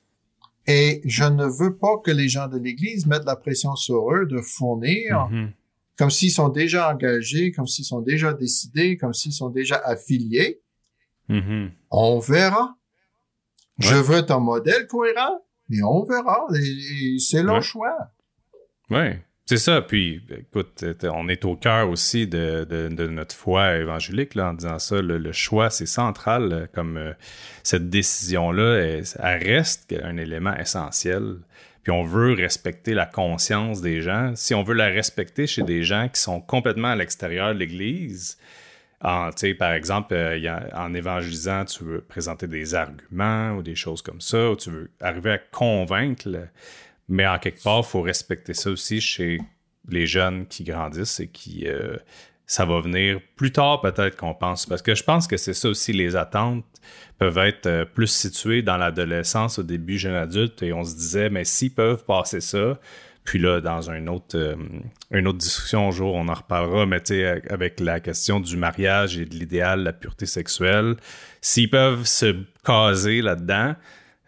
Et 0.68 1.02
je 1.06 1.24
ne 1.24 1.46
veux 1.46 1.78
pas 1.78 1.98
que 2.04 2.12
les 2.12 2.30
gens 2.30 2.48
de 2.48 2.58
l'Église 2.60 3.08
mettent 3.08 3.26
la 3.26 3.36
pression 3.36 3.76
sur 3.76 4.12
eux 4.14 4.28
de 4.28 4.40
fournir 4.40 5.30
mm-hmm. 5.32 5.52
comme 5.98 6.12
s'ils 6.12 6.32
sont 6.32 6.50
déjà 6.50 6.94
engagés, 6.94 7.52
comme 7.52 7.66
s'ils 7.66 7.86
sont 7.86 8.02
déjà 8.02 8.34
décidés, 8.34 8.96
comme 8.98 9.14
s'ils 9.14 9.34
sont 9.34 9.50
déjà 9.50 9.78
affiliés. 9.84 10.62
Mm-hmm. 11.30 11.72
On 11.90 12.20
verra. 12.20 12.76
Je 13.80 13.96
veux 13.96 14.30
un 14.30 14.40
modèle 14.40 14.88
cohérent, 14.88 15.42
mais 15.70 15.82
on 15.84 16.04
verra. 16.04 16.48
C'est 17.20 17.44
leur 17.44 17.64
choix. 17.64 17.96
Oui, 18.90 19.14
c'est 19.46 19.58
ça. 19.58 19.82
Puis, 19.82 20.22
écoute, 20.30 20.84
on 21.04 21.28
est 21.30 21.46
au 21.46 21.56
cœur 21.56 21.90
aussi 21.90 22.28
de, 22.28 22.88
notre 23.08 23.36
foi 23.36 23.78
évangélique 23.78 24.36
là, 24.36 24.50
en 24.50 24.54
disant 24.54 24.80
ça. 24.80 25.02
Le, 25.02 25.32
choix, 25.32 25.70
c'est 25.70 25.86
central. 25.86 26.70
Comme 26.74 26.98
euh, 26.98 27.14
cette 27.64 27.90
décision-là, 27.90 28.78
elle, 28.78 29.04
reste 29.44 29.94
un 30.04 30.18
élément 30.18 30.56
essentiel. 30.56 31.38
Puis 31.84 31.92
on 31.92 32.04
veut 32.04 32.34
respecter 32.34 32.94
la 32.94 33.06
conscience 33.06 33.82
des 33.82 34.02
gens. 34.02 34.34
Si 34.36 34.54
on 34.54 34.64
veut 34.64 34.76
la 34.76 34.88
respecter 34.88 35.48
chez 35.48 35.64
des 35.64 35.84
gens 35.84 36.10
qui 36.10 36.20
sont 36.20 36.42
complètement 36.42 36.90
à 36.90 36.96
l'extérieur 36.96 37.54
de 37.54 37.60
l'Église, 37.60 38.38
en, 39.02 39.30
par 39.58 39.74
exemple, 39.74 40.14
euh, 40.14 40.70
en 40.74 40.93
évangélisant, 40.93 41.66
tu 41.66 41.84
veux 41.84 42.02
présenter 42.02 42.47
des 42.47 42.76
arguments 42.76 43.52
ou 43.52 43.64
des 43.64 43.76
choses 43.76 44.02
comme 44.02 44.20
ça, 44.20 44.52
ou 44.52 44.56
tu 44.56 44.72
veux 44.72 44.91
arriver 45.00 45.32
à 45.32 45.38
convaincre, 45.38 46.28
mais 47.08 47.26
en 47.26 47.39
quelque 47.39 47.64
part, 47.64 47.80
il 47.80 47.86
faut 47.86 48.02
respecter 48.02 48.54
ça 48.54 48.70
aussi 48.70 49.00
chez 49.00 49.39
les 49.88 50.06
jeunes 50.06 50.45
qui 50.47 50.64
grandissent 50.64 51.20
et 51.20 51.28
qui 51.28 51.68
euh, 51.68 51.95
ça 52.45 52.66
va 52.66 52.82
venir 52.82 53.22
plus 53.36 53.52
tard 53.52 53.80
peut-être 53.80 54.18
qu'on 54.18 54.34
pense. 54.34 54.66
Parce 54.66 54.82
que 54.82 54.95
je 54.95 55.04
pense 55.04 55.28
que 55.28 55.38
c'est 55.38 55.54
ça 55.54 55.70
aussi, 55.70 55.93
les 55.93 56.16
attentes 56.16 56.66
peuvent 57.18 57.38
être 57.38 57.68
euh, 57.68 57.86
plus 57.86 58.08
situées 58.08 58.62
dans 58.62 58.78
l'adolescence 58.78 59.60
au 59.60 59.64
début 59.64 59.97
jeune 59.97 60.16
adulte 60.16 60.62
et 60.62 60.74
on 60.74 60.84
se 60.84 60.95
disait, 60.95 61.30
mais 61.30 61.45
s'ils 61.45 61.74
peuvent 61.74 62.04
passer 62.06 62.41
ça, 62.41 62.80
puis 63.24 63.40
là, 63.40 63.62
dans 63.62 63.92
un 63.92 64.08
autre, 64.08 64.38
euh, 64.38 64.56
une 65.12 65.28
autre 65.28 65.38
discussion 65.38 65.88
un 65.88 65.92
jour, 65.92 66.16
on 66.16 66.28
en 66.28 66.34
reparlera, 66.34 66.86
mais 66.86 67.00
tu 67.02 67.16
sais, 67.16 67.42
avec 67.50 67.80
la 67.80 68.00
question 68.00 68.40
du 68.40 68.58
mariage 68.58 69.18
et 69.18 69.26
de 69.26 69.36
l'idéal, 69.36 69.84
la 69.84 69.94
pureté 69.94 70.26
sexuelle, 70.26 70.96
s'ils 71.42 71.70
peuvent 71.70 72.06
se 72.06 72.36
caser 72.66 73.22
là-dedans, 73.22 73.76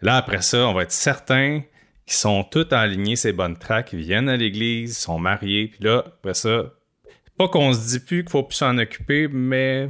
là, 0.02 0.16
après 0.16 0.42
ça, 0.42 0.66
on 0.68 0.74
va 0.74 0.82
être 0.82 0.92
certain 0.92 1.62
qu'ils 2.06 2.16
sont 2.16 2.44
tous 2.44 2.72
alignés 2.72 3.16
ces 3.16 3.32
bonnes 3.32 3.56
tracks, 3.56 3.92
ils 3.92 4.00
viennent 4.00 4.28
à 4.28 4.36
l'église, 4.36 4.96
sont 4.96 5.18
mariés, 5.18 5.68
puis 5.68 5.84
là, 5.84 6.04
après 6.06 6.34
ça, 6.34 6.72
pas 7.38 7.48
qu'on 7.48 7.72
se 7.72 7.88
dit 7.88 8.00
plus 8.00 8.22
qu'il 8.22 8.30
faut 8.30 8.42
plus 8.42 8.56
s'en 8.56 8.78
occuper, 8.78 9.28
mais 9.28 9.88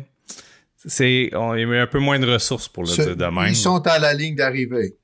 c'est 0.87 1.31
on 1.35 1.55
y 1.55 1.65
a 1.65 1.83
un 1.83 1.87
peu 1.87 1.99
moins 1.99 2.19
de 2.19 2.31
ressources 2.31 2.69
pour 2.69 2.85
le 2.85 2.89
dire 2.89 3.17
de 3.17 3.25
même. 3.25 3.49
Ils 3.49 3.57
sont 3.57 3.87
à 3.87 3.99
la 3.99 4.15
ligne 4.15 4.37
d'arrivée. 4.37 4.97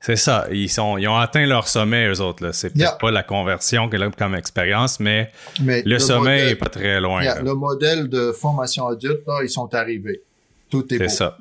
C'est 0.00 0.16
ça. 0.16 0.46
Ils 0.50 0.70
sont, 0.70 0.96
ils 0.96 1.06
ont 1.08 1.16
atteint 1.16 1.44
leur 1.44 1.68
sommet, 1.68 2.08
eux 2.08 2.20
autres. 2.22 2.42
Là. 2.42 2.52
C'est 2.52 2.70
peut-être 2.70 2.98
pas 2.98 3.10
la 3.10 3.22
conversion 3.22 3.88
que 3.88 4.10
comme 4.16 4.34
expérience, 4.34 4.98
mais, 4.98 5.30
le, 5.62 5.98
sommet 5.98 6.50
est 6.50 6.56
pas 6.56 6.70
très 6.70 7.00
loin. 7.00 7.22
Le 7.42 7.54
modèle 7.54 8.08
de 8.08 8.32
formation 8.32 8.86
adulte, 8.86 9.20
là, 9.26 9.40
ils 9.42 9.50
sont 9.50 9.72
arrivés. 9.74 10.22
Tout 10.70 10.92
est, 10.94 10.98
C'est 10.98 11.08
ça. 11.08 11.38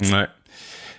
Ouais. 0.00 0.26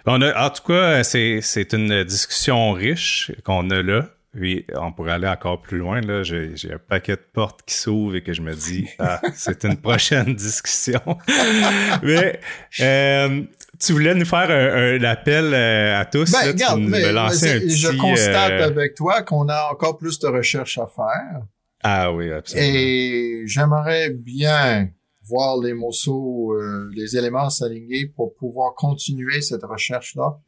On 0.05 0.21
a, 0.21 0.45
en 0.45 0.49
tout 0.49 0.63
cas, 0.63 1.03
c'est, 1.03 1.39
c'est 1.41 1.73
une 1.73 2.03
discussion 2.03 2.71
riche 2.73 3.31
qu'on 3.43 3.69
a 3.69 3.81
là. 3.81 4.07
Oui, 4.33 4.65
on 4.75 4.93
pourrait 4.93 5.11
aller 5.11 5.27
encore 5.27 5.61
plus 5.61 5.77
loin. 5.77 5.99
Là, 5.99 6.23
j'ai, 6.23 6.51
j'ai 6.55 6.73
un 6.73 6.77
paquet 6.77 7.17
de 7.17 7.25
portes 7.33 7.63
qui 7.65 7.75
s'ouvrent 7.75 8.15
et 8.15 8.23
que 8.23 8.31
je 8.31 8.41
me 8.41 8.53
dis, 8.53 8.87
ah, 8.97 9.19
c'est 9.35 9.65
une 9.65 9.75
prochaine 9.81 10.35
discussion. 10.35 11.01
Mais 12.03 12.39
euh, 12.79 13.41
tu 13.81 13.93
voulais 13.93 14.13
nous 14.13 14.25
faire 14.25 14.49
un, 14.49 15.03
appel 15.03 15.53
euh, 15.53 15.99
à 15.99 16.05
tous. 16.05 16.31
Ben, 16.31 16.47
regarde, 16.47 16.81
mais, 16.81 17.01
je 17.01 17.97
constate 17.99 18.51
euh, 18.51 18.65
avec 18.65 18.95
toi 18.95 19.23
qu'on 19.23 19.49
a 19.49 19.71
encore 19.71 19.97
plus 19.97 20.19
de 20.19 20.27
recherches 20.27 20.77
à 20.77 20.87
faire. 20.87 21.41
Ah 21.83 22.13
oui, 22.13 22.31
absolument. 22.31 22.67
Et 22.67 23.43
j'aimerais 23.45 24.11
bien 24.11 24.89
voir 25.23 25.57
les 25.57 25.73
morceaux, 25.73 26.53
euh, 26.53 26.89
les 26.95 27.17
éléments 27.17 27.49
s'aligner 27.49 28.05
pour 28.05 28.35
pouvoir 28.35 28.75
continuer 28.75 29.41
cette 29.41 29.63
recherche-là 29.63 30.39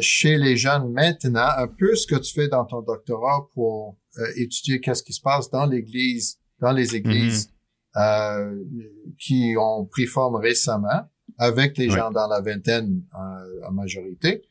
chez 0.00 0.36
les 0.36 0.56
jeunes 0.56 0.92
maintenant, 0.92 1.48
un 1.56 1.66
peu 1.68 1.94
ce 1.94 2.06
que 2.06 2.16
tu 2.16 2.34
fais 2.34 2.48
dans 2.48 2.66
ton 2.66 2.82
doctorat 2.82 3.48
pour 3.54 3.96
étudier 4.36 4.78
qu'est-ce 4.78 5.02
qui 5.02 5.14
se 5.14 5.22
passe 5.22 5.48
dans 5.48 5.64
l'Église, 5.64 6.38
dans 6.60 6.72
les 6.72 6.96
églises 6.96 7.50
mm-hmm. 7.94 9.16
qui 9.18 9.54
ont 9.58 9.86
pris 9.86 10.04
forme 10.04 10.34
récemment 10.34 11.08
avec 11.40 11.78
les 11.78 11.88
gens 11.88 12.10
dans 12.10 12.28
la 12.28 12.42
vingtaine 12.42 13.02
euh, 13.14 13.66
en, 13.66 13.72
majorité. 13.72 14.42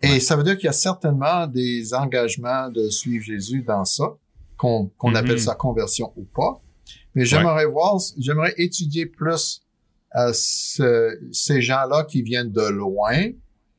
Et 0.00 0.20
ça 0.20 0.36
veut 0.36 0.44
dire 0.44 0.56
qu'il 0.56 0.66
y 0.66 0.68
a 0.68 0.72
certainement 0.72 1.48
des 1.48 1.92
engagements 1.92 2.70
de 2.70 2.88
suivre 2.88 3.24
Jésus 3.24 3.62
dans 3.62 3.84
ça, 3.84 4.14
qu'on 4.56 4.86
qu'on 4.96 5.14
appelle 5.16 5.36
mm-hmm. 5.36 5.44
ça 5.44 5.54
conversion 5.56 6.12
ou 6.16 6.22
pas. 6.22 6.62
Mais 7.16 7.24
j'aimerais 7.24 7.66
voir, 7.66 7.96
j'aimerais 8.16 8.54
étudier 8.58 9.06
plus 9.06 9.62
euh, 10.14 10.32
ces 10.32 11.60
gens-là 11.60 12.04
qui 12.04 12.22
viennent 12.22 12.52
de 12.52 12.68
loin 12.68 13.32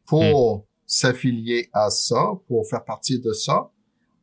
pour 0.05 0.57
mm. 0.57 0.61
s'affilier 0.85 1.69
à 1.71 1.89
ça, 1.89 2.33
pour 2.47 2.67
faire 2.67 2.83
partie 2.83 3.19
de 3.19 3.31
ça, 3.31 3.71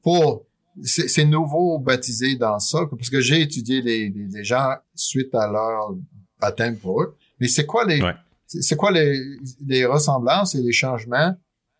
pour 0.02 0.44
ces 0.84 1.24
nouveaux 1.24 1.78
baptisés 1.78 2.36
dans 2.36 2.58
ça, 2.58 2.80
parce 2.90 3.08
que 3.10 3.20
j'ai 3.20 3.40
étudié 3.40 3.80
les, 3.80 4.10
les, 4.10 4.44
gens 4.44 4.74
suite 4.94 5.34
à 5.34 5.50
leur 5.50 5.96
baptême 6.38 6.76
pour 6.76 7.02
eux. 7.02 7.16
Mais 7.40 7.48
c'est 7.48 7.66
quoi 7.66 7.84
les 7.84 8.00
c'est 8.48 8.76
quoi 8.76 8.90
les, 8.90 9.20
les 9.66 9.84
ressemblances 9.84 10.54
et 10.54 10.62
les 10.62 10.72
changements 10.72 11.36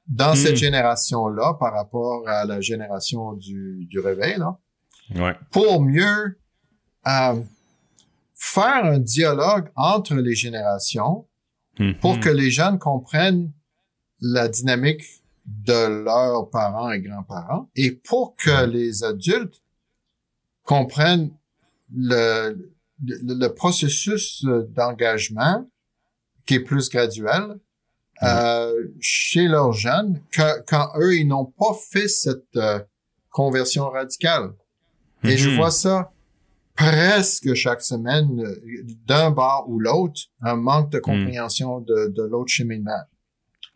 dans 0.07 0.35
cette 0.35 0.53
hmm. 0.53 0.57
génération-là 0.57 1.55
par 1.59 1.73
rapport 1.73 2.29
à 2.29 2.45
la 2.45 2.61
génération 2.61 3.35
du, 3.35 3.87
du 3.91 4.01
réveil, 4.01 4.39
là? 4.39 4.59
Ouais. 5.15 5.35
Pour 5.51 5.83
mieux 5.83 6.39
euh, 7.07 7.43
faire 8.35 8.85
un 8.85 8.99
dialogue 8.99 9.71
entre 9.75 10.15
les 10.17 10.35
générations 10.35 11.27
hmm. 11.79 11.95
pour 12.01 12.21
que 12.21 12.29
les 12.29 12.51
jeunes 12.51 12.79
comprennent 12.79 13.51
la 14.21 14.49
dynamique 14.49 15.05
de 15.47 16.05
leurs 16.05 16.51
parents 16.51 16.91
et 16.91 17.01
grands-parents 17.01 17.71
et 17.75 17.93
pour 17.93 18.37
que 18.37 18.67
les 18.67 19.05
adultes 19.05 19.63
comprennent 20.65 21.31
le, 21.95 22.71
le, 23.05 23.49
processus 23.49 24.45
d'engagement 24.71 25.69
qui 26.47 26.55
est 26.55 26.61
plus 26.61 26.89
graduel 26.89 27.59
euh, 28.23 28.73
chez 29.01 29.47
leurs 29.47 29.73
jeunes 29.73 30.21
que, 30.33 30.61
quand 30.67 30.91
eux, 30.97 31.15
ils 31.17 31.27
n'ont 31.27 31.45
pas 31.47 31.75
fait 31.91 32.09
cette 32.09 32.57
euh, 32.57 32.81
conversion 33.31 33.89
radicale. 33.91 34.53
Et 35.23 35.37
je 35.37 35.51
Mhm. 35.51 35.57
vois 35.57 35.71
ça 35.71 36.11
presque 36.75 37.55
chaque 37.55 37.83
semaine 37.83 38.41
euh, 38.45 38.83
d'un 39.07 39.31
bar 39.31 39.69
ou 39.69 39.79
l'autre, 39.79 40.21
un 40.43 40.57
manque 40.57 40.91
de 40.91 40.99
compréhension 40.99 41.81
de, 41.81 42.09
de 42.09 42.23
l'autre 42.23 42.51
cheminement. 42.51 43.03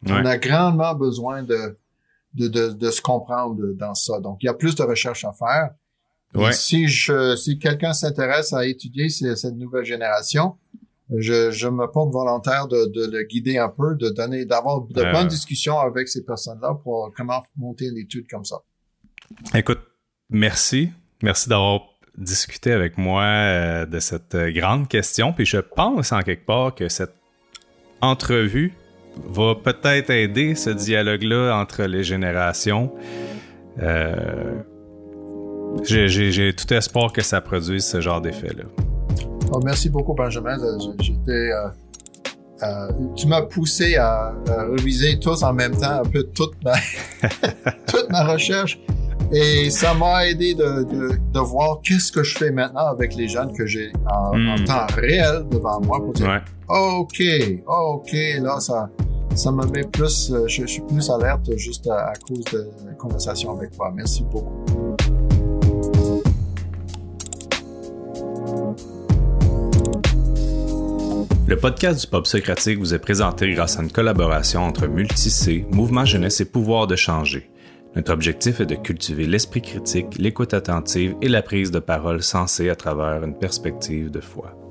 On 0.06 0.14
Ouais. 0.14 0.26
a 0.28 0.38
grandement 0.38 0.94
besoin 0.94 1.42
de, 1.44 1.78
de, 2.34 2.48
de, 2.48 2.68
de 2.70 2.90
se 2.90 3.00
comprendre 3.00 3.72
dans 3.74 3.94
ça. 3.94 4.18
Donc, 4.20 4.38
il 4.42 4.46
y 4.46 4.48
a 4.48 4.54
plus 4.54 4.74
de 4.74 4.82
recherche 4.82 5.24
à 5.24 5.32
faire. 5.32 5.70
Ouais. 6.34 6.52
si 6.52 6.88
je, 6.88 7.36
si 7.36 7.58
quelqu'un 7.58 7.92
s'intéresse 7.92 8.52
à 8.52 8.64
étudier 8.66 9.08
ces- 9.10 9.36
cette 9.36 9.54
nouvelle 9.56 9.84
génération, 9.84 10.54
je, 11.14 11.50
je 11.50 11.68
me 11.68 11.86
porte 11.90 12.10
volontaire 12.10 12.68
de, 12.68 12.86
de 12.86 13.10
le 13.14 13.22
guider 13.24 13.58
un 13.58 13.68
peu, 13.68 13.94
de 13.96 14.08
donner, 14.08 14.46
d'avoir 14.46 14.80
de 14.80 15.02
Euh. 15.02 15.12
bonnes 15.12 15.28
discussions 15.28 15.78
avec 15.78 16.08
ces 16.08 16.24
personnes-là 16.24 16.78
pour 16.82 17.12
comment 17.14 17.42
monter 17.56 17.86
une 17.86 17.98
étude 17.98 18.26
comme 18.30 18.44
ça. 18.46 18.56
Écoute, 19.54 19.80
merci. 20.30 20.90
Merci 21.22 21.48
d'avoir 21.50 21.82
discuté 22.16 22.72
avec 22.72 22.96
moi 22.98 23.22
euh, 23.24 23.86
de 23.86 23.98
cette 24.00 24.34
euh, 24.34 24.50
grande 24.52 24.88
question. 24.88 25.32
Puis 25.34 25.44
je 25.46 25.58
pense 25.58 26.12
en 26.12 26.20
quelque 26.20 26.46
part 26.46 26.74
que 26.74 26.88
cette 26.88 27.14
entrevue 28.00 28.72
va 29.16 29.54
peut-être 29.54 30.08
aider 30.10 30.54
ce 30.54 30.70
dialogue-là 30.70 31.54
entre 31.56 31.82
les 31.84 32.04
générations. 32.04 32.90
Euh, 33.80 34.62
j'ai- 35.84 36.52
tout 36.54 36.72
espoir 36.72 37.12
que 37.12 37.22
ça 37.22 37.40
produise 37.40 37.84
ce 37.84 38.00
genre 38.00 38.20
d'effet-là. 38.20 38.64
Oh, 39.52 39.60
merci 39.64 39.90
beaucoup, 39.90 40.14
Benjamin. 40.14 40.58
Euh, 40.58 40.78
J'étais, 41.00 41.30
euh, 41.30 41.68
euh, 42.62 42.88
tu 43.16 43.26
m'as 43.26 43.42
poussé 43.42 43.96
à, 43.96 44.32
à 44.48 44.64
réviser 44.76 45.18
tous 45.18 45.42
en 45.42 45.52
même 45.52 45.72
temps 45.76 46.00
un 46.00 46.04
peu 46.04 46.22
toute 46.24 46.54
ma, 46.64 46.72
toute 47.86 48.08
ma 48.10 48.24
recherche. 48.24 48.80
Et 49.34 49.70
ça 49.70 49.94
m'a 49.94 50.26
aidé 50.26 50.54
de, 50.54 50.82
de, 50.84 51.10
de 51.32 51.38
voir 51.40 51.80
qu'est-ce 51.82 52.12
que 52.12 52.22
je 52.22 52.36
fais 52.36 52.50
maintenant 52.50 52.86
avec 52.86 53.14
les 53.14 53.28
jeunes 53.28 53.52
que 53.56 53.64
j'ai 53.66 53.90
en, 54.10 54.36
Mm. 54.36 54.48
en 54.48 54.64
temps 54.64 54.86
réel 54.94 55.44
devant 55.50 55.80
moi 55.80 55.98
pour 56.02 56.12
dire, 56.12 56.28
Ouais. 56.28 56.40
OK, 56.68 57.22
OK, 57.66 58.12
là, 58.42 58.60
ça, 58.60 58.88
ça 59.34 59.50
me 59.52 59.64
met 59.66 59.84
plus, 59.84 60.30
euh, 60.32 60.44
je, 60.48 60.62
je 60.62 60.66
suis 60.66 60.82
plus 60.82 61.08
alerte 61.10 61.50
juste 61.56 61.86
à, 61.88 62.08
à 62.08 62.12
cause 62.14 62.44
de 62.52 62.68
la 62.86 62.92
conversation 62.94 63.56
avec 63.56 63.70
toi. 63.70 63.90
Merci 63.94 64.22
beaucoup. 64.24 64.91
Le 71.52 71.58
podcast 71.58 72.00
du 72.00 72.06
Pop 72.06 72.26
Socratique 72.26 72.78
vous 72.78 72.94
est 72.94 72.98
présenté 72.98 73.52
grâce 73.52 73.78
à 73.78 73.82
une 73.82 73.92
collaboration 73.92 74.62
entre 74.62 74.86
Multicé, 74.86 75.66
Mouvement 75.70 76.06
Jeunesse 76.06 76.40
et 76.40 76.46
Pouvoir 76.46 76.86
de 76.86 76.96
changer. 76.96 77.50
Notre 77.94 78.14
objectif 78.14 78.60
est 78.60 78.66
de 78.66 78.74
cultiver 78.74 79.26
l'esprit 79.26 79.60
critique, 79.60 80.16
l'écoute 80.16 80.54
attentive 80.54 81.14
et 81.20 81.28
la 81.28 81.42
prise 81.42 81.70
de 81.70 81.78
parole 81.78 82.22
sensée 82.22 82.70
à 82.70 82.74
travers 82.74 83.22
une 83.22 83.38
perspective 83.38 84.10
de 84.10 84.22
foi. 84.22 84.61